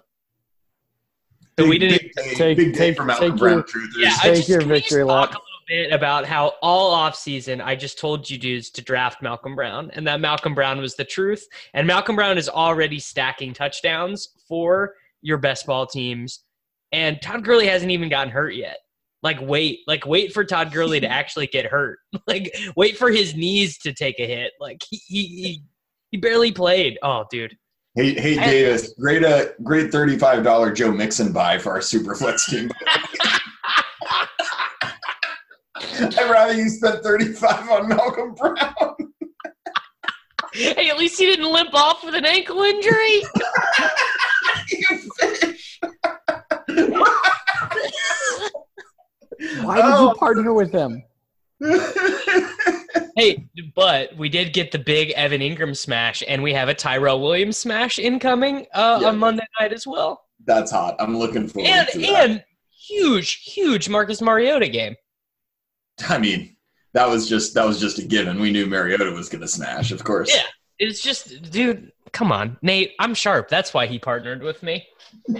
So 1.58 1.68
we 1.68 1.78
didn't. 1.78 2.00
big 2.02 2.12
day, 2.14 2.34
Take- 2.34 2.56
big 2.56 2.72
day 2.72 2.78
take- 2.78 2.96
for 2.96 3.04
Malcolm 3.04 3.32
take 3.32 3.38
Brown 3.38 3.52
your- 3.58 3.62
truthers. 3.64 3.88
Yeah, 3.98 4.16
I 4.20 4.22
Take 4.28 4.36
just, 4.36 4.48
your 4.48 4.60
can 4.60 4.68
we 4.70 4.78
just 4.80 4.88
victory 4.90 5.04
talk 5.06 5.30
lap. 5.30 5.38
a 5.38 5.38
little 5.38 5.88
bit 5.88 5.92
about 5.94 6.24
how 6.24 6.54
all 6.62 6.90
off 6.92 7.14
season 7.14 7.60
I 7.60 7.76
just 7.76 7.98
told 7.98 8.28
you 8.28 8.38
dudes 8.38 8.70
to 8.70 8.82
draft 8.82 9.22
Malcolm 9.22 9.54
Brown, 9.54 9.90
and 9.92 10.06
that 10.08 10.20
Malcolm 10.20 10.54
Brown 10.54 10.80
was 10.80 10.96
the 10.96 11.04
truth. 11.04 11.46
And 11.74 11.86
Malcolm 11.86 12.16
Brown 12.16 12.38
is 12.38 12.48
already 12.48 12.98
stacking 12.98 13.52
touchdowns 13.52 14.30
for 14.48 14.94
your 15.22 15.38
best 15.38 15.66
ball 15.66 15.86
teams, 15.86 16.40
and 16.92 17.20
Todd 17.22 17.44
Gurley 17.44 17.66
hasn't 17.68 17.90
even 17.92 18.08
gotten 18.08 18.32
hurt 18.32 18.54
yet. 18.54 18.78
Like 19.22 19.38
wait, 19.40 19.80
like 19.86 20.06
wait 20.06 20.32
for 20.32 20.44
Todd 20.44 20.72
Gurley 20.72 21.00
to 21.00 21.06
actually 21.10 21.46
get 21.46 21.66
hurt. 21.66 21.98
Like 22.26 22.54
wait 22.76 22.96
for 22.96 23.10
his 23.10 23.34
knees 23.34 23.78
to 23.78 23.92
take 23.92 24.18
a 24.20 24.26
hit. 24.26 24.52
Like 24.60 24.82
he 24.88 25.00
he 25.06 25.26
he, 25.26 25.62
he 26.12 26.18
barely 26.18 26.52
played. 26.52 26.98
Oh, 27.02 27.24
dude. 27.30 27.56
Hey, 27.96 28.14
hey, 28.14 28.36
Davis, 28.36 28.94
great, 29.00 29.24
uh, 29.24 29.46
great 29.64 29.90
thirty-five 29.90 30.44
dollar 30.44 30.72
Joe 30.72 30.92
Mixon 30.92 31.32
buy 31.32 31.58
for 31.58 31.72
our 31.72 31.80
Superflex 31.80 32.46
team. 32.48 32.70
I'd 35.76 36.30
rather 36.30 36.54
you 36.54 36.68
spent 36.68 37.02
thirty-five 37.02 37.68
on 37.68 37.88
Malcolm 37.88 38.34
Brown. 38.34 38.94
Hey, 40.52 40.88
at 40.88 40.98
least 40.98 41.18
he 41.18 41.26
didn't 41.26 41.52
limp 41.52 41.74
off 41.74 42.04
with 42.04 42.14
an 42.14 42.24
ankle 42.24 42.62
injury. 42.62 43.22
you 44.70 45.10
fish. 45.18 45.80
Why 49.62 49.76
did 49.76 49.84
Oh. 49.86 50.08
you 50.10 50.14
partner 50.14 50.52
with 50.54 50.72
him? 50.72 51.02
Hey, 53.16 53.48
but 53.74 54.16
we 54.16 54.28
did 54.28 54.52
get 54.52 54.72
the 54.72 54.78
big 54.78 55.10
Evan 55.10 55.40
Engram 55.42 55.76
smash, 55.76 56.22
and 56.26 56.42
we 56.42 56.52
have 56.54 56.68
a 56.68 56.74
Tyrell 56.74 57.20
Williams 57.20 57.58
smash 57.58 57.98
incoming 57.98 58.66
uh, 58.72 58.98
Yeah. 59.02 59.08
on 59.08 59.18
Monday 59.18 59.44
night 59.60 59.72
as 59.72 59.86
well, 59.86 60.24
That's 60.46 60.70
hot. 60.70 60.96
I'm 60.98 61.18
looking 61.18 61.46
forward 61.48 61.68
and 61.68 61.88
to 61.88 61.98
that. 61.98 62.30
and 62.30 62.44
huge, 62.70 63.42
huge 63.44 63.88
Marcus 63.88 64.22
Mariota 64.22 64.68
game. 64.68 64.94
I 66.08 66.18
mean, 66.18 66.56
that 66.94 67.08
was 67.08 67.28
just 67.28 67.52
that 67.54 67.66
was 67.66 67.78
just 67.78 67.98
a 67.98 68.04
given. 68.04 68.40
We 68.40 68.50
knew 68.52 68.66
Mariota 68.66 69.10
was 69.12 69.28
going 69.28 69.42
to 69.42 69.48
smash, 69.48 69.92
of 69.92 70.02
course. 70.02 70.32
Yeah. 70.34 70.42
It's 70.78 71.02
just, 71.02 71.50
dude, 71.50 71.92
come 72.12 72.32
on, 72.32 72.56
Nate. 72.62 72.92
I'm 73.00 73.12
sharp. 73.14 73.48
That's 73.48 73.74
why 73.74 73.86
he 73.86 73.98
partnered 73.98 74.42
with 74.42 74.62
me. 74.62 74.86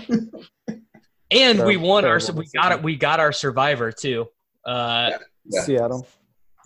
and 1.31 1.65
we 1.65 1.77
won 1.77 2.05
our, 2.05 2.21
we 2.35 2.47
got 2.55 2.73
it. 2.73 2.83
We 2.83 2.97
got 2.97 3.21
our 3.21 3.33
survivor 3.33 3.93
too. 3.93 4.29
Uh, 4.65 5.13
Yeah. 5.47 5.63
Seattle. 5.63 6.07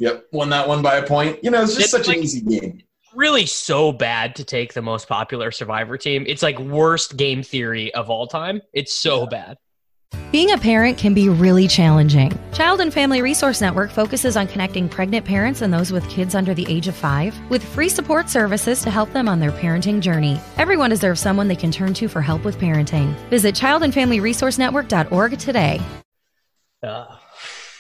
Yep, 0.01 0.27
won 0.33 0.51
that 0.51 0.67
one 0.69 0.83
by 0.83 0.97
a 0.97 1.07
point. 1.07 1.39
You 1.45 1.51
know, 1.51 1.63
it's 1.63 1.75
just 1.75 1.83
It's 1.83 1.91
such 1.93 2.09
like- 2.09 2.17
an 2.19 2.23
easy 2.25 2.41
game. 2.41 2.83
really 3.15 3.47
so 3.47 3.93
bad 3.93 4.35
to 4.37 4.45
take 4.45 4.75
the 4.75 4.83
most 4.83 5.07
popular 5.09 5.53
survivor 5.53 5.97
team. 5.97 6.25
It's 6.27 6.43
like 6.43 6.59
worst 6.59 7.17
game 7.17 7.43
theory 7.45 7.95
of 7.95 8.11
all 8.11 8.27
time. 8.27 8.61
It's 8.73 8.93
so 8.93 9.25
bad. 9.27 9.57
Being 10.35 10.51
a 10.51 10.59
parent 10.59 10.99
can 10.99 11.15
be 11.15 11.29
really 11.29 11.69
challenging. 11.69 12.37
Child 12.53 12.81
and 12.81 12.93
Family 12.93 13.23
Resource 13.23 13.61
Network 13.61 13.93
focuses 13.93 14.37
on 14.37 14.49
connecting 14.49 14.89
pregnant 14.89 15.25
parents 15.25 15.63
and 15.63 15.73
those 15.73 15.93
with 15.93 16.09
kids 16.09 16.35
under 16.35 16.53
the 16.55 16.67
age 16.69 16.89
of 16.89 16.97
five 16.97 17.39
with 17.51 17.63
free 17.63 17.89
support 17.89 18.29
services 18.29 18.83
to 18.83 18.91
help 18.91 19.13
them 19.13 19.29
on 19.29 19.39
their 19.39 19.53
parenting 19.53 20.01
journey. 20.01 20.41
Everyone 20.57 20.91
deserves 20.91 21.21
someone 21.21 21.47
they 21.47 21.55
can 21.55 21.71
turn 21.71 21.95
to 21.95 22.09
for 22.09 22.21
help 22.21 22.45
with 22.45 22.59
parenting. 22.59 23.15
Visit 23.31 23.55
childandfamilyresourcenetwork.org 23.55 25.39
today. 25.39 25.81
Uh, 26.83 27.17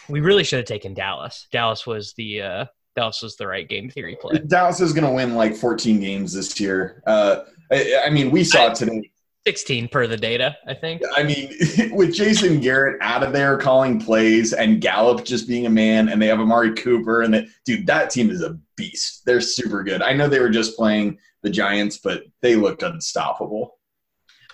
we 0.08 0.20
really 0.20 0.44
should 0.44 0.60
have 0.60 0.66
taken 0.66 0.94
Dallas. 0.94 1.48
Dallas 1.50 1.88
was 1.88 2.14
the 2.16 2.40
uh, 2.40 2.66
Dallas 2.94 3.20
was 3.20 3.34
the 3.34 3.48
right 3.48 3.68
game 3.68 3.90
theory 3.90 4.16
play. 4.20 4.38
Dallas 4.38 4.80
is 4.80 4.92
going 4.92 5.02
to 5.02 5.10
win 5.10 5.34
like 5.34 5.56
14 5.56 5.98
games 5.98 6.32
this 6.32 6.60
year. 6.60 7.02
Uh, 7.04 7.40
I, 7.72 8.02
I 8.06 8.10
mean, 8.10 8.30
we 8.30 8.44
saw 8.44 8.68
it 8.68 8.76
today. 8.76 9.10
16 9.46 9.88
per 9.88 10.07
the 10.07 10.16
data, 10.16 10.57
I 10.66 10.74
think. 10.74 11.02
I 11.16 11.22
mean, 11.22 11.52
with 11.94 12.14
Jason 12.14 12.61
Garrett 12.61 12.98
out 13.02 13.22
of 13.22 13.33
there 13.33 13.59
calling 13.59 14.00
plays 14.00 14.52
and 14.52 14.80
Gallup 14.80 15.24
just 15.24 15.46
being 15.46 15.66
a 15.66 15.70
man, 15.70 16.09
and 16.09 16.20
they 16.20 16.28
have 16.28 16.40
Amari 16.40 16.74
Cooper, 16.74 17.22
and 17.22 17.35
that 17.35 17.46
dude, 17.64 17.87
that 17.87 18.11
team 18.11 18.30
is 18.30 18.42
a 18.42 18.59
beast. 18.76 19.24
They're 19.26 19.40
super 19.40 19.83
good. 19.83 20.02
I 20.02 20.12
know 20.14 20.28
they 20.28 20.40
were 20.40 20.50
just 20.50 20.76
playing 20.76 21.18
the 21.42 21.50
Giants, 21.50 21.98
but 21.98 22.24
they 22.40 22.57
looked 22.57 22.83
unstoppable. 22.83 23.78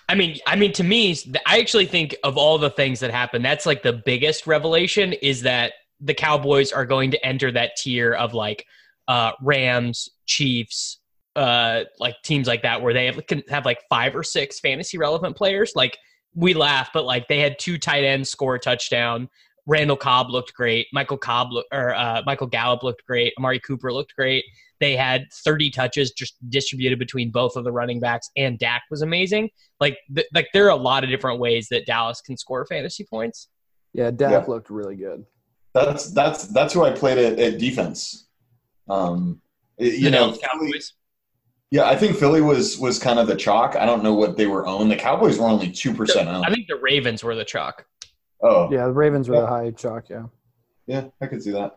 I 0.09 0.15
mean, 0.15 0.39
I 0.45 0.57
mean, 0.57 0.73
to 0.73 0.83
me, 0.83 1.17
I 1.45 1.59
actually 1.59 1.85
think 1.85 2.17
of 2.25 2.37
all 2.37 2.57
the 2.57 2.69
things 2.69 2.99
that 2.99 3.11
happened, 3.11 3.45
that's 3.45 3.65
like 3.65 3.81
the 3.81 3.93
biggest 3.93 4.45
revelation 4.45 5.13
is 5.13 5.43
that 5.43 5.73
the 6.01 6.13
Cowboys 6.13 6.73
are 6.73 6.85
going 6.85 7.11
to 7.11 7.25
enter 7.25 7.49
that 7.53 7.77
tier 7.77 8.13
of 8.13 8.33
like 8.33 8.65
uh, 9.07 9.31
Rams, 9.41 10.09
Chiefs, 10.25 10.97
uh, 11.35 11.83
like 11.99 12.15
teams 12.23 12.47
like 12.47 12.61
that, 12.63 12.81
where 12.81 12.93
they 12.93 13.05
have, 13.07 13.25
can 13.27 13.43
have 13.49 13.65
like 13.65 13.79
five 13.89 14.15
or 14.15 14.23
six 14.23 14.59
fantasy 14.59 14.97
relevant 14.97 15.35
players. 15.35 15.73
Like 15.75 15.97
we 16.35 16.53
laugh, 16.53 16.89
but 16.93 17.05
like 17.05 17.27
they 17.27 17.39
had 17.39 17.57
two 17.59 17.77
tight 17.77 18.03
ends 18.03 18.29
score 18.29 18.55
a 18.55 18.59
touchdown. 18.59 19.29
Randall 19.67 19.95
Cobb 19.97 20.29
looked 20.31 20.53
great. 20.53 20.87
Michael 20.91 21.17
Cobb 21.17 21.51
look, 21.51 21.65
or 21.71 21.93
uh, 21.93 22.23
Michael 22.25 22.47
Gallup 22.47 22.81
looked 22.83 23.05
great. 23.05 23.31
Amari 23.37 23.59
Cooper 23.59 23.93
looked 23.93 24.15
great. 24.15 24.43
They 24.79 24.95
had 24.95 25.25
30 25.45 25.69
touches 25.69 26.11
just 26.11 26.33
distributed 26.49 26.97
between 26.97 27.29
both 27.29 27.55
of 27.55 27.63
the 27.63 27.71
running 27.71 27.99
backs, 27.99 28.29
and 28.35 28.57
Dak 28.57 28.81
was 28.89 29.03
amazing. 29.03 29.49
Like, 29.79 29.99
th- 30.15 30.25
like 30.33 30.47
there 30.53 30.65
are 30.65 30.69
a 30.71 30.75
lot 30.75 31.03
of 31.03 31.11
different 31.11 31.39
ways 31.39 31.67
that 31.69 31.85
Dallas 31.85 32.19
can 32.21 32.35
score 32.35 32.65
fantasy 32.65 33.05
points. 33.07 33.49
Yeah, 33.93 34.09
Dak 34.09 34.31
Yeah. 34.31 34.45
looked 34.47 34.71
really 34.71 34.95
good. 34.95 35.23
That's 35.75 36.11
that's 36.11 36.47
that's 36.47 36.73
who 36.73 36.83
I 36.83 36.91
played 36.91 37.17
at, 37.19 37.37
at 37.39 37.59
defense. 37.59 38.27
Um, 38.89 39.41
you 39.77 40.05
The 40.05 40.09
know, 40.09 40.17
Dallas 40.31 40.39
Philly- 40.39 40.71
Cowboys. 40.71 40.93
Yeah, 41.71 41.85
I 41.85 41.95
think 41.95 42.15
Philly 42.17 42.41
was 42.41 42.77
was 42.77 42.99
kind 42.99 43.17
of 43.19 43.27
the 43.27 43.35
chalk. 43.35 43.75
I 43.75 43.85
don't 43.85 44.03
know 44.03 44.13
what 44.13 44.37
they 44.37 44.45
were 44.47 44.67
owned. 44.67 44.91
The 44.91 44.95
Cowboys 44.97 45.39
were 45.39 45.47
only 45.47 45.71
two 45.71 45.93
percent 45.93 46.27
owned. 46.29 46.45
I 46.45 46.53
think 46.53 46.67
the 46.67 46.75
Ravens 46.75 47.23
were 47.23 47.35
the 47.35 47.45
chalk. 47.45 47.85
Oh, 48.43 48.71
Yeah, 48.71 48.85
the 48.87 48.93
Ravens 48.93 49.29
were 49.29 49.35
Yeah. 49.35 49.41
the 49.41 49.47
high 49.47 49.71
chalk. 49.71 50.09
Yeah, 50.09 50.25
yeah, 50.87 51.05
I 51.21 51.27
could 51.27 51.41
see 51.43 51.51
that. 51.51 51.75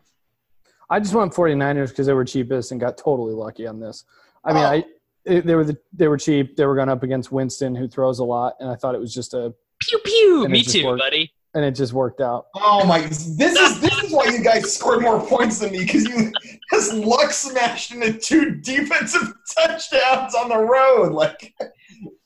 I 0.89 0.99
just 0.99 1.13
went 1.15 1.33
49ers 1.33 1.89
because 1.89 2.05
they 2.07 2.13
were 2.13 2.25
cheapest 2.25 2.71
and 2.71 2.79
got 2.79 2.97
totally 2.97 3.33
lucky 3.33 3.65
on 3.67 3.79
this. 3.79 4.03
I 4.43 4.53
mean, 4.53 4.63
Oh. 4.63 4.67
I 4.67 4.85
it, 5.25 5.45
they 5.45 5.55
were 5.55 5.63
the, 5.63 5.77
they 5.93 6.07
were 6.07 6.17
cheap. 6.17 6.55
They 6.55 6.65
were 6.67 6.75
going 6.75 6.89
up 6.89 7.01
against 7.01 7.31
Winston, 7.31 7.73
who 7.73 7.87
throws 7.87 8.19
a 8.19 8.23
lot, 8.23 8.53
and 8.59 8.69
I 8.69 8.75
thought 8.75 8.93
it 8.93 9.01
was 9.01 9.13
just 9.13 9.33
a 9.33 9.53
Pew 9.81 9.99
pew. 10.05 10.47
Me 10.49 10.61
too, 10.63 10.85
worked. 10.85 11.01
buddy. 11.01 11.31
and 11.55 11.63
it 11.65 11.71
just 11.71 11.93
worked 11.93 12.21
out. 12.21 12.45
Oh 12.55 12.85
my! 12.85 12.99
This 13.01 13.25
is 13.27 13.81
this 13.81 13.94
is 14.05 14.11
why 14.13 14.25
you 14.25 14.43
guys 14.43 14.73
scored 14.73 15.01
more 15.01 15.19
points 15.25 15.59
than 15.59 15.71
me 15.71 15.79
because 15.79 16.03
you 16.05 16.31
just 16.71 16.93
luck 16.93 17.31
smashed 17.31 17.91
into 17.93 18.13
two 18.13 18.55
defensive 18.55 19.33
touchdowns 19.57 20.35
on 20.35 20.49
the 20.49 20.57
road. 20.57 21.11
Like, 21.13 21.53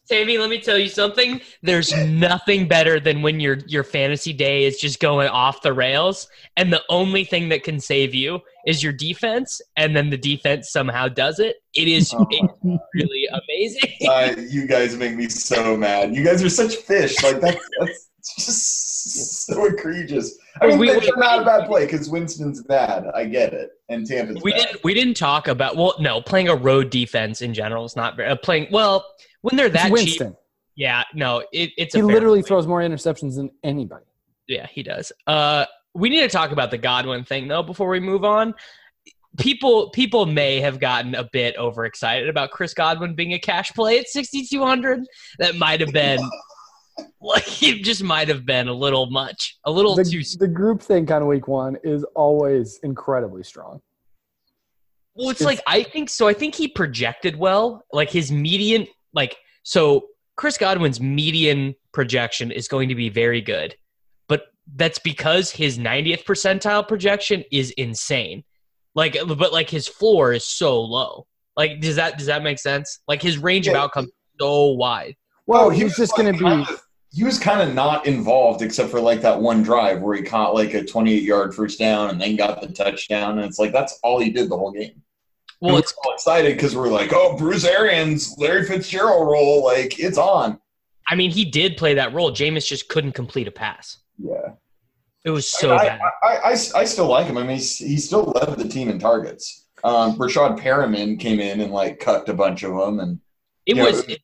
Tammy, 0.09 0.39
let 0.39 0.49
me 0.49 0.59
tell 0.59 0.77
you 0.77 0.87
something. 0.89 1.39
There's 1.61 1.93
nothing 2.07 2.67
better 2.67 2.99
than 2.99 3.21
when 3.21 3.39
your 3.39 3.59
your 3.67 3.83
fantasy 3.83 4.33
day 4.33 4.63
is 4.63 4.79
just 4.79 4.99
going 4.99 5.27
off 5.29 5.61
the 5.61 5.71
rails, 5.73 6.27
and 6.57 6.73
the 6.73 6.81
only 6.89 7.23
thing 7.25 7.49
that 7.49 7.63
can 7.63 7.79
save 7.79 8.15
you 8.15 8.39
is 8.65 8.81
your 8.81 8.91
defense, 8.93 9.61
and 9.77 9.95
then 9.95 10.09
the 10.09 10.17
defense 10.17 10.71
somehow 10.71 11.09
does 11.09 11.39
it. 11.39 11.57
It 11.75 11.87
is 11.87 12.11
Oh. 12.15 12.25
really 12.95 13.27
amazing. 13.31 13.91
uh, 14.07 14.33
you 14.49 14.65
guys 14.65 14.95
make 14.97 15.15
me 15.15 15.29
so 15.29 15.77
mad. 15.77 16.15
You 16.15 16.23
guys 16.23 16.41
are 16.43 16.49
such 16.49 16.75
fish. 16.77 17.15
Like 17.21 17.39
that's 17.39 17.59
that's 17.79 18.09
just 18.45 18.88
so 19.45 19.65
egregious. 19.65 20.37
I 20.61 20.67
mean, 20.67 20.77
We- 20.79 20.87
they're 20.89 20.99
we- 20.99 21.11
not 21.17 21.41
a 21.41 21.45
bad 21.45 21.67
play 21.67 21.85
because 21.85 22.09
Winston's 22.09 22.63
bad. 22.63 23.05
I 23.15 23.25
get 23.25 23.53
it, 23.53 23.71
and 23.89 24.05
Tampa's 24.05 24.41
we 24.43 24.51
bad. 24.51 24.61
didn't 24.67 24.83
we 24.83 24.93
didn't 24.93 25.15
talk 25.17 25.47
about 25.47 25.75
well, 25.77 25.95
no, 25.99 26.21
playing 26.21 26.49
a 26.49 26.55
road 26.55 26.89
defense 26.89 27.41
in 27.41 27.53
general 27.53 27.85
is 27.85 27.95
not 27.95 28.15
very 28.15 28.29
uh, 28.29 28.35
playing 28.35 28.67
well 28.71 29.05
when 29.41 29.55
they're 29.55 29.67
It's 29.67 29.75
that 29.75 29.95
cheap. 29.95 30.21
Yeah, 30.75 31.03
no, 31.13 31.39
it, 31.51 31.71
it's 31.77 31.93
He 31.93 31.99
fair 32.01 32.07
literally 32.07 32.39
point. 32.39 32.47
throws 32.47 32.67
more 32.67 32.79
interceptions 32.81 33.35
than 33.35 33.49
anybody. 33.63 34.05
Yeah, 34.47 34.65
he 34.67 34.81
does. 34.81 35.11
Uh, 35.27 35.65
we 35.93 36.09
need 36.09 36.21
to 36.21 36.29
talk 36.29 36.51
about 36.51 36.71
the 36.71 36.77
Godwin 36.77 37.23
thing 37.25 37.47
though 37.47 37.63
before 37.63 37.89
we 37.89 37.99
move 37.99 38.23
on. 38.23 38.53
People 39.37 39.89
people 39.91 40.25
may 40.25 40.59
have 40.59 40.79
gotten 40.79 41.13
a 41.15 41.23
bit 41.31 41.55
overexcited 41.57 42.27
about 42.29 42.49
Chris 42.51 42.73
Godwin 42.73 43.13
being 43.13 43.33
a 43.33 43.39
cash 43.39 43.71
play 43.73 43.99
at 43.99 44.07
6200. 44.07 45.01
That 45.37 45.55
might 45.55 45.79
have 45.81 45.91
been 45.93 46.19
like 47.21 47.63
it 47.63 47.83
just 47.83 48.03
might 48.03 48.27
have 48.27 48.45
been 48.45 48.67
a 48.67 48.73
little 48.73 49.09
much. 49.09 49.57
A 49.65 49.71
little 49.71 49.95
too 49.95 50.03
The, 50.03 50.37
the 50.39 50.47
group 50.47 50.81
think 50.81 51.11
on 51.11 51.25
week 51.27 51.47
one 51.47 51.77
is 51.83 52.03
always 52.15 52.79
incredibly 52.83 53.43
strong. 53.43 53.81
Well, 55.15 55.29
it's 55.29 55.41
like 55.41 55.61
I 55.67 55.83
think 55.83 56.09
so. 56.09 56.27
I 56.27 56.33
think 56.33 56.55
he 56.55 56.67
projected 56.67 57.35
well. 57.35 57.83
Like 57.91 58.09
his 58.09 58.31
median, 58.31 58.87
like 59.13 59.37
so, 59.63 60.07
Chris 60.37 60.57
Godwin's 60.57 61.01
median 61.01 61.75
projection 61.91 62.51
is 62.51 62.67
going 62.67 62.89
to 62.89 62.95
be 62.95 63.09
very 63.09 63.41
good, 63.41 63.75
but 64.29 64.43
that's 64.75 64.99
because 64.99 65.51
his 65.51 65.77
90th 65.77 66.23
percentile 66.23 66.87
projection 66.87 67.43
is 67.51 67.71
insane. 67.71 68.43
Like, 68.95 69.17
but 69.27 69.51
like 69.51 69.69
his 69.69 69.87
floor 69.87 70.33
is 70.33 70.45
so 70.45 70.79
low. 70.79 71.27
Like, 71.57 71.81
does 71.81 71.97
that 71.97 72.17
does 72.17 72.27
that 72.27 72.41
make 72.41 72.59
sense? 72.59 72.99
Like 73.07 73.21
his 73.21 73.37
range 73.37 73.67
of 73.67 73.75
outcomes 73.75 74.09
so 74.39 74.67
wide. 74.67 75.15
Well, 75.45 75.65
Oh, 75.65 75.69
he's 75.69 75.95
just 75.97 76.15
going 76.15 76.37
to 76.37 76.39
be. 76.43 76.65
He 77.11 77.23
was 77.23 77.39
kind 77.39 77.67
of 77.67 77.73
not 77.73 78.05
involved 78.05 78.61
except 78.61 78.91
for 78.91 78.99
like 79.01 79.21
that 79.21 79.39
one 79.39 79.63
drive 79.63 80.01
where 80.01 80.15
he 80.15 80.21
caught 80.21 80.53
like 80.53 80.73
a 80.73 80.83
28 80.83 81.23
yard 81.23 81.55
first 81.55 81.79
down 81.79 82.09
and 82.09 82.21
then 82.21 82.35
got 82.35 82.61
the 82.61 82.67
touchdown, 82.67 83.39
and 83.39 83.47
it's 83.47 83.59
like 83.59 83.71
that's 83.71 83.99
all 84.03 84.19
he 84.19 84.29
did 84.29 84.49
the 84.49 84.57
whole 84.57 84.71
game. 84.71 85.01
Well, 85.59 85.75
And 85.75 85.83
it's 85.83 85.93
all 86.03 86.13
excited 86.13 86.55
because 86.55 86.75
we're 86.75 86.89
like, 86.89 87.11
oh, 87.11 87.35
Bruce 87.35 87.65
Arians, 87.65 88.35
Larry 88.37 88.65
Fitzgerald 88.65 89.27
role, 89.27 89.63
like 89.63 89.99
it's 89.99 90.17
on. 90.17 90.59
I 91.07 91.15
mean, 91.15 91.31
he 91.31 91.43
did 91.43 91.75
play 91.75 91.95
that 91.95 92.13
role. 92.13 92.31
Jameis 92.31 92.67
just 92.67 92.87
couldn't 92.87 93.13
complete 93.13 93.47
a 93.47 93.51
pass. 93.51 93.97
Yeah. 94.17 94.53
It 95.25 95.31
was 95.31 95.49
so 95.49 95.75
I, 95.75 95.77
bad. 95.77 95.99
I, 96.23 96.27
I, 96.27 96.49
I, 96.49 96.51
I 96.51 96.85
still 96.85 97.07
like 97.07 97.25
him. 97.25 97.37
I 97.37 97.41
mean, 97.41 97.57
he's, 97.57 97.77
he 97.77 97.97
still 97.97 98.25
led 98.25 98.57
the 98.57 98.67
team 98.67 98.89
in 98.89 98.99
targets. 98.99 99.65
Um, 99.83 100.17
Rashad 100.17 100.59
Perriman 100.59 101.19
came 101.19 101.39
in 101.39 101.61
and 101.61 101.73
like 101.73 101.99
cut 101.99 102.29
a 102.29 102.33
bunch 102.33 102.63
of 102.63 102.75
them, 102.75 102.99
and 102.99 103.19
It 103.65 103.75
was 103.75 104.03
it, 104.07 104.19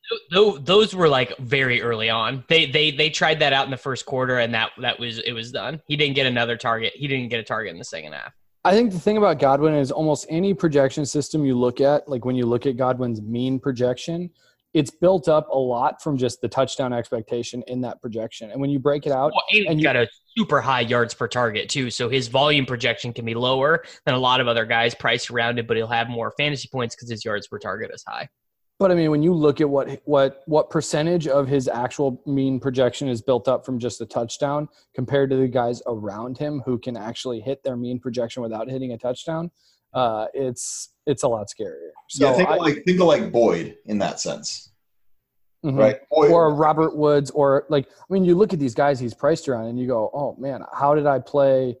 those 0.64 0.94
were 0.94 1.08
like 1.08 1.36
very 1.38 1.80
early 1.82 2.10
on. 2.10 2.44
They 2.48 2.66
they 2.66 2.90
they 2.90 3.10
tried 3.10 3.38
that 3.40 3.52
out 3.52 3.64
in 3.64 3.70
the 3.70 3.76
first 3.76 4.04
quarter, 4.06 4.38
and 4.38 4.52
that 4.54 4.70
that 4.80 4.98
was 4.98 5.18
it 5.20 5.32
was 5.32 5.52
done. 5.52 5.80
He 5.86 5.96
didn't 5.96 6.16
get 6.16 6.26
another 6.26 6.56
target. 6.56 6.94
He 6.96 7.06
didn't 7.06 7.28
get 7.28 7.38
a 7.38 7.44
target 7.44 7.72
in 7.72 7.78
the 7.78 7.84
second 7.84 8.12
half. 8.12 8.32
I 8.64 8.72
think 8.72 8.90
the 8.90 8.98
thing 8.98 9.16
about 9.16 9.38
Godwin 9.38 9.74
is 9.74 9.92
almost 9.92 10.26
any 10.28 10.52
projection 10.52 11.06
system 11.06 11.44
you 11.44 11.56
look 11.56 11.80
at, 11.80 12.08
like 12.08 12.24
when 12.24 12.34
you 12.34 12.46
look 12.46 12.66
at 12.66 12.76
Godwin's 12.76 13.22
mean 13.22 13.60
projection, 13.60 14.28
it's 14.74 14.90
built 14.90 15.28
up 15.28 15.48
a 15.50 15.56
lot 15.56 16.02
from 16.02 16.18
just 16.18 16.40
the 16.40 16.48
touchdown 16.48 16.92
expectation 16.92 17.62
in 17.68 17.80
that 17.82 18.02
projection. 18.02 18.50
And 18.50 18.60
when 18.60 18.68
you 18.70 18.80
break 18.80 19.06
it 19.06 19.12
out, 19.12 19.30
Well, 19.32 19.44
and, 19.52 19.66
and 19.68 19.80
you- 19.80 19.84
got 19.84 19.94
a 19.94 20.08
super 20.36 20.60
high 20.60 20.80
yards 20.80 21.14
per 21.14 21.28
target 21.28 21.68
too, 21.68 21.90
so 21.90 22.08
his 22.08 22.26
volume 22.26 22.66
projection 22.66 23.12
can 23.12 23.24
be 23.24 23.34
lower 23.34 23.84
than 24.04 24.16
a 24.16 24.18
lot 24.18 24.40
of 24.40 24.48
other 24.48 24.66
guys 24.66 24.96
priced 24.96 25.30
around 25.30 25.60
it, 25.60 25.68
but 25.68 25.76
he'll 25.76 25.86
have 25.86 26.08
more 26.08 26.34
fantasy 26.36 26.68
points 26.70 26.96
because 26.96 27.08
his 27.08 27.24
yards 27.24 27.46
per 27.46 27.60
target 27.60 27.92
is 27.94 28.02
high. 28.06 28.28
But 28.78 28.90
I 28.90 28.94
mean, 28.94 29.10
when 29.10 29.22
you 29.22 29.32
look 29.32 29.60
at 29.62 29.68
what 29.70 30.00
what 30.04 30.42
what 30.46 30.68
percentage 30.68 31.26
of 31.26 31.48
his 31.48 31.66
actual 31.66 32.20
mean 32.26 32.60
projection 32.60 33.08
is 33.08 33.22
built 33.22 33.48
up 33.48 33.64
from 33.64 33.78
just 33.78 34.00
a 34.02 34.06
touchdown 34.06 34.68
compared 34.94 35.30
to 35.30 35.36
the 35.36 35.48
guys 35.48 35.80
around 35.86 36.36
him 36.36 36.62
who 36.66 36.78
can 36.78 36.96
actually 36.96 37.40
hit 37.40 37.62
their 37.64 37.76
mean 37.76 37.98
projection 37.98 38.42
without 38.42 38.68
hitting 38.68 38.92
a 38.92 38.98
touchdown, 38.98 39.50
uh, 39.94 40.26
it's 40.34 40.90
it's 41.06 41.22
a 41.22 41.28
lot 41.28 41.46
scarier. 41.48 41.90
So 42.10 42.28
yeah, 42.28 42.36
think 42.36 42.48
I- 42.50 42.54
of 42.56 42.58
like 42.60 42.82
think 42.84 43.00
of 43.00 43.06
like 43.06 43.32
Boyd 43.32 43.76
in 43.86 43.98
that 44.00 44.20
sense, 44.20 44.70
Mhm. 45.64 45.78
right? 45.78 45.96
Boyd, 46.10 46.30
or 46.30 46.52
Robert 46.54 46.94
Woods, 46.98 47.30
or 47.30 47.64
like 47.70 47.88
I 47.88 48.12
mean, 48.12 48.24
you 48.26 48.34
look 48.34 48.52
at 48.52 48.58
these 48.58 48.74
guys 48.74 49.00
he's 49.00 49.14
priced 49.14 49.48
around, 49.48 49.66
and 49.68 49.78
you 49.80 49.86
go, 49.86 50.10
"Oh 50.12 50.36
man, 50.38 50.62
how 50.70 50.94
did 50.94 51.06
I 51.06 51.18
play?" 51.20 51.78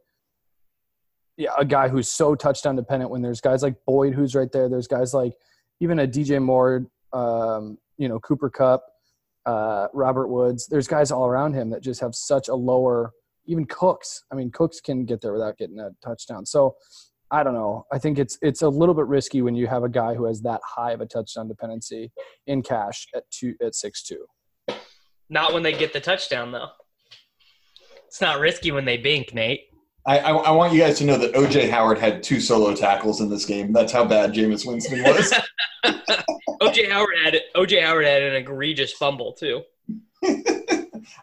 Yeah, 1.36 1.50
a 1.58 1.64
guy 1.66 1.88
who's 1.88 2.08
so 2.08 2.34
touchdown 2.34 2.74
dependent. 2.76 3.10
When 3.10 3.20
there's 3.20 3.42
guys 3.42 3.62
like 3.62 3.84
Boyd 3.84 4.14
who's 4.14 4.34
right 4.34 4.50
there, 4.50 4.70
there's 4.70 4.88
guys 4.88 5.12
like 5.12 5.34
even 5.80 5.98
a 6.00 6.06
DJ 6.06 6.42
Moore, 6.42 6.86
um, 7.12 7.78
you 7.98 8.08
know, 8.08 8.18
Cooper 8.20 8.50
Kupp, 8.50 8.84
uh, 9.44 9.88
Robert 9.92 10.28
Woods. 10.28 10.66
There's 10.66 10.88
guys 10.88 11.10
all 11.10 11.26
around 11.26 11.54
him 11.54 11.70
that 11.70 11.82
just 11.82 12.00
have 12.00 12.14
such 12.14 12.48
a 12.48 12.54
lower. 12.54 13.12
Even 13.46 13.64
Cooks. 13.64 14.24
I 14.32 14.34
mean, 14.34 14.50
Cooks 14.50 14.80
can 14.80 15.04
get 15.04 15.20
there 15.20 15.32
without 15.32 15.56
getting 15.56 15.78
a 15.78 15.90
touchdown. 16.04 16.44
So 16.44 16.76
I 17.30 17.42
don't 17.42 17.54
know. 17.54 17.86
I 17.92 17.98
think 17.98 18.18
it's 18.18 18.38
it's 18.42 18.62
a 18.62 18.68
little 18.68 18.94
bit 18.94 19.06
risky 19.06 19.42
when 19.42 19.54
you 19.54 19.66
have 19.66 19.82
a 19.82 19.88
guy 19.88 20.14
who 20.14 20.26
has 20.26 20.42
that 20.42 20.60
high 20.64 20.92
of 20.92 21.00
a 21.00 21.06
touchdown 21.06 21.48
dependency 21.48 22.12
in 22.46 22.62
cash 22.62 23.06
at 23.14 23.24
two 23.30 23.54
at 23.62 23.74
six 23.74 24.02
two. 24.02 24.26
Not 25.28 25.52
when 25.52 25.62
they 25.62 25.72
get 25.72 25.92
the 25.92 26.00
touchdown 26.00 26.52
though. 26.52 26.68
It's 28.06 28.20
not 28.20 28.38
risky 28.38 28.70
when 28.70 28.84
they 28.84 28.96
bink, 28.96 29.34
Nate. 29.34 29.62
I, 30.06 30.18
I, 30.18 30.30
I 30.30 30.50
want 30.52 30.72
you 30.72 30.78
guys 30.80 30.98
to 30.98 31.04
know 31.04 31.18
that 31.18 31.34
OJ 31.34 31.68
Howard 31.70 31.98
had 31.98 32.22
two 32.22 32.40
solo 32.40 32.74
tackles 32.74 33.20
in 33.20 33.28
this 33.28 33.44
game. 33.44 33.72
That's 33.72 33.92
how 33.92 34.04
bad 34.04 34.32
Jameis 34.32 34.66
Winston 34.66 35.02
was. 35.02 35.32
OJ 36.62 36.90
Howard 36.90 37.16
had 37.24 37.36
OJ 37.54 37.82
Howard 37.82 38.04
had 38.06 38.22
an 38.22 38.34
egregious 38.36 38.92
fumble 38.92 39.32
too. 39.32 39.62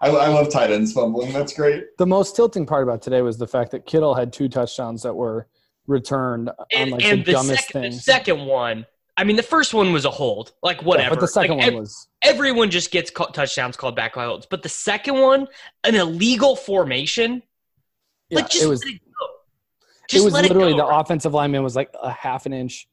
I, 0.01 0.09
I 0.09 0.27
love 0.27 0.51
tight 0.51 0.71
ends 0.71 0.93
fumbling. 0.93 1.33
That's 1.33 1.53
great. 1.53 1.97
The 1.97 2.05
most 2.05 2.35
tilting 2.35 2.65
part 2.65 2.83
about 2.83 3.01
today 3.01 3.21
was 3.21 3.37
the 3.37 3.47
fact 3.47 3.71
that 3.71 3.85
Kittle 3.85 4.13
had 4.13 4.31
two 4.33 4.47
touchdowns 4.49 5.01
that 5.03 5.13
were 5.13 5.47
returned 5.87 6.49
And, 6.73 6.93
on 6.93 6.99
like 6.99 7.05
and 7.05 7.19
the, 7.21 7.25
the, 7.25 7.31
dumbest 7.33 7.65
second, 7.67 7.83
the 7.83 7.91
second 7.99 8.45
one, 8.45 8.85
I 9.17 9.23
mean, 9.23 9.35
the 9.35 9.43
first 9.43 9.73
one 9.73 9.91
was 9.93 10.05
a 10.05 10.09
hold, 10.09 10.53
like 10.63 10.77
Yeah, 10.81 10.83
whatever. 10.87 11.15
but 11.15 11.21
the 11.21 11.27
second 11.27 11.57
Like, 11.57 11.65
one 11.67 11.73
ev- 11.75 11.79
was 11.81 12.07
everyone 12.23 12.69
just 12.69 12.91
gets 12.91 13.11
ca- 13.11 13.27
touchdowns 13.27 13.75
called 13.75 13.95
back 13.95 14.15
by 14.15 14.25
holds, 14.25 14.45
but 14.45 14.63
the 14.63 14.69
second 14.69 15.19
one, 15.19 15.47
an 15.83 15.95
illegal 15.95 16.55
formation, 16.55 17.43
yeah, 18.33 18.39
like 18.41 18.49
just 18.49 18.63
it 18.63 18.67
was 18.67 18.83
let 18.83 18.93
it 18.93 19.01
go. 19.05 19.25
it 19.25 20.09
Just 20.09 20.25
was 20.25 20.33
let 20.33 20.43
literally 20.43 20.73
it 20.73 20.77
go. 20.77 20.87
the 20.87 20.95
offensive 20.95 21.33
lineman 21.33 21.63
was 21.63 21.75
like 21.75 21.89
a 22.01 22.11
half 22.11 22.45
an 22.45 22.53
inch, 22.53 22.87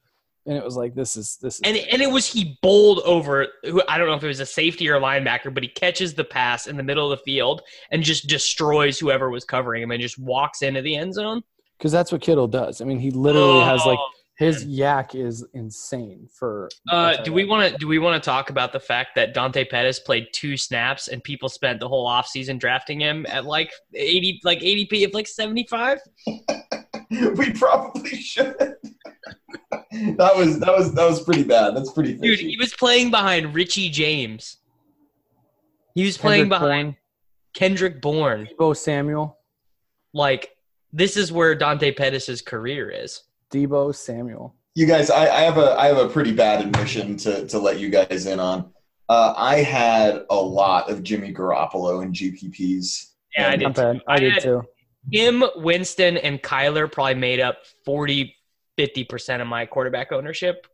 and 0.47 0.57
it 0.57 0.65
was 0.65 0.77
like 0.77 0.95
this 0.95 1.17
is 1.17 1.37
this 1.43 1.57
is 1.57 1.61
and 1.65 1.77
and 1.77 2.01
it 2.03 2.11
was 2.11 2.27
he 2.27 2.59
bowled 2.63 3.01
over. 3.05 3.47
Who 3.65 3.83
I 3.89 3.99
don't 3.99 4.07
know 4.09 4.15
if 4.15 4.23
it 4.25 4.29
was 4.29 4.41
a 4.41 4.47
safety 4.47 4.89
or 4.89 4.97
a 4.97 5.01
linebacker, 5.01 5.53
but 5.53 5.63
he 5.63 5.69
catches 5.69 6.15
the 6.15 6.25
pass 6.25 6.67
in 6.67 6.77
the 6.77 6.83
middle 6.83 7.11
of 7.13 7.19
the 7.19 7.25
field 7.25 7.63
and 7.91 8.03
just 8.03 8.27
destroys 8.29 8.99
whoever 8.99 9.29
was 9.31 9.45
covering 9.45 9.83
him 9.83 9.91
and 9.91 10.01
just 10.01 10.19
walks 10.19 10.63
into 10.63 10.83
the 10.83 10.97
end 10.97 11.15
zone. 11.15 11.43
because 11.79 11.93
that's 11.93 12.13
what 12.13 12.21
Kittle 12.21 12.49
does. 12.49 12.81
I 12.81 12.85
mean, 12.85 12.99
he 12.99 13.11
literally 13.11 13.61
has 13.65 13.85
like 13.85 13.99
Oh, 13.99 14.09
his 14.41 14.65
YAC 14.65 15.15
is 15.15 15.45
insane 15.53 16.27
for. 16.33 16.71
Uh, 16.91 17.23
do 17.23 17.31
we 17.31 17.45
want 17.45 17.71
to 17.71 17.77
do 17.77 17.87
we 17.87 17.99
want 17.99 18.21
to 18.21 18.27
talk 18.27 18.49
about 18.49 18.73
the 18.73 18.81
fact 18.81 19.11
that 19.15 19.35
Dante 19.35 19.67
Pettis 19.67 20.01
played 20.01 20.29
two 20.33 20.57
snaps 20.57 21.09
and 21.09 21.23
people 21.23 21.51
spent 21.51 21.79
the 21.79 21.87
whole 21.87 22.09
offseason 22.09 22.59
drafting 22.59 22.99
him 22.99 23.27
at 23.29 23.45
like 23.45 23.71
eighty 23.95 24.41
like 24.43 24.61
ADP 24.61 25.05
of 25.05 25.13
like 25.13 25.29
seventy 25.29 25.67
five? 25.69 25.99
we 27.11 27.53
probably 27.53 28.17
should. 28.17 28.57
that 28.59 30.33
was 30.35 30.59
that 30.59 30.75
was 30.75 30.95
that 30.95 31.05
was 31.07 31.23
pretty 31.23 31.45
bad. 31.45 31.77
That's 31.77 31.93
pretty 31.93 32.15
Dude, 32.15 32.41
he 32.41 32.57
was 32.57 32.73
playing 32.73 33.11
behind 33.11 33.55
Richie 33.55 33.91
James. 33.91 34.57
He 35.95 36.07
was 36.07 36.17
playing 36.17 36.45
Kendrick 36.45 36.61
behind 36.61 36.87
Bourne, 36.87 36.97
Kendrick 37.53 38.01
Bourne. 38.01 38.49
Deebo 38.59 38.75
Samuel, 38.75 39.37
Like 40.15 40.57
this 40.95 41.19
is 41.19 41.31
where 41.31 41.55
Dante 41.55 41.93
Pettis' 41.93 42.41
career 42.41 42.89
is. 42.89 43.25
Deebo 43.53 43.95
Samuel. 43.95 44.55
you 44.75 44.87
guys, 44.87 45.11
I, 45.11 45.29
I 45.29 45.41
have 45.43 45.59
a 45.59 45.79
I 45.79 45.87
have 45.87 45.99
a 45.99 46.09
pretty 46.09 46.33
bad 46.33 46.65
admission 46.65 47.17
to 47.19 47.47
to 47.49 47.59
let 47.59 47.79
you 47.79 47.91
guys 47.91 48.27
in 48.27 48.41
on. 48.41 48.71
Uh, 49.09 49.35
I 49.37 49.57
had 49.57 50.25
a 50.31 50.37
lot 50.37 50.89
of 50.89 51.03
Jimmy 51.03 51.35
Garoppolo 51.35 52.03
in 52.03 52.13
GPPs 52.13 53.07
Yeah, 53.37 53.49
I 53.49 53.57
did. 53.57 53.65
Not 53.65 53.75
bad. 53.75 54.01
I 54.07 54.15
I 54.15 54.19
did 54.21 54.41
too. 54.41 54.63
Him, 55.11 55.43
Winston, 55.57 56.17
and 56.19 56.41
Kyler 56.43 56.91
probably 56.91 57.15
made 57.15 57.41
up 57.41 57.57
40, 57.87 58.37
50% 58.79 59.41
of 59.41 59.47
my 59.47 59.67
quarterback 59.67 60.13
ownership. 60.13 60.67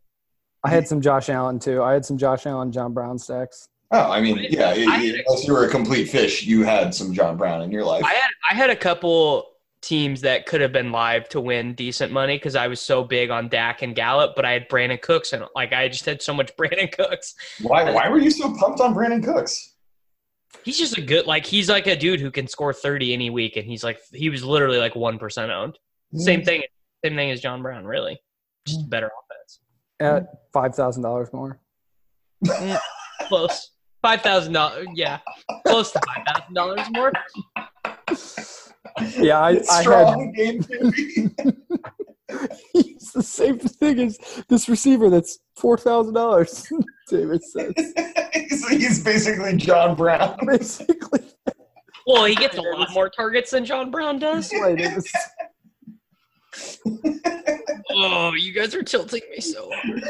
I 0.64 0.70
had 0.70 0.88
some 0.88 1.00
Josh 1.00 1.28
Allen 1.28 1.58
too. 1.60 1.82
I 1.82 1.92
had 1.92 2.04
some 2.04 2.18
Josh 2.18 2.44
Allen, 2.44 2.72
John 2.72 2.92
Brown 2.92 3.18
stacks. 3.18 3.68
Oh, 3.92 4.10
I 4.10 4.20
mean, 4.20 4.44
yeah. 4.50 4.70
I- 4.70 5.22
unless 5.26 5.46
you 5.46 5.52
were 5.52 5.64
a 5.64 5.70
complete 5.70 6.06
fish, 6.10 6.42
you 6.42 6.64
had 6.64 6.94
some 6.94 7.14
John 7.14 7.36
Brown 7.36 7.62
in 7.62 7.70
your 7.70 7.84
life. 7.84 8.04
I 8.04 8.14
had 8.14 8.30
I 8.50 8.54
had 8.54 8.70
a 8.70 8.76
couple 8.76 9.46
teams 9.86 10.20
that 10.22 10.46
could 10.46 10.60
have 10.60 10.72
been 10.72 10.90
live 10.90 11.28
to 11.28 11.40
win 11.40 11.72
decent 11.74 12.12
money 12.12 12.36
because 12.36 12.56
I 12.56 12.66
was 12.66 12.80
so 12.80 13.04
big 13.04 13.30
on 13.30 13.48
Dak 13.48 13.82
and 13.82 13.94
Gallup, 13.94 14.34
but 14.34 14.44
I 14.44 14.50
had 14.50 14.68
Brandin 14.68 15.00
Cooks 15.00 15.32
and 15.32 15.44
like 15.54 15.72
I 15.72 15.86
just 15.86 16.04
had 16.04 16.20
so 16.20 16.34
much 16.34 16.54
Brandin 16.58 16.90
Cooks. 16.90 17.34
why? 17.62 17.90
Why 17.90 18.08
were 18.08 18.18
you 18.18 18.30
so 18.30 18.52
pumped 18.54 18.80
on 18.80 18.94
Brandin 18.94 19.24
Cooks? 19.24 19.74
He's 20.64 20.76
just 20.76 20.98
a 20.98 21.00
good 21.00 21.26
like 21.26 21.46
he's 21.46 21.68
like 21.68 21.86
a 21.86 21.94
dude 21.94 22.18
who 22.18 22.32
can 22.32 22.48
score 22.48 22.72
thirty 22.72 23.12
any 23.12 23.30
week, 23.30 23.56
and 23.56 23.64
he's 23.64 23.84
like 23.84 24.00
he 24.12 24.28
was 24.28 24.42
literally 24.42 24.78
like 24.78 24.96
one 24.96 25.18
percent 25.18 25.52
owned. 25.52 25.78
Mm. 26.12 26.20
Same 26.20 26.44
thing, 26.44 26.62
same 27.04 27.14
thing 27.14 27.30
as 27.30 27.40
John 27.40 27.62
Brown, 27.62 27.84
really, 27.84 28.18
just 28.66 28.80
a 28.82 28.88
better 28.88 29.06
offense. 29.06 29.60
At 30.00 30.26
five 30.52 30.74
thousand 30.74 31.04
dollars 31.04 31.28
more. 31.32 31.60
Mm, 32.44 32.78
close 33.28 33.70
five 34.02 34.22
thousand 34.22 34.54
dollars, 34.54 34.88
yeah, 34.94 35.20
close 35.66 35.92
to 35.92 36.00
five 36.06 36.24
thousand 36.26 36.54
dollars 36.54 36.80
more. 36.90 37.12
Yeah, 39.18 39.38
I, 39.38 39.48
I 39.48 39.52
had 39.54 39.64
Strong 39.64 40.32
game 40.32 40.62
theory. 40.62 41.30
he's 42.72 43.12
the 43.12 43.22
same 43.22 43.58
thing 43.58 44.00
as 44.00 44.18
this 44.48 44.68
receiver 44.68 45.10
that's 45.10 45.38
four 45.56 45.78
thousand 45.78 46.14
dollars. 46.14 46.66
David 47.08 47.42
says 47.44 47.72
he's, 48.32 48.68
he's 48.68 49.04
basically 49.04 49.56
John 49.56 49.94
Brown. 49.94 50.36
basically. 50.46 51.20
Well, 52.06 52.24
he 52.24 52.34
gets 52.34 52.56
a 52.56 52.62
lot 52.62 52.92
more 52.92 53.08
targets 53.08 53.50
than 53.50 53.64
John 53.64 53.90
Brown 53.90 54.18
does. 54.18 54.52
Right, 54.52 54.76
it 54.78 55.04
Oh, 57.90 58.32
you 58.34 58.52
guys 58.52 58.74
are 58.74 58.82
tilting 58.82 59.22
me 59.30 59.40
so 59.40 59.70
hard. 59.72 60.02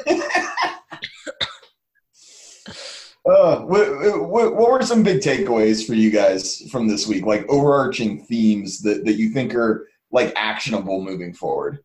Uh, 3.27 3.61
what, 3.63 4.29
what, 4.29 4.55
what 4.55 4.71
were 4.71 4.83
some 4.83 5.03
big 5.03 5.21
takeaways 5.21 5.85
for 5.85 5.95
you 5.95 6.11
guys 6.11 6.63
from 6.71 6.87
this 6.87 7.09
week? 7.09 7.27
Like 7.27 7.49
overarching 7.49 8.25
themes 8.25 8.81
that, 8.83 9.05
that 9.05 9.15
you 9.15 9.31
think 9.31 9.55
are 9.55 9.89
like 10.13 10.33
actionable 10.37 11.03
moving 11.03 11.35
forward? 11.35 11.81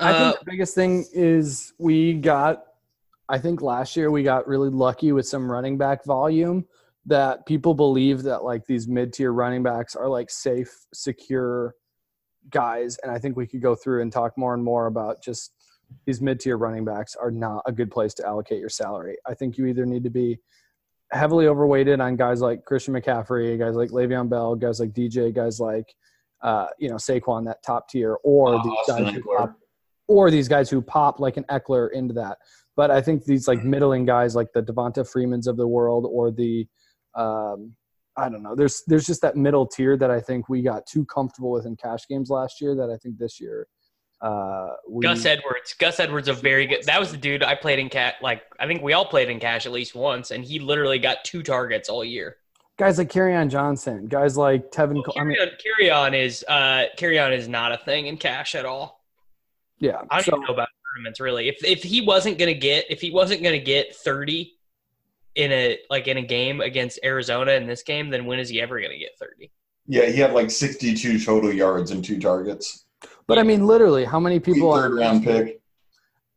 I 0.00 0.12
Uh, 0.12 0.30
think 0.30 0.40
the 0.40 0.50
biggest 0.50 0.74
thing 0.74 1.04
is 1.12 1.74
we 1.78 2.14
got. 2.14 2.64
I 3.28 3.38
think 3.38 3.62
last 3.62 3.96
year 3.96 4.10
we 4.10 4.22
got 4.22 4.46
really 4.46 4.68
lucky 4.68 5.12
with 5.12 5.26
some 5.26 5.50
running 5.50 5.78
back 5.78 6.04
volume 6.04 6.66
that 7.06 7.46
people 7.46 7.74
believe 7.74 8.22
that 8.22 8.44
like 8.44 8.66
these 8.66 8.88
mid 8.88 9.12
tier 9.12 9.32
running 9.32 9.62
backs 9.62 9.94
are 9.94 10.08
like 10.08 10.30
safe, 10.30 10.86
secure 10.92 11.74
guys, 12.50 12.98
and 13.02 13.10
I 13.12 13.18
think 13.18 13.36
we 13.36 13.46
could 13.46 13.62
go 13.62 13.74
through 13.74 14.02
and 14.02 14.12
talk 14.12 14.36
more 14.36 14.54
and 14.54 14.62
more 14.62 14.86
about 14.86 15.22
just 15.22 15.52
these 16.06 16.20
mid 16.20 16.40
tier 16.40 16.56
running 16.56 16.84
backs 16.84 17.16
are 17.16 17.30
not 17.30 17.62
a 17.66 17.72
good 17.72 17.90
place 17.90 18.14
to 18.14 18.26
allocate 18.26 18.60
your 18.60 18.68
salary. 18.68 19.16
I 19.26 19.34
think 19.34 19.58
you 19.58 19.66
either 19.66 19.86
need 19.86 20.04
to 20.04 20.10
be 20.10 20.38
heavily 21.12 21.46
overweighted 21.46 22.00
on 22.00 22.16
guys 22.16 22.40
like 22.40 22.64
Christian 22.64 22.94
McCaffrey, 22.94 23.58
guys 23.58 23.76
like 23.76 23.90
Le'Veon 23.90 24.28
Bell, 24.28 24.54
guys 24.54 24.80
like 24.80 24.92
DJ, 24.92 25.34
guys 25.34 25.60
like 25.60 25.94
uh, 26.42 26.66
you 26.78 26.88
know 26.88 26.96
Saquon, 26.96 27.44
that 27.46 27.62
top 27.62 27.88
tier, 27.88 28.18
or 28.24 28.56
Uh, 28.56 28.62
these 28.62 28.72
Austin 28.72 29.04
guys 29.04 29.14
who 29.14 29.36
pop, 29.36 29.56
or 30.08 30.30
these 30.30 30.48
guys 30.48 30.70
who 30.70 30.82
pop 30.82 31.20
like 31.20 31.36
an 31.36 31.44
Ekeler 31.44 31.90
into 31.92 32.14
that. 32.14 32.38
But 32.76 32.90
I 32.90 33.00
think 33.00 33.24
these 33.24 33.48
like 33.48 33.64
middling 33.64 34.04
guys, 34.04 34.34
like 34.34 34.52
the 34.52 34.62
Devonta 34.62 35.08
Freemans 35.08 35.46
of 35.46 35.56
the 35.56 35.66
world, 35.66 36.06
or 36.10 36.30
the 36.30 36.66
um, 37.14 37.74
I 38.16 38.28
don't 38.28 38.42
know. 38.42 38.54
There's 38.54 38.82
there's 38.86 39.06
just 39.06 39.22
that 39.22 39.36
middle 39.36 39.66
tier 39.66 39.96
that 39.96 40.10
I 40.10 40.20
think 40.20 40.48
we 40.48 40.62
got 40.62 40.86
too 40.86 41.04
comfortable 41.06 41.50
with 41.50 41.66
in 41.66 41.76
cash 41.76 42.06
games 42.08 42.30
last 42.30 42.60
year. 42.60 42.74
That 42.74 42.90
I 42.90 42.96
think 42.96 43.18
this 43.18 43.40
year 43.40 43.66
uh, 44.24 44.68
we, 44.88 45.02
Gus 45.02 45.24
Edwards. 45.26 45.74
Gus 45.78 46.00
Edwards, 46.00 46.28
a 46.28 46.32
very 46.32 46.66
good. 46.66 46.82
That 46.84 46.98
was 46.98 47.10
the 47.10 47.16
dude 47.18 47.42
I 47.42 47.54
played 47.54 47.78
in 47.78 47.88
cat. 47.90 48.14
Like 48.22 48.42
I 48.58 48.66
think 48.66 48.82
we 48.82 48.92
all 48.94 49.04
played 49.04 49.28
in 49.28 49.38
cash 49.38 49.66
at 49.66 49.72
least 49.72 49.94
once, 49.94 50.30
and 50.30 50.44
he 50.44 50.58
literally 50.58 50.98
got 50.98 51.24
two 51.24 51.42
targets 51.42 51.88
all 51.88 52.04
year. 52.04 52.36
guys 52.78 52.96
like 52.98 53.14
on 53.16 53.50
Johnson, 53.50 54.06
guys 54.06 54.36
like 54.36 54.70
Tevin. 54.70 55.04
Cole- 55.04 55.14
I 55.18 55.24
mean, 55.24 55.36
Carry 55.36 55.40
on, 55.50 55.56
carry 55.62 55.90
on 55.90 56.14
is 56.14 56.44
uh, 56.48 56.84
Kerryon 56.98 57.36
is 57.36 57.48
not 57.48 57.72
a 57.72 57.76
thing 57.78 58.06
in 58.06 58.16
cash 58.16 58.54
at 58.54 58.64
all. 58.64 59.04
yeah. 59.78 60.00
I 60.10 60.16
don't 60.16 60.24
So, 60.24 60.32
even 60.36 60.40
know 60.46 60.54
about 60.54 60.68
tournaments 60.96 61.20
really. 61.20 61.48
If 61.48 61.62
if 61.62 61.82
he 61.82 62.00
wasn't 62.00 62.38
gonna 62.38 62.54
get 62.54 62.86
if 62.90 63.00
he 63.00 63.10
wasn't 63.10 63.42
gonna 63.42 63.58
get 63.58 63.94
thirty 63.94 64.52
in 65.34 65.50
a 65.52 65.78
like 65.90 66.06
in 66.08 66.16
a 66.16 66.22
game 66.22 66.60
against 66.60 66.98
Arizona 67.04 67.52
in 67.52 67.66
this 67.66 67.82
game, 67.82 68.08
then 68.08 68.24
when 68.24 68.38
is 68.38 68.48
he 68.48 68.60
ever 68.62 68.80
gonna 68.80 68.96
get 68.98 69.10
thirty? 69.18 69.50
Yeah, 69.86 70.06
he 70.06 70.18
had 70.18 70.32
like 70.32 70.50
62 70.50 71.22
total 71.22 71.52
yards 71.52 71.90
and 71.90 72.02
two 72.02 72.18
targets. 72.18 72.83
But 73.26 73.38
I 73.38 73.42
mean, 73.42 73.66
literally, 73.66 74.04
how 74.04 74.20
many 74.20 74.38
people? 74.40 74.72
Third 74.74 74.94
round 74.94 75.24
pick. 75.24 75.60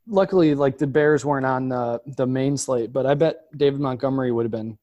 luckily 0.07 0.55
like 0.55 0.77
the 0.77 0.87
Bears 0.87 1.25
weren't 1.25 1.45
on 1.45 1.69
the 1.69 2.01
the 2.17 2.25
main 2.25 2.57
slate, 2.57 2.93
but 2.93 3.05
I 3.05 3.13
bet 3.13 3.45
David 3.57 3.79
Montgomery 3.81 4.31
would 4.31 4.45
have 4.45 4.51
been 4.51 4.77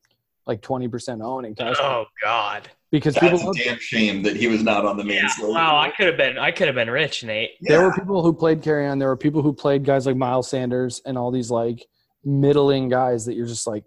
like 0.47 0.61
twenty 0.61 0.89
percent 0.89 1.23
owning. 1.23 1.55
Oh, 1.59 1.67
in 1.69 1.75
Oh 1.79 2.05
God. 2.23 2.69
because 2.91 3.15
That's 3.15 3.33
people 3.43 3.51
a 3.51 3.55
damn 3.55 3.79
shame 3.79 4.23
that 4.23 4.37
he 4.37 4.47
was 4.47 4.63
not 4.63 4.85
on 4.85 4.97
the 4.99 5.05
main 5.05 5.17
Yeah. 5.17 5.29
slate. 5.29 5.53
Wow, 5.55 5.79
I 5.79 5.91
could 5.91 6.07
have 6.07 6.17
been 6.19 6.37
I 6.39 6.51
could 6.51 6.67
have 6.67 6.75
been 6.77 6.91
rich, 6.91 7.25
Nate. 7.25 7.53
there 7.63 7.81
were 7.81 7.93
people 7.93 8.23
who 8.23 8.33
played 8.35 8.61
Kerryon. 8.61 8.99
There 8.99 9.09
were 9.09 9.17
people 9.17 9.41
who 9.41 9.53
played 9.55 9.85
guys 9.85 10.05
like 10.07 10.17
Miles 10.17 10.49
Sanders 10.51 11.01
and 11.07 11.17
all 11.17 11.31
these 11.31 11.51
like 11.51 11.87
middling 12.25 12.89
guys 12.91 13.25
that 13.27 13.35
you're 13.35 13.47
just 13.47 13.67
like 13.67 13.85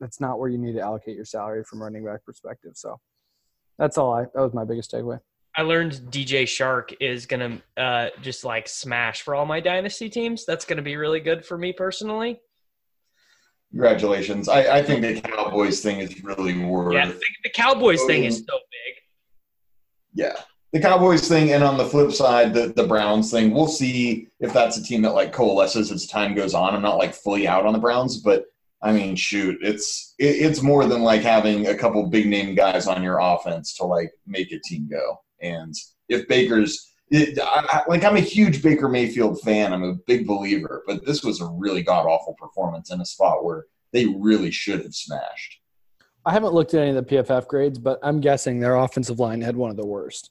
that's 0.00 0.20
not 0.20 0.38
where 0.38 0.48
you 0.48 0.58
need 0.58 0.74
to 0.74 0.80
allocate 0.80 1.16
your 1.16 1.24
salary 1.24 1.64
from 1.64 1.82
running 1.82 2.04
back 2.04 2.24
perspective. 2.24 2.72
So 2.76 3.00
that's 3.78 3.98
all 3.98 4.14
I 4.14 4.22
that 4.32 4.40
was 4.40 4.54
my 4.54 4.64
biggest 4.64 4.92
takeaway. 4.92 5.18
I 5.58 5.62
learned 5.62 5.94
DJ 6.08 6.44
Chark 6.44 6.94
is 7.00 7.26
gonna 7.26 7.60
uh, 7.76 8.10
just 8.22 8.44
like 8.44 8.68
smash 8.68 9.22
for 9.22 9.34
all 9.34 9.44
my 9.44 9.58
dynasty 9.58 10.08
teams. 10.08 10.46
That's 10.46 10.64
gonna 10.64 10.82
be 10.82 10.94
really 10.94 11.18
good 11.18 11.44
for 11.44 11.58
me 11.58 11.72
personally. 11.72 12.40
Congratulations. 13.72 14.48
I, 14.48 14.78
I 14.78 14.82
think 14.84 15.02
the 15.02 15.20
Cowboys 15.20 15.80
thing 15.80 15.98
is 15.98 16.22
really 16.22 16.56
worth 16.56 16.94
Yeah, 16.94 17.08
the, 17.08 17.20
the 17.42 17.50
Cowboys 17.50 18.04
thing 18.04 18.22
is 18.22 18.36
so 18.36 18.54
big. 18.54 18.94
Yeah. 20.14 20.36
The 20.72 20.80
Cowboys 20.80 21.26
thing, 21.26 21.50
and 21.50 21.64
on 21.64 21.76
the 21.76 21.84
flip 21.84 22.12
side, 22.12 22.54
the, 22.54 22.72
the 22.76 22.86
Browns 22.86 23.32
thing, 23.32 23.52
we'll 23.52 23.66
see 23.66 24.28
if 24.38 24.52
that's 24.52 24.76
a 24.76 24.82
team 24.82 25.02
that 25.02 25.14
like 25.14 25.32
coalesces 25.32 25.90
as 25.90 26.06
time 26.06 26.36
goes 26.36 26.54
on. 26.54 26.72
I'm 26.72 26.82
not 26.82 26.98
like 26.98 27.12
fully 27.12 27.48
out 27.48 27.66
on 27.66 27.72
the 27.72 27.80
Browns, 27.80 28.18
but 28.18 28.44
I 28.80 28.92
mean, 28.92 29.16
shoot, 29.16 29.58
it's 29.60 30.14
it, 30.20 30.36
it's 30.36 30.62
more 30.62 30.86
than 30.86 31.02
like 31.02 31.22
having 31.22 31.66
a 31.66 31.74
couple 31.74 32.06
big 32.06 32.28
name 32.28 32.54
guys 32.54 32.86
on 32.86 33.02
your 33.02 33.18
offense 33.18 33.74
to 33.78 33.84
like 33.84 34.12
make 34.24 34.52
a 34.52 34.60
team 34.60 34.88
go. 34.88 35.18
And 35.40 35.74
if 36.08 36.26
Baker's 36.28 36.88
it, 37.10 37.38
I, 37.40 37.66
I, 37.70 37.82
like, 37.88 38.04
I'm 38.04 38.16
a 38.16 38.20
huge 38.20 38.62
Baker 38.62 38.88
Mayfield 38.88 39.40
fan. 39.40 39.72
I'm 39.72 39.82
a 39.82 39.94
big 39.94 40.26
believer, 40.26 40.82
but 40.86 41.06
this 41.06 41.22
was 41.22 41.40
a 41.40 41.46
really 41.46 41.82
god 41.82 42.06
awful 42.06 42.34
performance 42.34 42.92
in 42.92 43.00
a 43.00 43.06
spot 43.06 43.44
where 43.44 43.66
they 43.92 44.06
really 44.06 44.50
should 44.50 44.82
have 44.82 44.94
smashed. 44.94 45.60
I 46.26 46.32
haven't 46.32 46.52
looked 46.52 46.74
at 46.74 46.82
any 46.82 46.90
of 46.90 46.96
the 47.06 47.16
PFF 47.16 47.46
grades, 47.46 47.78
but 47.78 47.98
I'm 48.02 48.20
guessing 48.20 48.60
their 48.60 48.76
offensive 48.76 49.18
line 49.18 49.40
had 49.40 49.56
one 49.56 49.70
of 49.70 49.76
the 49.76 49.86
worst. 49.86 50.30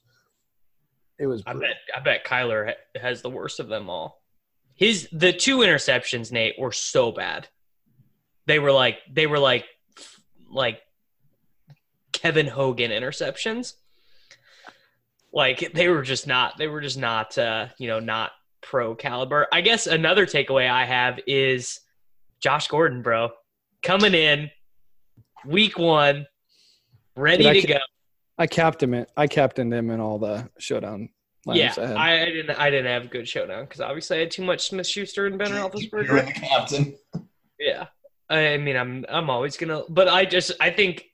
It 1.18 1.26
was 1.26 1.42
I 1.46 1.54
bet 1.54 1.76
I 1.96 1.98
bet 1.98 2.24
Kyler 2.24 2.74
has 3.00 3.22
the 3.22 3.30
worst 3.30 3.58
of 3.58 3.66
them 3.66 3.90
all. 3.90 4.22
His 4.74 5.08
the 5.10 5.32
two 5.32 5.58
interceptions, 5.58 6.30
Nate, 6.30 6.54
were 6.56 6.70
so 6.70 7.10
bad. 7.10 7.48
They 8.46 8.60
were 8.60 8.70
like 8.70 8.98
they 9.10 9.26
were 9.26 9.40
like 9.40 9.64
like 10.48 10.80
Kevin 12.12 12.46
Hogan 12.46 12.92
interceptions. 12.92 13.74
Like 15.32 15.72
they 15.74 15.88
were 15.88 16.02
just 16.02 16.26
not 16.26 16.56
they 16.56 16.68
were 16.68 16.80
just 16.80 16.98
not 16.98 17.36
uh, 17.36 17.68
you 17.78 17.88
know, 17.88 18.00
not 18.00 18.32
pro 18.60 18.94
caliber. 18.94 19.46
I 19.52 19.60
guess 19.60 19.86
another 19.86 20.26
takeaway 20.26 20.68
I 20.68 20.84
have 20.84 21.20
is 21.26 21.80
Josh 22.40 22.68
Gordon, 22.68 23.02
bro. 23.02 23.30
Coming 23.82 24.14
in 24.14 24.50
week 25.44 25.78
1 25.78 26.26
ready 27.16 27.42
Did 27.44 27.50
I 27.50 27.60
to 27.60 27.66
ca- 27.66 27.72
go. 27.74 27.80
I 28.38 28.46
capped 28.46 28.82
him 28.82 28.94
in, 28.94 29.06
I 29.16 29.26
captained 29.26 29.72
him 29.72 29.90
in 29.90 30.00
all 30.00 30.18
the 30.18 30.48
showdown 30.58 31.08
Yeah, 31.46 31.74
I. 31.76 31.82
I, 31.82 32.22
I 32.22 32.24
didn't. 32.26 32.58
I 32.58 32.70
didn't 32.70 32.92
have 32.92 33.04
a 33.04 33.08
good 33.08 33.28
showdown 33.28 33.64
because 33.64 33.80
obviously 33.80 34.18
I 34.18 34.20
had 34.20 34.30
too 34.30 34.44
much 34.44 34.68
Smith 34.68 34.86
Schuster 34.86 35.26
and 35.26 35.38
Ben 35.38 35.50
Roethlisberger. 35.50 36.06
You're 36.06 36.22
the 36.22 36.32
captain. 36.32 36.96
Yeah, 37.58 37.86
I 38.30 38.56
mean, 38.58 38.76
I'm 38.76 39.04
I'm 39.08 39.30
always 39.30 39.56
gonna, 39.56 39.82
but 39.88 40.08
I 40.08 40.24
just 40.24 40.52
I 40.60 40.70
think 40.70 41.06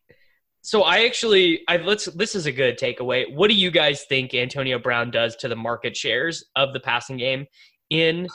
so. 0.64 0.82
I 0.82 1.04
actually 1.04 1.60
I 1.68 1.76
let's 1.76 2.06
this 2.06 2.34
is 2.34 2.46
a 2.46 2.52
good 2.52 2.78
takeaway. 2.78 3.32
What 3.32 3.48
do 3.48 3.54
you 3.54 3.70
guys 3.70 4.04
think 4.08 4.34
Antonio 4.34 4.78
Brown 4.78 5.10
does 5.10 5.36
to 5.36 5.48
the 5.48 5.56
market 5.56 5.96
shares 5.96 6.44
of 6.56 6.72
the 6.72 6.80
passing 6.80 7.16
game 7.16 7.46
in 7.90 8.26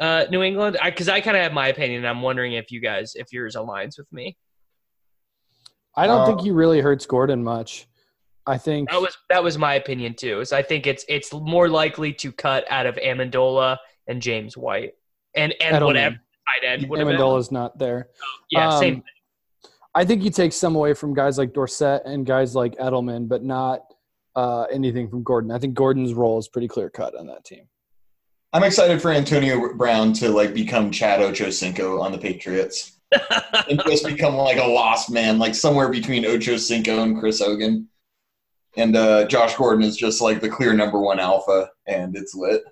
uh, 0.00 0.26
New 0.30 0.42
England? 0.42 0.76
Because 0.84 1.08
I, 1.08 1.20
kind 1.20 1.36
of 1.36 1.42
have 1.42 1.52
my 1.52 1.68
opinion. 1.68 1.98
and 2.00 2.08
I'm 2.08 2.22
wondering 2.22 2.52
if 2.52 2.70
you 2.70 2.80
guys 2.80 3.12
if 3.16 3.32
yours 3.32 3.56
aligns 3.56 3.98
with 3.98 4.06
me. 4.12 4.36
I 5.96 6.06
don't 6.06 6.20
Uh, 6.20 6.26
think 6.26 6.42
he 6.42 6.50
really 6.52 6.80
hurts 6.80 7.06
Gordon 7.06 7.42
much. 7.42 7.86
I 8.46 8.56
think 8.56 8.90
That 8.90 9.00
was 9.00 9.16
that 9.30 9.42
was 9.42 9.58
my 9.58 9.74
opinion 9.74 10.14
too. 10.14 10.40
Is 10.40 10.52
I 10.52 10.62
think 10.62 10.86
it's 10.86 11.04
it's 11.08 11.32
more 11.34 11.68
likely 11.68 12.12
to 12.14 12.32
cut 12.32 12.64
out 12.70 12.86
of 12.86 12.94
Amendola 12.96 13.76
and 14.06 14.22
James 14.22 14.56
White 14.56 14.92
and 15.34 15.54
and 15.60 15.76
Edelman. 15.76 15.86
whatever 15.86 16.14
tight 16.16 16.66
end 16.66 16.88
would 16.88 16.98
have. 17.00 17.08
Amendola's 17.08 17.50
not 17.52 17.78
there. 17.78 18.08
Yeah, 18.50 18.78
same. 18.78 18.94
Um, 18.96 19.02
I 19.98 20.04
think 20.04 20.22
you 20.22 20.30
take 20.30 20.52
some 20.52 20.76
away 20.76 20.94
from 20.94 21.12
guys 21.12 21.38
like 21.38 21.52
Dorsett 21.52 22.02
and 22.04 22.24
guys 22.24 22.54
like 22.54 22.76
Edelman, 22.76 23.26
but 23.26 23.42
not 23.42 23.82
uh, 24.36 24.62
anything 24.70 25.08
from 25.08 25.24
Gordon. 25.24 25.50
I 25.50 25.58
think 25.58 25.74
Gordon's 25.74 26.14
role 26.14 26.38
is 26.38 26.46
pretty 26.46 26.68
clear 26.68 26.88
cut 26.88 27.16
on 27.16 27.26
that 27.26 27.44
team. 27.44 27.64
I'm 28.52 28.62
excited 28.62 29.02
for 29.02 29.10
Antonio 29.10 29.74
Brown 29.74 30.12
to 30.12 30.28
like 30.28 30.54
become 30.54 30.92
Chad 30.92 31.18
Ochocinco 31.18 32.00
on 32.00 32.12
the 32.12 32.18
Patriots 32.18 33.00
and 33.68 33.82
just 33.88 34.06
become 34.06 34.36
like 34.36 34.58
a 34.58 34.64
lost 34.64 35.10
man, 35.10 35.40
like 35.40 35.56
somewhere 35.56 35.88
between 35.88 36.22
Ochocinco 36.22 37.02
and 37.02 37.18
Chris 37.18 37.40
Hogan. 37.40 37.88
And 38.76 38.94
uh, 38.94 39.26
Josh 39.26 39.56
Gordon 39.56 39.82
is 39.82 39.96
just 39.96 40.20
like 40.20 40.40
the 40.40 40.48
clear 40.48 40.74
number 40.74 41.00
one 41.00 41.18
alpha, 41.18 41.70
and 41.88 42.16
it's 42.16 42.36
lit. 42.36 42.62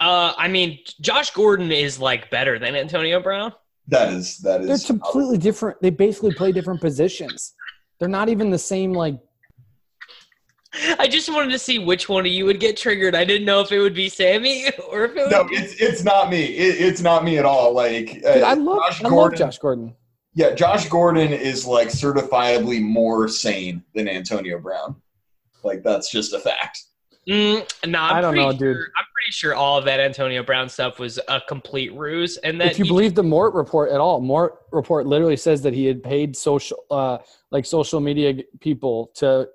Uh, 0.00 0.34
I 0.36 0.48
mean, 0.48 0.80
Josh 1.00 1.30
Gordon 1.30 1.72
is 1.72 1.98
like 1.98 2.28
better 2.28 2.58
than 2.58 2.76
Antonio 2.76 3.22
Brown. 3.22 3.54
That 3.92 4.10
is 4.10 4.38
that 4.38 4.62
is. 4.62 4.68
They're 4.68 4.96
completely 4.96 5.36
different. 5.36 5.80
They 5.82 5.90
basically 5.90 6.32
play 6.32 6.50
different 6.50 6.80
positions. 6.80 7.52
They're 8.00 8.08
not 8.08 8.30
even 8.30 8.48
the 8.48 8.58
same. 8.58 8.94
Like 8.94 9.20
I 10.98 11.06
just 11.06 11.30
wanted 11.30 11.50
to 11.50 11.58
see 11.58 11.78
which 11.78 12.08
one 12.08 12.24
of 12.24 12.32
you 12.32 12.46
would 12.46 12.58
get 12.58 12.78
triggered. 12.78 13.14
I 13.14 13.24
didn't 13.24 13.44
know 13.44 13.60
if 13.60 13.70
it 13.70 13.80
would 13.80 13.94
be 13.94 14.08
Sammy 14.08 14.64
or 14.90 15.04
if 15.04 15.10
it 15.14 15.20
would 15.24 15.30
no, 15.30 15.44
be. 15.44 15.56
it's 15.56 15.74
it's 15.74 16.02
not 16.04 16.30
me. 16.30 16.42
It, 16.42 16.80
it's 16.80 17.02
not 17.02 17.22
me 17.22 17.36
at 17.36 17.44
all. 17.44 17.74
Like 17.74 18.22
uh, 18.24 18.30
I 18.30 18.54
love, 18.54 18.78
Josh 18.78 19.04
I 19.04 19.08
love 19.08 19.34
Josh 19.34 19.58
Gordon. 19.58 19.94
Yeah, 20.34 20.54
Josh 20.54 20.88
Gordon 20.88 21.30
is 21.30 21.66
like 21.66 21.88
certifiably 21.88 22.80
more 22.80 23.28
sane 23.28 23.84
than 23.94 24.08
Antonio 24.08 24.58
Brown. 24.58 24.96
Like 25.64 25.82
that's 25.82 26.10
just 26.10 26.32
a 26.32 26.40
fact. 26.40 26.82
Mm, 27.28 27.70
no, 27.86 28.00
I'm 28.00 28.16
I 28.16 28.20
don't 28.20 28.32
pretty 28.32 28.46
know, 28.46 28.52
dude. 28.52 28.76
sure, 28.76 28.88
I'm 28.96 29.04
pretty 29.14 29.30
sure 29.30 29.54
all 29.54 29.78
of 29.78 29.84
that 29.84 30.00
Antonio 30.00 30.42
Brown 30.42 30.68
stuff 30.68 30.98
was 30.98 31.20
a 31.28 31.40
complete 31.40 31.94
ruse, 31.94 32.36
and 32.38 32.60
that 32.60 32.72
if 32.72 32.78
you 32.80 32.84
believe 32.84 33.14
the 33.14 33.22
Mort 33.22 33.54
report 33.54 33.92
at 33.92 34.00
all, 34.00 34.20
Mort 34.20 34.62
report 34.72 35.06
literally 35.06 35.36
says 35.36 35.62
that 35.62 35.72
he 35.72 35.86
had 35.86 36.02
paid 36.02 36.36
social, 36.36 36.78
uh, 36.90 37.18
like 37.52 37.64
social 37.64 38.00
media 38.00 38.42
people 38.58 39.12
to 39.14 39.48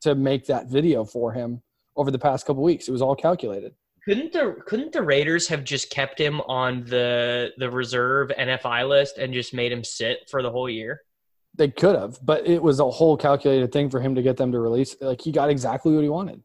to 0.00 0.14
make 0.16 0.46
that 0.46 0.68
video 0.68 1.04
for 1.04 1.32
him 1.32 1.62
over 1.94 2.10
the 2.10 2.18
past 2.18 2.44
couple 2.44 2.62
weeks. 2.62 2.88
It 2.88 2.92
was 2.92 3.02
all 3.02 3.14
calculated. 3.14 3.72
couldn't 4.04 4.32
the 4.32 4.56
couldn't 4.66 4.90
the 4.90 5.02
Raiders 5.02 5.46
have 5.46 5.62
just 5.62 5.90
kept 5.90 6.20
him 6.20 6.40
on 6.42 6.84
the 6.86 7.52
the 7.58 7.70
reserve 7.70 8.32
NFI 8.36 8.88
list 8.88 9.18
and 9.18 9.32
just 9.32 9.54
made 9.54 9.70
him 9.70 9.84
sit 9.84 10.28
for 10.28 10.42
the 10.42 10.50
whole 10.50 10.68
year? 10.68 11.02
They 11.54 11.68
could 11.68 11.94
have, 11.94 12.18
but 12.24 12.46
it 12.48 12.60
was 12.60 12.80
a 12.80 12.90
whole 12.90 13.16
calculated 13.16 13.70
thing 13.70 13.90
for 13.90 14.00
him 14.00 14.16
to 14.16 14.22
get 14.22 14.36
them 14.36 14.50
to 14.50 14.58
release. 14.58 14.96
Like 15.00 15.20
he 15.20 15.30
got 15.30 15.50
exactly 15.50 15.94
what 15.94 16.02
he 16.02 16.08
wanted. 16.08 16.42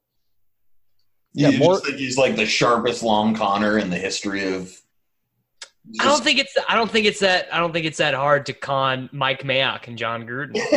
You 1.38 1.50
Yeah, 1.50 1.58
more- 1.60 1.74
just 1.74 1.86
think 1.86 1.98
he's 1.98 2.18
like 2.18 2.36
the 2.38 2.46
sharpest 2.46 3.04
long 3.04 3.36
conner 3.36 3.78
in 3.78 3.90
the 3.90 3.98
history 3.98 4.54
of. 4.54 4.74
I 6.00 6.06
don't 6.06 6.24
think 6.24 6.40
it's 6.40 6.56
I 6.68 6.76
don't 6.76 6.90
think 6.90 7.06
it's 7.06 7.20
that 7.20 7.48
I 7.54 7.60
don't 7.60 7.72
think 7.74 7.86
it's 7.86 7.98
that 8.00 8.14
hard 8.16 8.46
to 8.48 8.54
con 8.54 9.08
Mike 9.12 9.44
Mayock 9.44 9.88
and 9.88 9.98
Jon 9.98 10.26
Gruden. 10.26 10.54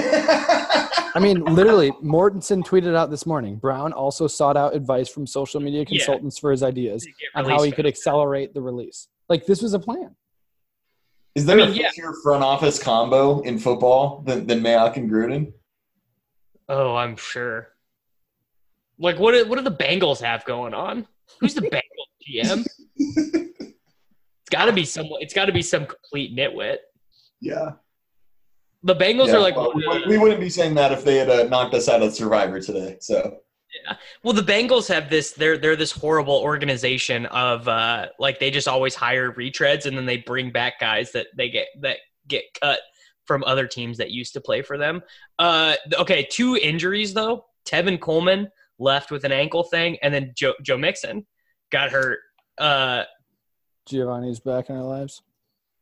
I 1.15 1.19
mean, 1.21 1.43
literally, 1.45 1.91
Mortensen 2.05 2.63
tweeted 2.63 2.95
out 2.95 3.09
this 3.09 3.25
morning. 3.25 3.57
Brown 3.57 3.93
also 3.95 4.27
sought 4.27 4.57
out 4.59 4.75
advice 4.75 5.09
from 5.09 5.27
social 5.27 5.61
media 5.61 5.81
Yeah. 5.81 5.85
consultants 5.97 6.39
for 6.39 6.51
his 6.51 6.63
ideas 6.63 7.07
on 7.35 7.47
how 7.47 7.63
he 7.63 7.71
could 7.73 7.87
accelerate 7.87 8.53
the 8.53 8.61
release. 8.61 9.09
Like 9.31 9.47
this 9.47 9.63
was 9.63 9.73
a 9.75 9.79
plan. 9.79 10.15
Is 11.35 11.47
there 11.47 11.59
I 11.59 11.67
mean, 11.69 11.79
a 11.81 11.83
yeah. 11.97 12.11
front 12.23 12.43
office 12.43 12.83
combo 12.83 13.41
in 13.43 13.59
football 13.59 14.23
than, 14.27 14.47
than 14.47 14.61
Mayock 14.61 14.97
and 14.97 15.09
Gruden? 15.11 15.53
Oh, 16.69 16.97
I'm 16.97 17.17
sure. 17.17 17.69
Like 18.99 19.19
what? 19.19 19.33
do- 19.33 19.47
What 19.49 19.57
do 19.59 19.65
the 19.65 19.71
Bengals 19.77 20.21
have 20.21 20.45
going 20.45 20.75
on? 20.75 21.07
Who's 21.41 21.55
the 21.55 21.63
Bengals 21.63 21.83
GM? 22.29 22.67
It's 22.97 24.51
got 24.51 24.65
to 24.67 24.73
be 24.73 24.85
some. 24.85 25.07
It's 25.21 25.35
got 25.35 25.45
to 25.47 25.53
be 25.53 25.63
some 25.63 25.87
complete 25.87 26.37
nitwit. 26.37 26.79
Yeah. 27.41 27.73
The 28.83 28.95
Bengals 28.95 29.29
Yeah, 29.29 29.37
are 29.37 29.41
like 29.41 29.57
well, 29.57 29.73
we, 29.75 29.87
we 30.07 30.19
wouldn't 30.19 30.41
be 30.41 30.49
saying 30.49 30.75
that 30.75 30.93
if 30.93 31.05
they 31.05 31.17
had 31.17 31.29
uh, 31.29 31.45
knocked 31.45 31.75
us 31.75 31.89
out 31.89 32.03
of 32.03 32.15
Survivor 32.15 32.61
today. 32.61 32.97
So 33.01 33.39
Yeah. 33.87 33.97
Well, 34.23 34.33
the 34.33 34.43
Bengals 34.43 34.89
have 34.89 35.11
this. 35.11 35.33
They're 35.33 35.59
they're 35.59 35.77
this 35.77 35.93
horrible 35.93 36.37
organization 36.37 37.27
of 37.27 37.69
uh, 37.69 38.07
like 38.19 38.39
they 38.39 38.51
just 38.51 38.69
always 38.69 38.95
hire 38.95 39.33
retreads 39.33 39.87
and 39.87 39.97
then 39.97 40.07
they 40.07 40.19
bring 40.19 40.51
back 40.51 40.81
guys 40.81 41.13
that 41.13 41.27
they 41.37 41.51
get 41.51 41.69
that 41.81 41.99
get 42.27 42.45
cut 42.61 42.81
from 43.27 43.45
other 43.45 43.67
teams 43.67 43.99
that 43.99 44.11
used 44.11 44.33
to 44.33 44.41
play 44.41 44.63
for 44.63 44.79
them. 44.79 45.03
Uh, 45.39 45.75
okay, 45.99 46.27
two 46.31 46.57
injuries 46.57 47.13
though. 47.13 47.45
Tevin 47.67 48.01
Coleman 48.01 48.49
left 48.79 49.11
with 49.11 49.25
an 49.25 49.33
ankle 49.33 49.65
thing, 49.65 49.99
and 50.03 50.13
then 50.13 50.33
Joe 50.37 50.55
Joe 50.63 50.79
Mixon 50.79 51.27
got 51.71 51.91
hurt. 51.91 52.19
Uh, 52.59 53.05
Giovanni's 53.89 54.41
back 54.41 54.69
in 54.71 54.77
our 54.77 54.83
lives. 54.83 55.23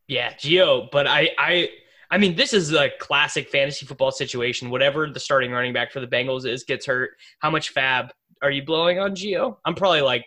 yeah, 0.08 0.32
Gio. 0.34 0.88
But 0.90 1.06
I 1.06 1.30
I. 1.38 1.70
I 2.08 2.18
mean, 2.18 2.36
this 2.36 2.52
is 2.52 2.72
a 2.72 2.90
classic 3.00 3.48
fantasy 3.48 3.84
football 3.84 4.12
situation. 4.12 4.70
Whatever 4.70 5.10
the 5.10 5.18
starting 5.18 5.50
running 5.50 5.72
back 5.72 5.90
for 5.90 5.98
the 5.98 6.06
Bengals 6.06 6.46
is 6.46 6.62
gets 6.62 6.86
hurt. 6.86 7.10
How 7.40 7.50
much 7.50 7.70
fab 7.70 8.12
are 8.42 8.50
you 8.52 8.64
blowing 8.64 9.00
on 9.00 9.16
Gio? 9.16 9.56
I'm 9.64 9.74
probably 9.74 10.02
like 10.02 10.24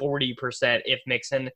40% 0.00 0.82
if 0.86 1.00
Mixon. 1.06 1.50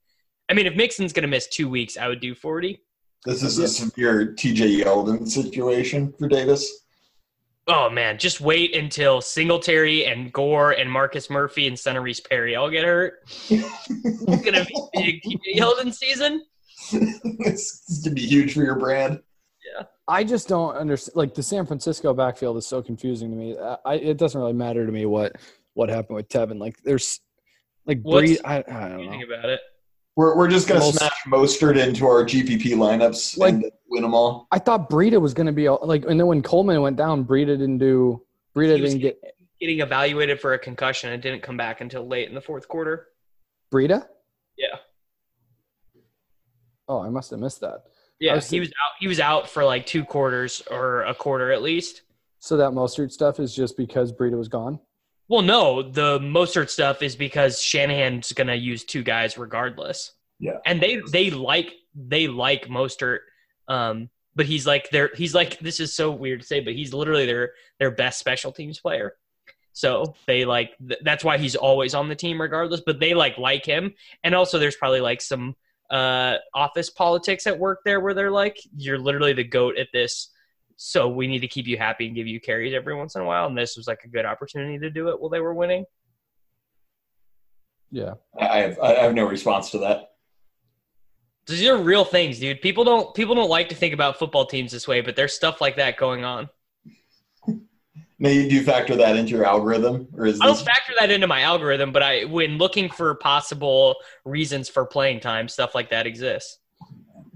I 0.48 0.54
mean, 0.54 0.66
if 0.68 0.76
Mixon's 0.76 1.12
going 1.12 1.22
to 1.22 1.28
miss 1.28 1.48
two 1.48 1.68
weeks, 1.68 1.96
I 1.96 2.06
would 2.06 2.20
do 2.20 2.36
40. 2.36 2.80
this 3.26 3.42
is 3.42 3.58
a 3.58 3.66
severe 3.66 4.32
TJ 4.34 4.84
Yeldon 4.84 5.26
situation 5.26 6.14
for 6.16 6.28
Davis. 6.28 6.86
Oh, 7.68 7.90
man. 7.90 8.18
Just 8.18 8.40
wait 8.40 8.74
until 8.74 9.20
Singletary 9.20 10.06
and 10.06 10.32
Gore 10.32 10.72
and 10.72 10.90
Marcus 10.90 11.28
Murphy 11.28 11.66
and 11.66 11.76
Centerese 11.76 12.26
Perry 12.26 12.56
all 12.56 12.70
get 12.70 12.84
hurt. 12.84 13.20
it's 13.50 14.26
going 14.42 14.54
to 14.54 14.64
be 14.64 14.74
big 14.94 15.22
TJ 15.22 15.56
Yeldon 15.56 15.92
season. 15.92 16.44
this 16.90 17.82
is 17.88 18.02
to 18.04 18.10
be 18.10 18.22
huge 18.22 18.54
for 18.54 18.62
your 18.62 18.76
brand. 18.76 19.20
Yeah. 19.76 19.84
I 20.06 20.24
just 20.24 20.48
don't 20.48 20.74
understand. 20.76 21.16
Like 21.16 21.34
the 21.34 21.42
San 21.42 21.66
Francisco 21.66 22.14
backfield 22.14 22.56
is 22.56 22.66
so 22.66 22.80
confusing 22.82 23.30
to 23.30 23.36
me. 23.36 23.56
I, 23.84 23.96
it 23.96 24.16
doesn't 24.16 24.40
really 24.40 24.54
matter 24.54 24.86
to 24.86 24.92
me 24.92 25.04
what 25.04 25.36
what 25.74 25.90
happened 25.90 26.16
with 26.16 26.28
Tevin. 26.30 26.58
Like 26.58 26.76
there's 26.82 27.20
like 27.84 28.00
What's- 28.00 28.26
Breed. 28.28 28.40
I, 28.46 28.54
I 28.54 28.56
What 28.56 28.66
do 28.66 28.72
don't 28.96 29.04
know. 29.04 29.10
think 29.10 29.24
about 29.28 29.50
it? 29.50 29.60
We're, 30.18 30.36
we're 30.36 30.48
just 30.48 30.66
going 30.66 30.80
to 30.80 30.98
smash 30.98 31.12
Mostert 31.28 31.78
into 31.78 32.04
our 32.04 32.24
GPP 32.24 32.72
lineups 32.72 33.38
Like- 33.38 33.54
and 33.54 33.70
win 33.88 34.02
them 34.02 34.14
all. 34.14 34.48
I 34.50 34.58
thought 34.58 34.90
Breida 34.90 35.20
was 35.20 35.32
going 35.32 35.46
to 35.46 35.52
be 35.52 35.68
like, 35.68 36.06
and 36.06 36.18
then 36.18 36.26
when 36.26 36.42
Coleman 36.42 36.82
went 36.82 36.96
down, 36.96 37.24
Breida 37.24 37.56
didn't 37.56 37.78
do. 37.78 38.20
Breida 38.56 38.74
He 38.74 38.82
didn't 38.82 38.98
get 38.98 39.20
Getting 39.60 39.78
evaluated 39.78 40.40
for 40.40 40.54
a 40.54 40.58
concussion 40.58 41.12
and 41.12 41.22
didn't 41.22 41.42
come 41.42 41.56
back 41.56 41.80
until 41.80 42.04
late 42.04 42.28
in 42.28 42.34
the 42.34 42.40
fourth 42.40 42.66
quarter. 42.66 43.06
Breida. 43.72 44.08
Yeah. 44.56 44.78
Oh, 46.88 47.00
I 47.00 47.10
must 47.10 47.30
have 47.30 47.38
missed 47.38 47.60
that. 47.60 47.84
Yeah, 48.18 48.34
was 48.34 48.50
he 48.50 48.58
was 48.58 48.70
out. 48.70 48.92
He 48.98 49.06
was 49.06 49.20
out 49.20 49.48
for 49.48 49.64
like 49.64 49.86
two 49.86 50.04
quarters 50.04 50.64
or 50.68 51.02
a 51.02 51.14
quarter 51.14 51.52
at 51.52 51.62
least. 51.62 52.02
So 52.40 52.56
that 52.56 52.70
Mostert 52.70 53.12
stuff 53.12 53.38
is 53.38 53.54
just 53.54 53.76
because 53.76 54.12
Breida 54.12 54.36
was 54.36 54.48
gone. 54.48 54.80
Well, 55.28 55.42
no, 55.42 55.82
the 55.82 56.18
Mostert 56.20 56.70
stuff 56.70 57.02
is 57.02 57.14
because 57.14 57.60
Shanahan's 57.60 58.32
gonna 58.32 58.54
use 58.54 58.84
two 58.84 59.02
guys 59.02 59.36
regardless. 59.38 60.12
Yeah. 60.40 60.58
and 60.64 60.80
they 60.80 61.02
they 61.10 61.30
like 61.30 61.72
they 61.94 62.28
like 62.28 62.66
Mostert, 62.68 63.18
um, 63.66 64.08
but 64.36 64.46
he's 64.46 64.66
like 64.66 64.88
their 64.90 65.10
he's 65.16 65.34
like 65.34 65.58
this 65.58 65.80
is 65.80 65.92
so 65.92 66.10
weird 66.12 66.40
to 66.40 66.46
say, 66.46 66.60
but 66.60 66.74
he's 66.74 66.94
literally 66.94 67.26
their 67.26 67.52
their 67.78 67.90
best 67.90 68.18
special 68.20 68.52
teams 68.52 68.78
player. 68.78 69.14
So 69.72 70.14
they 70.26 70.44
like 70.44 70.72
th- 70.78 71.00
that's 71.02 71.24
why 71.24 71.38
he's 71.38 71.56
always 71.56 71.94
on 71.94 72.08
the 72.08 72.14
team 72.14 72.40
regardless. 72.40 72.82
But 72.84 73.00
they 73.00 73.14
like 73.14 73.36
like 73.36 73.66
him, 73.66 73.94
and 74.24 74.34
also 74.34 74.58
there's 74.58 74.76
probably 74.76 75.00
like 75.00 75.20
some 75.20 75.56
uh 75.90 76.36
office 76.54 76.90
politics 76.90 77.46
at 77.46 77.58
work 77.58 77.80
there 77.84 78.00
where 78.00 78.14
they're 78.14 78.30
like 78.30 78.58
you're 78.76 78.98
literally 78.98 79.32
the 79.32 79.44
goat 79.44 79.78
at 79.78 79.88
this 79.92 80.30
so 80.80 81.08
we 81.08 81.26
need 81.26 81.40
to 81.40 81.48
keep 81.48 81.66
you 81.66 81.76
happy 81.76 82.06
and 82.06 82.14
give 82.14 82.28
you 82.28 82.40
carries 82.40 82.72
every 82.72 82.94
once 82.94 83.16
in 83.16 83.20
a 83.20 83.24
while. 83.24 83.48
And 83.48 83.58
this 83.58 83.76
was 83.76 83.88
like 83.88 84.04
a 84.04 84.08
good 84.08 84.24
opportunity 84.24 84.78
to 84.78 84.90
do 84.90 85.08
it 85.08 85.20
while 85.20 85.28
they 85.28 85.40
were 85.40 85.52
winning. 85.52 85.84
Yeah. 87.90 88.14
I 88.38 88.46
I 88.46 88.58
have, 88.58 88.78
I 88.78 88.92
have 88.94 89.14
no 89.14 89.26
response 89.26 89.70
to 89.72 89.78
that. 89.78 90.12
these 91.48 91.66
are 91.66 91.76
real 91.76 92.04
things 92.04 92.38
dude. 92.38 92.62
People 92.62 92.84
don't 92.84 93.12
people 93.12 93.34
don't 93.34 93.50
like 93.50 93.68
to 93.70 93.74
think 93.74 93.92
about 93.92 94.20
football 94.20 94.46
teams 94.46 94.70
this 94.70 94.86
way 94.86 95.00
but 95.00 95.16
there's 95.16 95.34
stuff 95.34 95.60
like 95.60 95.76
that 95.76 95.96
going 95.98 96.24
on. 96.24 96.48
Now, 98.20 98.30
you 98.30 98.50
do 98.50 98.64
factor 98.64 98.96
that 98.96 99.14
into 99.14 99.30
your 99.30 99.44
algorithm, 99.44 100.08
or 100.16 100.26
is 100.26 100.40
i 100.40 100.46
don't 100.46 100.56
this 100.56 100.64
factor 100.64 100.92
that 100.98 101.12
into 101.12 101.28
my 101.28 101.42
algorithm 101.42 101.92
but 101.92 102.02
i 102.02 102.24
when 102.24 102.58
looking 102.58 102.90
for 102.90 103.14
possible 103.14 103.94
reasons 104.24 104.68
for 104.68 104.84
playing 104.84 105.20
time 105.20 105.46
stuff 105.46 105.72
like 105.72 105.90
that 105.90 106.04
exists 106.04 106.58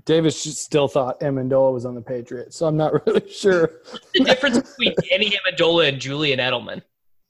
Davis 0.05 0.43
just 0.43 0.59
still 0.63 0.89
thought 0.89 1.21
Amendola 1.21 1.73
was 1.73 1.85
on 1.87 1.95
the 1.95 2.01
Patriots, 2.03 2.57
so 2.57 2.67
I'm 2.67 2.77
not 2.77 2.93
really 3.07 3.29
sure. 3.31 3.71
the 4.15 4.25
difference 4.25 4.59
between 4.59 4.95
danny 5.11 5.31
amendola 5.47 5.89
and 5.89 6.01
julian 6.01 6.39
edelman 6.39 6.83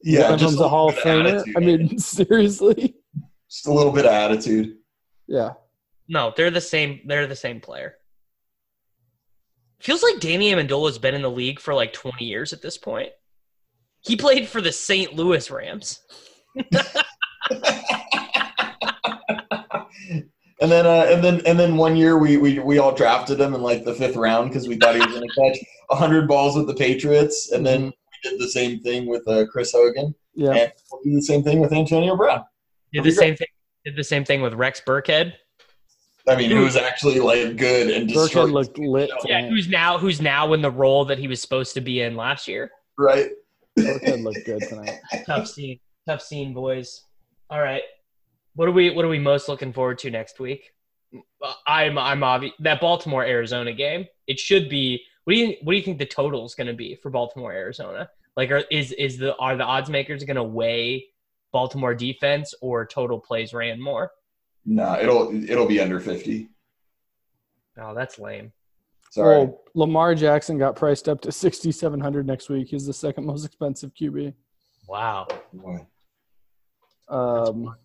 yeah, 0.05 0.31
One 0.31 0.39
just 0.39 0.59
a 0.59 0.69
Hall 0.69 0.89
of 0.89 0.97
little 0.97 1.23
bit 1.23 1.27
Famer. 1.27 1.35
attitude. 1.39 1.57
I 1.57 1.61
mean, 1.61 1.99
seriously. 2.17 2.97
just 3.49 3.67
a 3.69 3.73
little 3.73 3.93
bit 3.93 4.05
of 4.05 4.11
attitude. 4.13 4.77
Yeah. 5.29 5.51
no 6.09 6.33
they're 6.37 6.51
the 6.51 6.61
same 6.61 7.01
they're 7.07 7.27
the 7.29 7.37
same 7.37 7.61
player 7.61 7.95
feels 9.81 10.03
like 10.03 10.19
danny 10.21 10.53
amendola's 10.53 10.99
been 10.99 11.15
in 11.15 11.23
the 11.23 11.31
league 11.31 11.61
for 11.61 11.75
like 11.75 11.93
20 11.93 12.25
years 12.25 12.53
at 12.53 12.63
this 12.63 12.77
point 12.79 13.11
he 14.01 14.17
played 14.17 14.49
for 14.49 14.61
the 14.61 14.73
st 14.73 15.15
louis 15.15 15.51
rams 15.51 16.01
And 20.61 20.71
then, 20.71 20.87
uh, 20.87 21.07
and 21.09 21.25
then, 21.25 21.41
and 21.47 21.59
then 21.59 21.77
one 21.77 21.97
year 21.97 22.19
we, 22.19 22.37
we 22.37 22.59
we 22.61 22.79
all 22.79 22.95
drafted 22.95 23.41
him 23.41 23.55
in 23.55 23.63
like 23.63 23.85
the 23.85 23.95
fifth 23.95 24.17
round 24.17 24.51
because 24.51 24.69
we 24.69 24.77
thought 24.77 24.95
he 24.95 25.01
was 25.01 25.09
going 25.15 25.29
to 25.29 25.35
catch 25.41 25.59
hundred 25.91 26.27
balls 26.29 26.57
with 26.57 26.67
the 26.67 26.75
Patriots, 26.75 27.51
and 27.53 27.67
then 27.67 27.85
we 27.85 28.31
did 28.31 28.41
the 28.41 28.49
same 28.49 28.81
thing 28.81 29.07
with 29.07 29.27
uh, 29.29 29.45
Chris 29.47 29.73
Hogan, 29.73 30.15
Yeah. 30.35 30.53
and 30.53 30.73
we'll 30.91 31.03
do 31.03 31.15
the 31.15 31.23
same 31.23 31.43
thing 31.43 31.61
with 31.61 31.73
Antonio 31.73 32.17
Brown. 32.17 32.45
Did 32.93 33.05
the 33.05 33.11
same 33.13 33.37
thing. 33.37 33.49
Did 33.85 33.97
the 33.97 34.05
same 34.05 34.25
thing 34.25 34.41
with 34.43 34.55
Rex 34.55 34.81
Burkhead. 34.87 35.33
I 36.29 36.37
mean, 36.37 36.53
it 36.53 36.61
was 36.61 36.77
actually 36.77 37.19
like 37.19 37.57
good 37.57 37.91
and 37.91 38.09
Burkhead 38.09 38.15
destroyed, 38.15 38.51
looked 38.51 38.79
lit. 38.79 39.11
Yeah, 39.25 39.49
who's 39.49 39.69
now 39.69 39.99
who's 39.99 40.21
now 40.21 40.53
in 40.53 40.63
the 40.63 40.71
role 40.71 41.05
that 41.07 41.19
he 41.19 41.27
was 41.27 41.41
supposed 41.41 41.75
to 41.75 41.81
be 41.81 42.03
in 42.03 42.15
last 42.17 42.47
year. 42.47 42.71
right? 42.97 43.31
Burkhead 43.79 44.23
looked 44.23 44.45
good 44.47 44.63
tonight. 44.69 45.01
Tough 45.27 45.49
scene, 45.49 45.81
tough 46.07 46.23
scene, 46.23 46.55
boys. 46.55 47.03
All 47.51 47.61
right, 47.61 47.83
what 48.55 48.69
are 48.69 48.73
we 48.73 48.91
what 48.91 49.05
are 49.05 49.09
we 49.09 49.19
most 49.19 49.49
looking 49.49 49.73
forward 49.73 49.99
to 49.99 50.11
next 50.11 50.39
week? 50.41 50.73
I'm 51.67 51.99
I'm 51.99 52.21
obvi- 52.21 52.53
that 52.61 52.81
Baltimore 52.81 53.25
Arizona 53.25 53.73
game. 53.73 54.07
It 54.27 54.39
should 54.39 54.69
be. 54.69 55.03
What 55.25 55.35
do 55.35 55.39
you 55.39 55.57
what 55.63 55.73
do 55.73 55.77
you 55.77 55.83
think 55.85 55.99
the 55.99 56.07
total 56.07 56.45
is 56.45 56.55
going 56.55 56.67
to 56.67 56.73
be 56.75 56.97
for 56.97 57.11
Baltimore 57.11 57.53
Arizona? 57.53 58.09
Like, 58.37 58.51
are 58.51 58.63
is 58.71 58.93
is 58.93 59.19
the 59.19 59.37
are 59.37 59.57
the 59.57 59.65
odds 59.65 59.91
makers 59.91 60.25
going 60.25 60.37
to 60.37 60.43
weigh 60.43 61.07
Baltimore 61.53 61.95
defense 61.95 62.55
or 62.61 62.87
total 62.87 63.21
plays 63.21 63.53
ran 63.53 63.81
more? 63.81 64.11
No, 64.65 64.99
it'll 64.99 65.51
it'll 65.51 65.67
be 65.67 65.81
under 65.81 66.01
fifty. 66.01 66.49
Oh, 67.79 67.95
that's 67.95 68.19
lame. 68.19 68.53
Sorry. 69.11 69.45
Well, 69.45 69.63
Lamar 69.75 70.15
Jackson 70.15 70.57
got 70.57 70.75
priced 70.75 71.07
up 71.07 71.21
to 71.21 71.33
6,700 71.33 72.27
next 72.27 72.49
week. 72.49 72.69
He's 72.69 72.87
the 72.87 72.95
second 72.95 73.27
most 73.27 73.45
expensive 73.45 73.93
QB. 73.95 74.33
Wow. 74.89 75.27
Boy. 75.53 75.87
Um, 77.09 77.77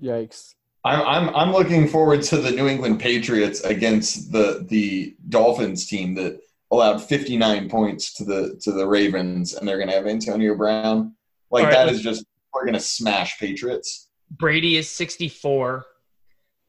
yikes. 0.00 0.54
I'm 0.84 1.00
I'm 1.06 1.34
I'm 1.34 1.52
looking 1.52 1.88
forward 1.88 2.22
to 2.24 2.36
the 2.36 2.50
New 2.50 2.68
England 2.68 3.00
Patriots 3.00 3.60
against 3.62 4.30
the 4.32 4.64
the 4.68 5.16
Dolphins 5.28 5.86
team 5.86 6.14
that 6.14 6.40
allowed 6.70 7.02
59 7.02 7.68
points 7.68 8.12
to 8.14 8.24
the 8.24 8.58
to 8.62 8.72
the 8.72 8.86
Ravens, 8.86 9.54
and 9.54 9.66
they're 9.66 9.78
going 9.78 9.88
to 9.88 9.94
have 9.94 10.06
Antonio 10.06 10.54
Brown. 10.54 11.14
Like 11.50 11.64
All 11.64 11.70
right, 11.70 11.92
that 11.92 12.00
just 12.00 12.24
we're 12.52 12.64
going 12.64 12.74
to 12.74 12.80
smash 12.80 13.38
Patriots. 13.38 14.08
Brady 14.30 14.76
is 14.76 14.88
64. 14.88 15.84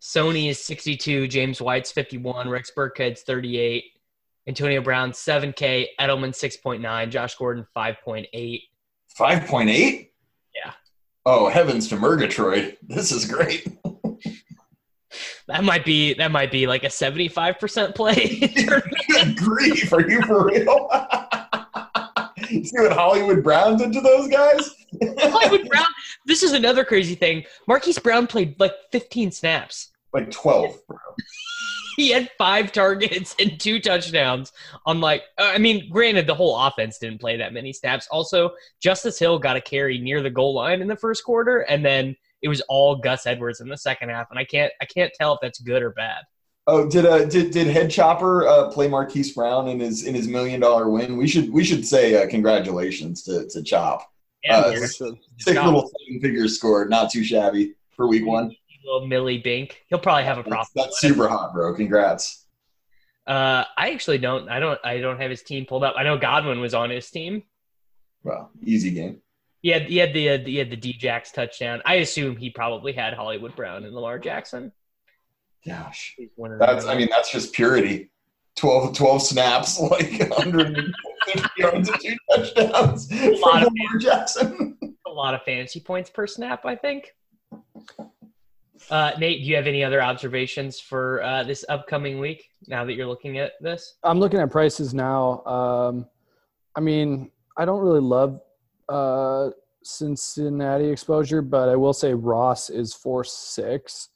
Sony 0.02 0.50
is 0.50 0.64
62. 0.64 1.28
James 1.28 1.62
White's 1.62 1.92
51. 1.92 2.50
Rex 2.50 2.72
Burkhead's 2.76 3.22
38. 3.22 3.84
Antonio 4.48 4.82
Brown 4.82 5.12
7K. 5.12 5.88
Edelman 6.00 6.30
6.9. 6.30 7.10
Josh 7.10 7.36
Gordon 7.36 7.66
5.8. 7.76 8.62
5.8. 9.20 10.10
Yeah. 10.56 10.72
Oh 11.30 11.50
heavens 11.50 11.90
to 11.90 11.98
Murgatroyd! 11.98 12.78
This 12.88 13.12
is 13.12 13.26
great. 13.26 13.68
That 15.50 15.66
might 15.66 15.84
be 15.84 16.14
that 16.14 16.32
might 16.32 16.52
be 16.52 16.68
like 16.68 16.86
a 16.86 16.88
75% 16.88 17.94
play. 17.96 18.40
Good 19.10 19.36
grief! 19.38 19.92
Are 19.92 20.10
you 20.10 20.22
for 20.22 20.46
real? 20.46 20.90
see 22.50 22.80
what 22.80 22.94
Hollywood 22.94 23.44
Brown 23.44 23.78
did 23.78 23.92
to 23.92 24.00
those 24.00 24.30
guys? 24.30 24.74
Hollywood 25.20 25.68
Brown. 25.68 25.88
This 26.28 26.44
is 26.44 26.54
another 26.54 26.86
crazy 26.86 27.16
thing. 27.16 27.44
Marquise 27.68 28.00
Brown 28.00 28.26
played 28.26 28.58
like 28.58 28.74
15 28.94 29.32
snaps. 29.32 29.90
like 30.14 30.32
12, 30.32 30.80
bro. 30.88 30.98
He 31.98 32.10
had 32.12 32.30
five 32.38 32.72
targets 32.72 33.36
and 33.40 33.60
two 33.60 33.80
touchdowns 33.82 34.54
on 34.86 35.02
like 35.02 35.24
uh, 35.38 35.52
I 35.54 35.58
mean, 35.58 35.90
granted 35.90 36.28
the 36.28 36.36
whole 36.36 36.58
offense 36.58 37.00
didn't 37.00 37.20
play 37.20 37.36
that 37.38 37.52
many 37.54 37.74
snaps. 37.74 38.08
Also, 38.12 38.52
Justice 38.80 39.18
Hill 39.20 39.40
got 39.40 39.58
a 39.58 39.62
carry 39.62 39.98
near 39.98 40.22
the 40.22 40.30
goal 40.30 40.54
line 40.54 40.80
in 40.82 40.88
the 40.88 40.96
first 40.96 41.24
quarter 41.26 41.62
and 41.62 41.84
then 41.84 42.16
it 42.44 42.48
was 42.50 42.62
all 42.70 42.96
Gus 42.96 43.26
Edwards 43.26 43.62
in 43.62 43.68
the 43.68 43.78
second 43.78 44.10
half 44.10 44.28
and 44.30 44.38
I 44.40 44.46
can't 44.46 44.72
I 44.80 44.86
can't 44.86 45.12
tell 45.20 45.34
if 45.34 45.40
that's 45.42 45.60
good 45.60 45.82
or 45.82 45.90
bad. 45.90 46.22
Oh, 46.68 46.88
did 46.88 47.06
uh 47.08 47.26
did, 47.26 47.50
did 47.52 47.66
Head 47.68 47.90
Chopper 47.90 48.48
uh, 48.48 48.70
play 48.70 48.88
Marquise 48.88 49.34
Brown 49.34 49.68
in 49.70 49.80
his 49.80 50.04
in 50.06 50.14
his 50.14 50.28
million 50.28 50.60
dollar 50.60 50.90
win? 50.90 51.18
We 51.18 51.28
should 51.28 51.52
we 51.52 51.64
should 51.64 51.84
say 51.86 52.22
uh, 52.22 52.30
congratulations 52.30 53.24
to 53.24 53.48
to 53.50 53.64
Chop. 53.64 54.08
Yeah, 54.44 54.60
Uh, 54.60 54.70
weird. 54.72 54.90
So- 54.92 55.18
Sick 55.40 55.56
Chop. 55.56 55.66
little 55.66 55.90
seven 55.90 56.22
figure 56.22 56.48
score, 56.48 56.86
not 56.88 57.10
too 57.12 57.24
shabby 57.24 57.74
for 57.96 58.08
week 58.08 58.26
one. 58.28 58.56
Little 58.88 59.08
Millie 59.08 59.38
Bink. 59.40 59.84
He'll 59.88 60.00
probably 60.00 60.24
have 60.24 60.38
a 60.38 60.44
problem. 60.44 60.68
that's 60.76 61.00
super 61.00 61.28
hot, 61.28 61.54
bro. 61.54 61.74
Congrats. 61.76 62.46
Uh, 63.26 63.66
I 63.78 63.92
actually 63.92 64.20
don't. 64.20 64.50
I 64.50 64.60
don't. 64.60 64.80
I 64.84 65.00
don't 65.00 65.20
have 65.20 65.30
his 65.30 65.44
team 65.44 65.66
pulled 65.66 65.84
up. 65.84 65.96
I 65.98 66.04
know 66.04 66.18
Godwin 66.18 66.62
was 66.62 66.74
on 66.74 66.90
his 66.90 67.10
team. 67.10 67.44
Well, 68.24 68.50
easy 68.64 68.92
game. 68.92 69.22
He 69.62 69.70
had 69.70 69.84
he 69.84 69.98
had 69.98 70.14
the 70.14 70.30
uh, 70.30 70.38
he 70.40 70.56
had 70.58 70.70
the 70.70 70.78
D-Jax 70.78 71.32
touchdown. 71.32 71.82
I 71.86 71.96
assume 71.96 72.38
he 72.38 72.50
probably 72.50 72.94
had 72.94 73.14
Hollywood 73.14 73.56
Brown 73.56 73.84
and 73.84 73.94
Lamar 73.94 74.18
Jackson. 74.18 74.72
Gosh, 75.66 76.14
He's 76.18 76.30
one 76.36 76.54
of 76.54 76.60
that's. 76.60 76.86
I 76.86 76.96
mean 76.96 77.10
that's 77.10 77.32
just 77.32 77.54
purity. 77.54 78.12
12, 78.56 78.98
12 78.98 79.22
snaps, 79.22 79.80
like 79.92 80.20
150 80.20 81.50
yards 81.58 81.90
and 81.90 82.00
two 82.02 82.16
touchdowns 82.32 83.08
from 83.08 83.34
lot 83.42 83.62
of 83.64 83.72
Lamar 83.74 84.00
Jackson. 84.00 84.78
a 85.06 85.10
lot 85.12 85.36
of 85.36 85.44
fantasy 85.44 85.80
points 85.80 86.10
per 86.10 86.26
snap. 86.28 86.66
I 86.66 86.76
think. 86.76 87.14
Uh, 88.92 89.12
Nate, 89.20 89.42
do 89.44 89.50
you 89.50 89.56
have 89.56 89.68
any 89.68 89.84
other 89.84 90.02
observations 90.02 90.80
for 90.80 91.22
uh, 91.24 91.44
this 91.44 91.66
upcoming 91.70 92.20
week? 92.20 92.50
Now 92.68 92.86
that 92.86 92.94
you're 92.94 93.08
looking 93.08 93.38
at 93.38 93.54
this, 93.62 93.96
I'm 94.04 94.20
looking 94.20 94.40
at 94.40 94.50
prices 94.52 94.94
now. 94.94 95.44
Um, 95.46 96.06
I 96.76 96.80
mean, 96.80 97.32
I 97.58 97.66
don't 97.66 97.82
really 97.82 98.02
love 98.02 98.40
uh, 98.90 99.50
Cincinnati 99.84 100.90
exposure, 100.90 101.42
but 101.42 101.70
I 101.70 101.76
will 101.76 101.94
say 101.94 102.14
Ross 102.14 102.70
is 102.70 102.94
four 102.94 103.24
six, 103.24 104.10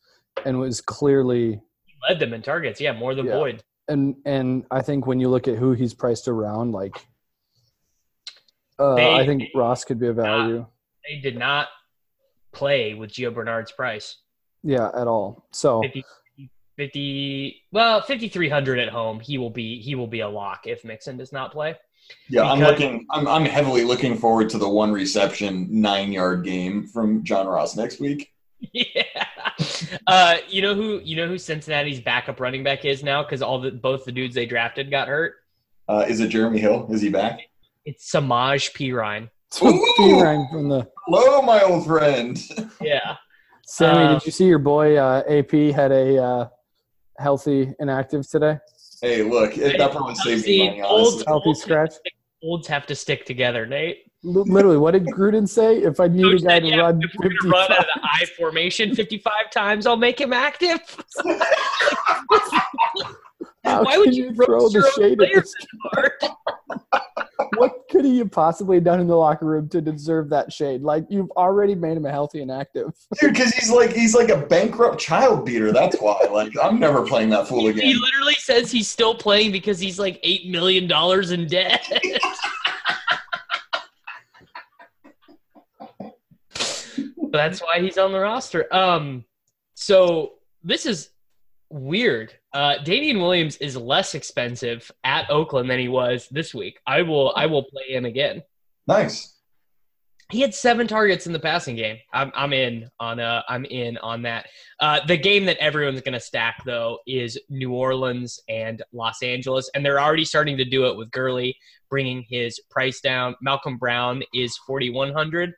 and 0.46 0.60
was 0.60 0.82
clearly 0.82 1.60
he 1.86 1.94
led 2.08 2.20
them 2.20 2.34
in 2.34 2.42
targets. 2.42 2.80
Yeah, 2.80 2.94
more 2.94 3.16
than 3.16 3.26
Yeah. 3.26 3.36
Boyd. 3.36 3.64
and 3.88 4.16
and 4.26 4.66
I 4.72 4.82
think 4.82 5.08
when 5.08 5.20
you 5.20 5.30
look 5.30 5.48
at 5.48 5.58
who 5.58 5.72
he's 5.74 5.94
priced 5.94 6.28
around, 6.28 6.72
like 6.72 6.96
uh, 8.80 8.96
They- 8.96 9.14
I 9.16 9.26
think 9.26 9.44
Ross 9.56 9.84
could 9.86 10.00
be 10.00 10.08
a 10.08 10.14
value. 10.14 10.66
They 11.08 11.20
did 11.20 11.38
not 11.38 11.68
play 12.52 12.94
with 12.94 13.12
Gio 13.12 13.34
Bernard's 13.34 13.72
price. 13.72 14.18
Yeah, 14.64 14.90
at 14.96 15.08
all. 15.08 15.46
So 15.52 15.82
50, 15.82 16.06
50 16.78 17.64
well 17.72 18.02
5300 18.02 18.80
at 18.80 18.90
home 18.90 19.20
he 19.20 19.38
will 19.38 19.50
be 19.50 19.80
he 19.82 19.96
will 19.96 20.08
be 20.08 20.22
a 20.22 20.30
lock 20.30 20.68
if 20.68 20.84
mixon 20.86 21.18
does 21.18 21.32
not 21.32 21.52
play 21.52 21.76
Yeah, 22.30 22.44
I'm 22.44 22.60
looking. 22.60 23.06
I'm, 23.12 23.28
I'm 23.28 23.46
heavily 23.46 23.84
looking 23.84 24.18
forward 24.18 24.50
to 24.52 24.58
the 24.58 24.68
one 24.70 24.92
reception, 24.92 25.68
nine 25.70 26.12
yard 26.12 26.44
game 26.44 26.88
from 26.88 27.24
John 27.24 27.48
Ross 27.48 27.76
next 27.76 28.00
week. 28.00 28.34
yeah 28.74 29.04
uh 30.06 30.38
you 30.48 30.62
know 30.62 30.76
who 30.76 31.00
you 31.04 31.16
know 31.16 31.28
who 31.28 31.38
cincinnati's 31.40 32.00
backup 32.00 32.40
running 32.40 32.64
back 32.64 32.86
is 32.86 33.04
now 33.04 33.24
because 33.24 33.42
all 33.42 33.60
the 33.60 33.72
both 33.72 34.06
the 34.06 34.12
dudes 34.12 34.36
they 34.36 34.46
drafted 34.46 34.92
got 34.92 35.08
hurt 35.08 35.34
Uh, 35.88 36.06
is 36.08 36.20
it 36.20 36.28
Jeremy 36.30 36.60
Hill? 36.60 36.88
Is 36.92 37.02
he 37.02 37.10
back? 37.10 37.40
it's 37.86 38.12
samaje 38.12 38.72
perine 38.74 39.30
P 39.98 40.22
rank 40.22 40.50
from 40.52 40.70
the 40.70 40.88
Hello, 41.08 41.42
my 41.42 41.62
old 41.64 41.86
friend. 41.88 42.40
yeah 42.82 43.16
Sammy. 43.66 44.04
Uh, 44.04 44.14
did 44.16 44.26
you 44.26 44.32
see 44.32 44.46
your 44.46 44.60
boy 44.60 44.98
uh, 44.98 45.24
AP 45.28 45.52
had 45.74 45.92
a 45.92 46.22
uh, 46.24 46.48
healthy 47.18 47.74
inactive 47.80 48.28
today? 48.30 48.58
Hey, 49.02 49.24
look, 49.24 49.58
it, 49.58 49.78
that 49.78 49.92
probably 49.92 50.16
saves 50.16 50.46
me 50.46 50.68
money. 50.68 50.82
old- 50.82 51.08
Honestly. 51.08 51.24
Healthy 51.28 51.54
scratch. 51.56 51.94
olds 52.44 52.68
have 52.68 52.86
to 52.88 52.96
stick 52.96 53.26
together 53.26 53.66
nate 53.66 54.04
Literally, 54.24 54.78
what 54.78 54.92
did 54.92 55.06
Gruden 55.06 55.50
say? 55.50 55.78
If 55.78 56.00
I 56.00 56.08
need 56.08 56.24
a 56.26 56.38
guy 56.38 56.56
said, 56.56 56.60
to 56.60 56.68
yeah, 56.68 56.76
run 56.78 57.00
if 57.02 57.12
we're 57.18 57.30
gonna 57.30 57.52
run 57.52 57.72
out 57.72 57.80
of 57.80 57.86
the 57.96 58.02
I 58.04 58.26
formation 58.38 58.94
55 58.94 59.50
times, 59.52 59.88
I'll 59.88 59.98
make 59.98 60.22
him 60.22 60.32
active. 60.32 60.80
how 63.64 63.84
Why 63.84 63.98
would 63.98 64.16
you 64.16 64.26
you 64.26 64.34
throw 64.34 64.70
the 64.70 64.90
shade 64.96 65.22
at 65.22 65.30
players 65.30 65.54
this? 65.54 65.68
that? 65.94 66.36
What 67.58 67.90
could 67.90 68.06
he 68.06 68.20
have 68.20 68.32
possibly 68.32 68.80
done 68.80 69.00
in 69.02 69.08
the 69.08 69.16
locker 69.16 69.46
room 69.46 69.68
to 69.70 69.82
deserve 69.82 70.30
that 70.30 70.54
shade? 70.54 70.84
Like 70.84 71.06
you've 71.10 71.32
already 71.32 71.76
made 71.76 71.98
him 71.98 72.06
a 72.06 72.12
healthy 72.12 72.42
and 72.42 72.52
active. 72.52 72.94
Dude, 73.20 73.34
because 73.34 73.54
he's 73.54 73.70
like 73.70 73.92
he's 73.92 74.16
like 74.16 74.30
a 74.30 74.38
bankrupt 74.38 75.00
child 75.00 75.46
beater. 75.46 75.72
That's 75.74 75.98
why. 75.98 76.20
Like, 76.32 76.54
I'm 76.62 76.80
never 76.80 77.06
playing 77.06 77.30
that 77.32 77.48
fool 77.48 77.68
again. 77.68 77.84
He 77.84 77.94
literally 77.94 78.36
says 78.36 78.72
he's 78.72 78.90
still 78.90 79.16
playing 79.16 79.52
because 79.52 79.80
he's 79.80 80.00
like 80.00 80.20
eight 80.24 80.48
million 80.48 80.88
dollars 80.88 81.32
in 81.32 81.48
debt. 81.48 81.92
That's 87.32 87.60
why 87.62 87.80
he's 87.82 87.98
on 87.98 88.12
the 88.12 88.20
roster. 88.20 88.74
Um, 88.74 89.26
so 89.74 90.34
this 90.64 90.86
is 90.86 91.10
weird. 91.70 92.34
Uh, 92.54 92.78
Damien 92.84 93.20
Williams 93.20 93.58
is 93.58 93.78
less 93.78 94.14
expensive 94.16 94.92
at 95.04 95.30
Oakland 95.30 95.70
than 95.70 95.80
he 95.80 95.88
was 95.88 96.28
this 96.32 96.54
week. 96.54 96.80
I 96.86 97.02
will, 97.02 97.34
I 97.36 97.46
will 97.46 97.64
play 97.64 97.90
him 97.96 98.06
again. 98.06 98.44
Nice. 98.88 99.36
He 100.32 100.40
had 100.40 100.54
seven 100.56 100.88
targets 100.88 101.28
in 101.28 101.34
the 101.34 101.40
passing 101.40 101.76
game. 101.76 101.98
I'm, 102.14 102.32
I'm 102.34 102.54
in 102.54 102.90
on 103.02 103.20
uh, 103.20 103.42
I'm 103.50 103.66
in 103.66 103.98
on 103.98 104.22
that. 104.22 104.48
Uh, 104.80 105.02
the 105.06 105.18
game 105.18 105.44
that 105.48 105.58
everyone's 105.58 106.00
going 106.02 106.14
to 106.14 106.22
stack 106.22 106.64
though 106.66 107.00
is 107.06 107.38
New 107.50 107.74
Orleans 107.74 108.40
and 108.48 108.82
Los 108.94 109.22
Angeles, 109.24 109.70
and 109.76 109.86
they're 109.86 110.00
already 110.00 110.24
starting 110.24 110.56
to 110.56 110.64
do 110.64 110.86
it 110.88 110.96
with 110.96 111.12
Gurley 111.12 111.58
bringing 111.90 112.24
his 112.30 112.62
price 112.70 113.02
down. 113.02 113.36
Malcolm 113.42 113.78
Brown 113.78 114.24
is 114.34 114.56
4100. 114.66 115.52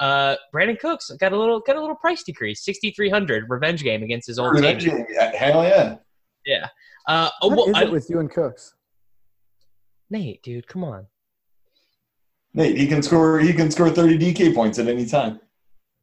uh, 0.00 0.36
Brandin 0.54 0.78
Cooks 0.78 1.10
got 1.18 1.32
a 1.32 1.38
little 1.38 1.60
got 1.60 1.76
a 1.76 1.80
little 1.80 1.96
price 1.96 2.22
decrease, 2.22 2.62
sixty 2.62 2.90
three 2.90 3.08
hundred 3.08 3.44
revenge 3.48 3.82
game 3.82 4.02
against 4.02 4.26
his 4.26 4.38
old 4.38 4.52
Revenge 4.54 4.84
team. 4.84 5.06
game. 5.06 5.06
Hell 5.38 5.64
yeah. 5.64 5.96
Yeah. 6.48 6.68
Uh, 7.06 7.28
oh, 7.42 7.48
What 7.48 7.56
well, 7.58 7.68
is 7.68 7.74
I- 7.76 7.82
it 7.82 7.92
with 7.92 8.08
you 8.08 8.20
and 8.20 8.30
Cooks? 8.30 8.74
Nate, 10.10 10.42
dude, 10.42 10.66
come 10.66 10.82
on. 10.82 11.06
Nate, 12.54 12.78
he 12.78 12.86
can 12.86 13.02
score. 13.02 13.38
He 13.38 13.52
can 13.52 13.70
score 13.70 13.90
30 13.90 14.18
DK 14.18 14.54
points 14.54 14.78
at 14.78 14.88
any 14.88 15.04
time. 15.04 15.38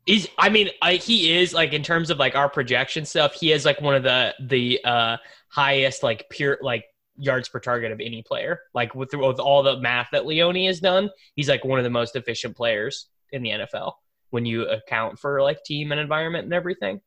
He's, 0.06 0.28
I 0.38 0.50
mean, 0.50 0.70
I, 0.84 0.94
he 0.98 1.36
is 1.36 1.52
like 1.56 1.74
in 1.74 1.82
terms 1.82 2.12
of 2.12 2.20
like 2.20 2.36
our 2.36 2.48
projection 2.48 3.04
stuff. 3.06 3.34
He 3.34 3.52
is 3.52 3.66
like 3.66 3.82
one 3.82 3.96
of 3.96 4.04
the 4.04 4.36
the 4.40 4.80
uh, 4.86 5.18
highest 5.50 6.04
like 6.04 6.28
pure 6.30 6.60
like 6.62 6.86
yards 7.18 7.50
per 7.50 7.60
target 7.60 7.92
of 7.92 8.00
any 8.00 8.22
player. 8.22 8.60
Like 8.76 8.94
with, 8.94 9.12
with 9.16 9.40
all 9.40 9.64
the 9.64 9.80
math 9.80 10.10
that 10.12 10.28
Leone 10.28 10.66
has 10.68 10.80
done, 10.80 11.10
he's 11.34 11.50
like 11.50 11.66
one 11.66 11.80
of 11.80 11.84
the 11.84 11.90
most 11.90 12.16
efficient 12.16 12.56
players 12.56 13.08
in 13.32 13.42
the 13.42 13.50
NFL 13.50 13.94
when 14.30 14.46
you 14.46 14.68
account 14.68 15.18
for 15.18 15.42
like 15.42 15.64
team 15.64 15.92
and 15.92 16.00
environment 16.00 16.44
and 16.44 16.54
everything. 16.54 17.02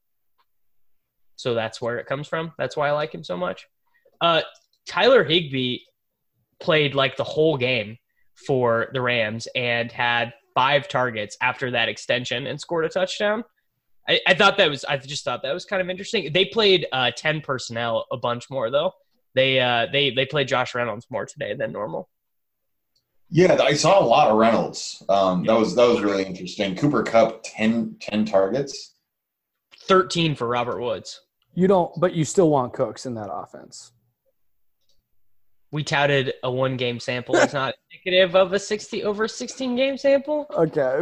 So 1.38 1.54
that's 1.54 1.80
where 1.80 1.98
it 1.98 2.06
comes 2.06 2.26
from. 2.26 2.52
That's 2.58 2.76
why 2.76 2.88
I 2.88 2.92
like 2.92 3.14
him 3.14 3.22
so 3.22 3.36
much. 3.36 3.68
Uh, 4.20 4.42
Tyler 4.86 5.22
Higbee 5.22 5.78
played 6.58 6.96
like 6.96 7.16
the 7.16 7.24
whole 7.24 7.56
game 7.56 7.96
for 8.34 8.88
the 8.92 9.00
Rams 9.00 9.46
and 9.54 9.90
had 9.92 10.34
five 10.54 10.88
targets 10.88 11.36
after 11.40 11.70
that 11.70 11.88
extension 11.88 12.48
and 12.48 12.60
scored 12.60 12.84
a 12.84 12.88
touchdown. 12.88 13.44
I, 14.08 14.20
I 14.26 14.34
thought 14.34 14.56
that 14.56 14.68
was 14.68 14.84
I 14.84 14.96
just 14.96 15.24
thought 15.24 15.42
that 15.44 15.54
was 15.54 15.64
kind 15.64 15.80
of 15.80 15.88
interesting. 15.88 16.32
They 16.32 16.46
played 16.46 16.86
uh, 16.92 17.12
ten 17.16 17.40
personnel 17.40 18.06
a 18.10 18.16
bunch 18.16 18.50
more 18.50 18.68
though. 18.68 18.92
They 19.34 19.60
uh, 19.60 19.86
they 19.92 20.10
they 20.10 20.26
played 20.26 20.48
Josh 20.48 20.74
Reynolds 20.74 21.06
more 21.08 21.24
today 21.24 21.54
than 21.54 21.70
normal. 21.70 22.08
Yeah, 23.30 23.58
I 23.60 23.74
saw 23.74 24.02
a 24.02 24.04
lot 24.04 24.28
of 24.28 24.38
Reynolds. 24.38 25.02
Um, 25.08 25.44
that 25.44 25.56
was 25.56 25.76
that 25.76 25.86
was 25.86 26.00
really 26.00 26.24
interesting. 26.24 26.74
Cooper 26.74 27.02
Kupp 27.02 27.42
10, 27.44 27.96
10 28.00 28.24
targets. 28.24 28.94
Thirteen 29.82 30.34
for 30.34 30.48
Robert 30.48 30.80
Woods. 30.80 31.20
You 31.58 31.66
don't, 31.66 31.90
but 31.98 32.14
you 32.14 32.24
still 32.24 32.50
want 32.50 32.72
Cooks 32.72 33.04
in 33.04 33.14
that 33.14 33.32
offense. 33.32 33.90
We 35.72 35.82
touted 35.82 36.34
a 36.44 36.52
one 36.52 36.76
game 36.76 37.00
sample. 37.00 37.34
It's 37.34 37.52
not 37.52 37.74
indicative 37.90 38.36
of 38.36 38.52
a 38.52 38.60
sixty 38.60 39.02
over 39.02 39.26
sixteen 39.26 39.74
game 39.74 39.96
sample. 39.96 40.46
Okay. 40.50 41.00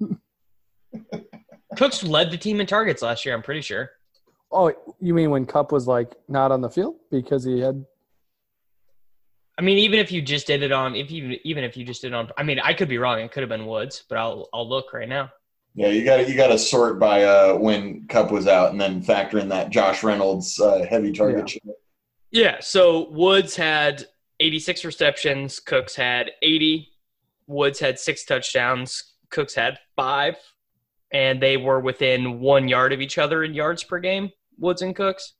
Cooks 1.76 2.02
led 2.02 2.30
the 2.30 2.38
team 2.38 2.62
in 2.62 2.66
targets 2.66 3.02
last 3.02 3.26
year. 3.26 3.34
I'm 3.34 3.42
pretty 3.42 3.60
sure. 3.60 3.90
Oh, 4.50 4.72
you 5.02 5.12
mean 5.12 5.28
when 5.28 5.44
Kupp 5.44 5.70
was 5.70 5.86
like 5.86 6.14
not 6.28 6.50
on 6.50 6.62
the 6.62 6.70
field 6.70 6.96
because 7.10 7.44
he 7.44 7.60
had? 7.60 7.84
I 9.58 9.60
mean, 9.60 9.76
even 9.76 9.98
if 9.98 10.10
you 10.10 10.22
just 10.22 10.46
did 10.46 10.62
it 10.62 10.72
on, 10.72 10.96
if 10.96 11.10
you 11.10 11.38
even 11.44 11.62
if 11.62 11.76
you 11.76 11.84
just 11.84 12.00
did 12.00 12.12
it 12.12 12.14
on, 12.14 12.30
I 12.38 12.42
mean, 12.42 12.58
I 12.58 12.72
could 12.72 12.88
be 12.88 12.96
wrong. 12.96 13.20
It 13.20 13.32
could 13.32 13.42
have 13.42 13.50
been 13.50 13.66
Woods, 13.66 14.02
but 14.08 14.16
I'll 14.16 14.48
I'll 14.54 14.66
look 14.66 14.94
right 14.94 15.06
now. 15.06 15.30
Yeah, 15.78 15.90
you 15.90 16.04
got 16.04 16.16
to 16.16 16.28
you 16.28 16.34
got 16.34 16.48
to 16.48 16.58
sort 16.58 16.98
by 16.98 17.22
uh, 17.22 17.54
when 17.54 18.08
Kupp 18.08 18.32
was 18.32 18.48
out, 18.48 18.72
and 18.72 18.80
then 18.80 19.00
factor 19.00 19.38
in 19.38 19.48
that 19.50 19.70
Josh 19.70 20.02
Reynolds 20.02 20.58
uh, 20.58 20.84
heavy 20.90 21.12
target. 21.12 21.50
share. 21.50 21.60
Yeah. 22.32 22.56
So 22.58 23.08
Woods 23.10 23.54
had 23.54 24.04
86 24.40 24.84
receptions. 24.84 25.60
Cooks 25.60 25.94
had 25.94 26.32
80. 26.42 26.88
Woods 27.46 27.78
had 27.78 27.96
six 28.00 28.24
touchdowns. 28.24 29.14
Cooks 29.30 29.54
had 29.54 29.78
five, 29.94 30.34
and 31.12 31.40
they 31.40 31.56
were 31.56 31.78
within 31.78 32.40
one 32.40 32.66
yard 32.66 32.92
of 32.92 33.00
each 33.00 33.16
other 33.16 33.44
in 33.44 33.54
yards 33.54 33.84
per 33.84 34.00
game. 34.00 34.30
Woods 34.58 34.82
and 34.82 34.96
Cooks. 34.96 35.34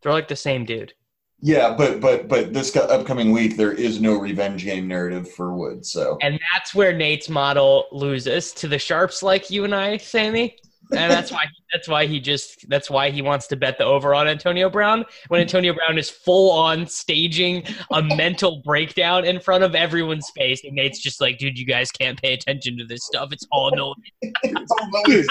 They're 0.00 0.12
like 0.12 0.28
the 0.28 0.36
same 0.36 0.64
dude. 0.64 0.94
Yeah, 1.40 1.74
but 1.76 2.00
but 2.00 2.28
but 2.28 2.52
this 2.52 2.74
upcoming 2.74 3.30
week 3.30 3.56
there 3.56 3.72
is 3.72 4.00
no 4.00 4.18
revenge 4.18 4.64
game 4.64 4.88
narrative 4.88 5.30
for 5.30 5.54
Wood, 5.54 5.84
So 5.84 6.16
And 6.22 6.40
that's 6.54 6.74
where 6.74 6.92
Nate's 6.92 7.28
model 7.28 7.86
loses 7.92 8.52
to 8.52 8.68
the 8.68 8.78
sharps 8.78 9.22
like 9.22 9.50
you 9.50 9.64
and 9.64 9.74
I, 9.74 9.98
Sammy. 9.98 10.56
And 10.92 11.10
that's 11.10 11.30
why 11.30 11.44
that's 11.72 11.88
why 11.88 12.06
he 12.06 12.20
just 12.20 12.68
that's 12.68 12.88
why 12.88 13.10
he 13.10 13.20
wants 13.20 13.46
to 13.48 13.56
bet 13.56 13.76
the 13.76 13.84
over 13.84 14.14
on 14.14 14.28
Antonio 14.28 14.70
Brown 14.70 15.04
when 15.28 15.40
Antonio 15.40 15.74
Brown 15.74 15.98
is 15.98 16.08
full 16.08 16.50
on 16.52 16.86
staging 16.86 17.64
a 17.92 18.02
mental 18.16 18.62
breakdown 18.64 19.24
in 19.24 19.38
front 19.38 19.62
of 19.62 19.74
everyone's 19.74 20.30
face. 20.30 20.64
And 20.64 20.74
Nate's 20.74 21.00
just 21.00 21.20
like, 21.20 21.38
dude, 21.38 21.58
you 21.58 21.66
guys 21.66 21.90
can't 21.90 22.20
pay 22.20 22.32
attention 22.32 22.78
to 22.78 22.86
this 22.86 23.04
stuff. 23.04 23.30
It's 23.32 23.46
all 23.52 23.70
no 23.76 23.94
It's 24.22 24.72
all 24.72 25.04
noise. 25.06 25.26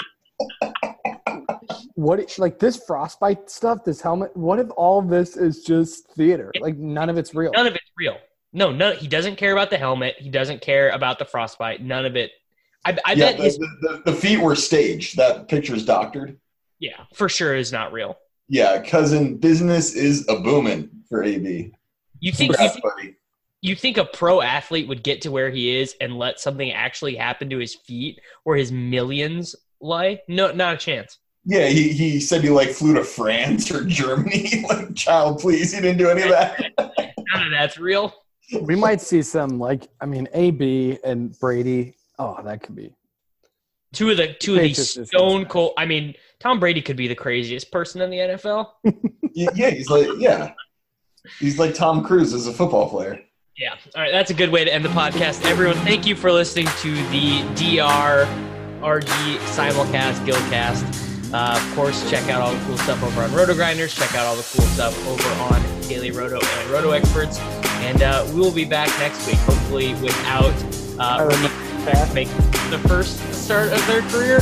What 1.96 2.20
if- 2.20 2.38
like 2.38 2.58
this 2.58 2.76
frostbite 2.86 3.50
stuff? 3.50 3.84
This 3.84 4.00
helmet. 4.00 4.36
What 4.36 4.58
if 4.58 4.68
all 4.76 5.00
of 5.00 5.08
this 5.08 5.36
is 5.36 5.64
just 5.64 6.08
theater? 6.12 6.52
Like 6.60 6.76
none 6.76 7.10
of 7.10 7.18
it's 7.18 7.34
real. 7.34 7.50
none 7.52 7.66
of 7.66 7.74
it's 7.74 7.90
real. 7.98 8.18
No, 8.52 8.70
no, 8.70 8.92
he 8.92 9.08
doesn't 9.08 9.36
care 9.36 9.52
about 9.52 9.70
the 9.70 9.78
helmet. 9.78 10.14
He 10.18 10.30
doesn't 10.30 10.62
care 10.62 10.90
about 10.90 11.18
the 11.18 11.24
frostbite. 11.24 11.82
None 11.82 12.06
of 12.06 12.16
it. 12.16 12.30
I, 12.84 12.96
I 13.04 13.12
yeah, 13.12 13.30
bet 13.30 13.38
the, 13.38 13.42
his 13.44 13.58
the, 13.58 13.68
the, 13.80 14.12
the 14.12 14.16
feet 14.16 14.38
were 14.38 14.54
staged. 14.54 15.16
That 15.16 15.48
picture's 15.48 15.84
doctored. 15.84 16.38
yeah 16.78 17.04
for 17.14 17.28
sure 17.28 17.56
is 17.56 17.72
not 17.72 17.92
real. 17.92 18.16
Yeah, 18.48 18.80
cousin, 18.82 19.38
business 19.38 19.94
is 19.94 20.26
a 20.28 20.36
booming 20.38 20.88
for 21.08 21.24
AB. 21.24 21.72
You 22.20 22.32
think 22.32 22.52
you 22.58 22.68
think 22.68 23.16
you 23.62 23.74
think 23.74 23.96
a 23.96 24.04
pro 24.04 24.40
athlete 24.40 24.86
would 24.86 25.02
get 25.02 25.22
to 25.22 25.30
where 25.30 25.50
he 25.50 25.76
is 25.76 25.96
and 26.00 26.18
let 26.18 26.38
something 26.38 26.70
actually 26.70 27.16
happen 27.16 27.50
to 27.50 27.58
his 27.58 27.74
feet 27.74 28.20
where 28.44 28.56
his 28.56 28.70
millions 28.70 29.56
lie? 29.80 30.20
No, 30.28 30.52
not 30.52 30.74
a 30.74 30.76
chance. 30.76 31.18
Yeah, 31.48 31.68
he, 31.68 31.92
he 31.92 32.18
said 32.18 32.42
he 32.42 32.50
like 32.50 32.70
flew 32.70 32.94
to 32.94 33.04
France 33.04 33.70
or 33.70 33.84
Germany. 33.84 34.64
like, 34.68 34.94
child, 34.96 35.38
please, 35.38 35.72
he 35.72 35.80
didn't 35.80 35.98
do 35.98 36.10
any 36.10 36.22
of 36.22 36.30
that. 36.30 36.72
None 36.78 37.46
of 37.46 37.52
that's 37.52 37.78
real. 37.78 38.12
We 38.60 38.74
might 38.74 39.00
see 39.00 39.22
some 39.22 39.58
like 39.58 39.88
I 40.00 40.06
mean 40.06 40.28
AB 40.34 40.98
and 41.04 41.38
Brady. 41.38 41.94
Oh, 42.18 42.42
that 42.42 42.62
could 42.62 42.74
be. 42.74 42.94
Two 43.92 44.10
of 44.10 44.16
the 44.16 44.34
two 44.34 44.56
of 44.56 44.62
the 44.62 44.74
stone 44.74 45.46
cold. 45.46 45.72
I 45.78 45.86
mean, 45.86 46.14
Tom 46.40 46.58
Brady 46.58 46.82
could 46.82 46.96
be 46.96 47.06
the 47.06 47.14
craziest 47.14 47.70
person 47.70 48.02
in 48.02 48.10
the 48.10 48.18
NFL. 48.18 48.70
Yeah, 49.32 49.70
he's 49.70 49.88
like, 49.88 50.08
yeah, 50.18 50.52
he's 51.38 51.58
like 51.58 51.74
Tom 51.74 52.04
Cruise 52.04 52.34
as 52.34 52.46
a 52.46 52.52
football 52.52 52.90
player. 52.90 53.20
Yeah. 53.56 53.74
All 53.94 54.02
right. 54.02 54.12
That's 54.12 54.30
a 54.30 54.34
good 54.34 54.50
way 54.50 54.64
to 54.64 54.72
end 54.72 54.84
the 54.84 54.90
podcast. 54.90 55.44
Everyone, 55.46 55.76
thank 55.76 56.06
you 56.06 56.14
for 56.14 56.30
listening 56.30 56.66
to 56.80 56.94
the 57.08 57.42
DR 57.54 58.26
RG 58.82 59.36
simulcast 59.54 60.26
Gillcast. 60.26 61.05
Uh, 61.32 61.60
of 61.60 61.74
course, 61.74 62.08
check 62.10 62.28
out 62.28 62.40
all 62.40 62.54
the 62.54 62.64
cool 62.66 62.78
stuff 62.78 63.02
over 63.02 63.22
on 63.22 63.30
RotoGrinders. 63.30 63.96
Check 63.96 64.14
out 64.14 64.26
all 64.26 64.36
the 64.36 64.46
cool 64.54 64.66
stuff 64.66 65.06
over 65.08 65.28
on 65.42 65.80
Daily 65.88 66.10
Roto 66.10 66.38
and 66.40 66.70
Roto 66.70 66.90
Experts. 66.90 67.38
And 67.80 68.02
uh, 68.02 68.24
we 68.32 68.40
will 68.40 68.52
be 68.52 68.64
back 68.64 68.88
next 68.98 69.26
week, 69.26 69.36
hopefully 69.38 69.94
without 69.94 70.54
uh, 70.98 71.26
making 72.14 72.36
the 72.70 72.80
first 72.86 73.18
start 73.32 73.72
of 73.72 73.86
their 73.86 74.02
career 74.02 74.40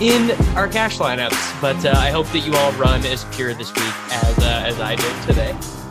in 0.00 0.30
our 0.56 0.68
cash 0.68 0.98
lineups. 0.98 1.60
But 1.60 1.84
uh, 1.84 1.94
I 1.96 2.10
hope 2.10 2.26
that 2.28 2.40
you 2.40 2.54
all 2.54 2.72
run 2.72 3.04
as 3.06 3.24
pure 3.34 3.54
this 3.54 3.74
week 3.74 3.94
as 4.10 4.38
uh, 4.38 4.62
as 4.66 4.80
I 4.80 4.94
did 4.96 5.22
today. 5.26 5.85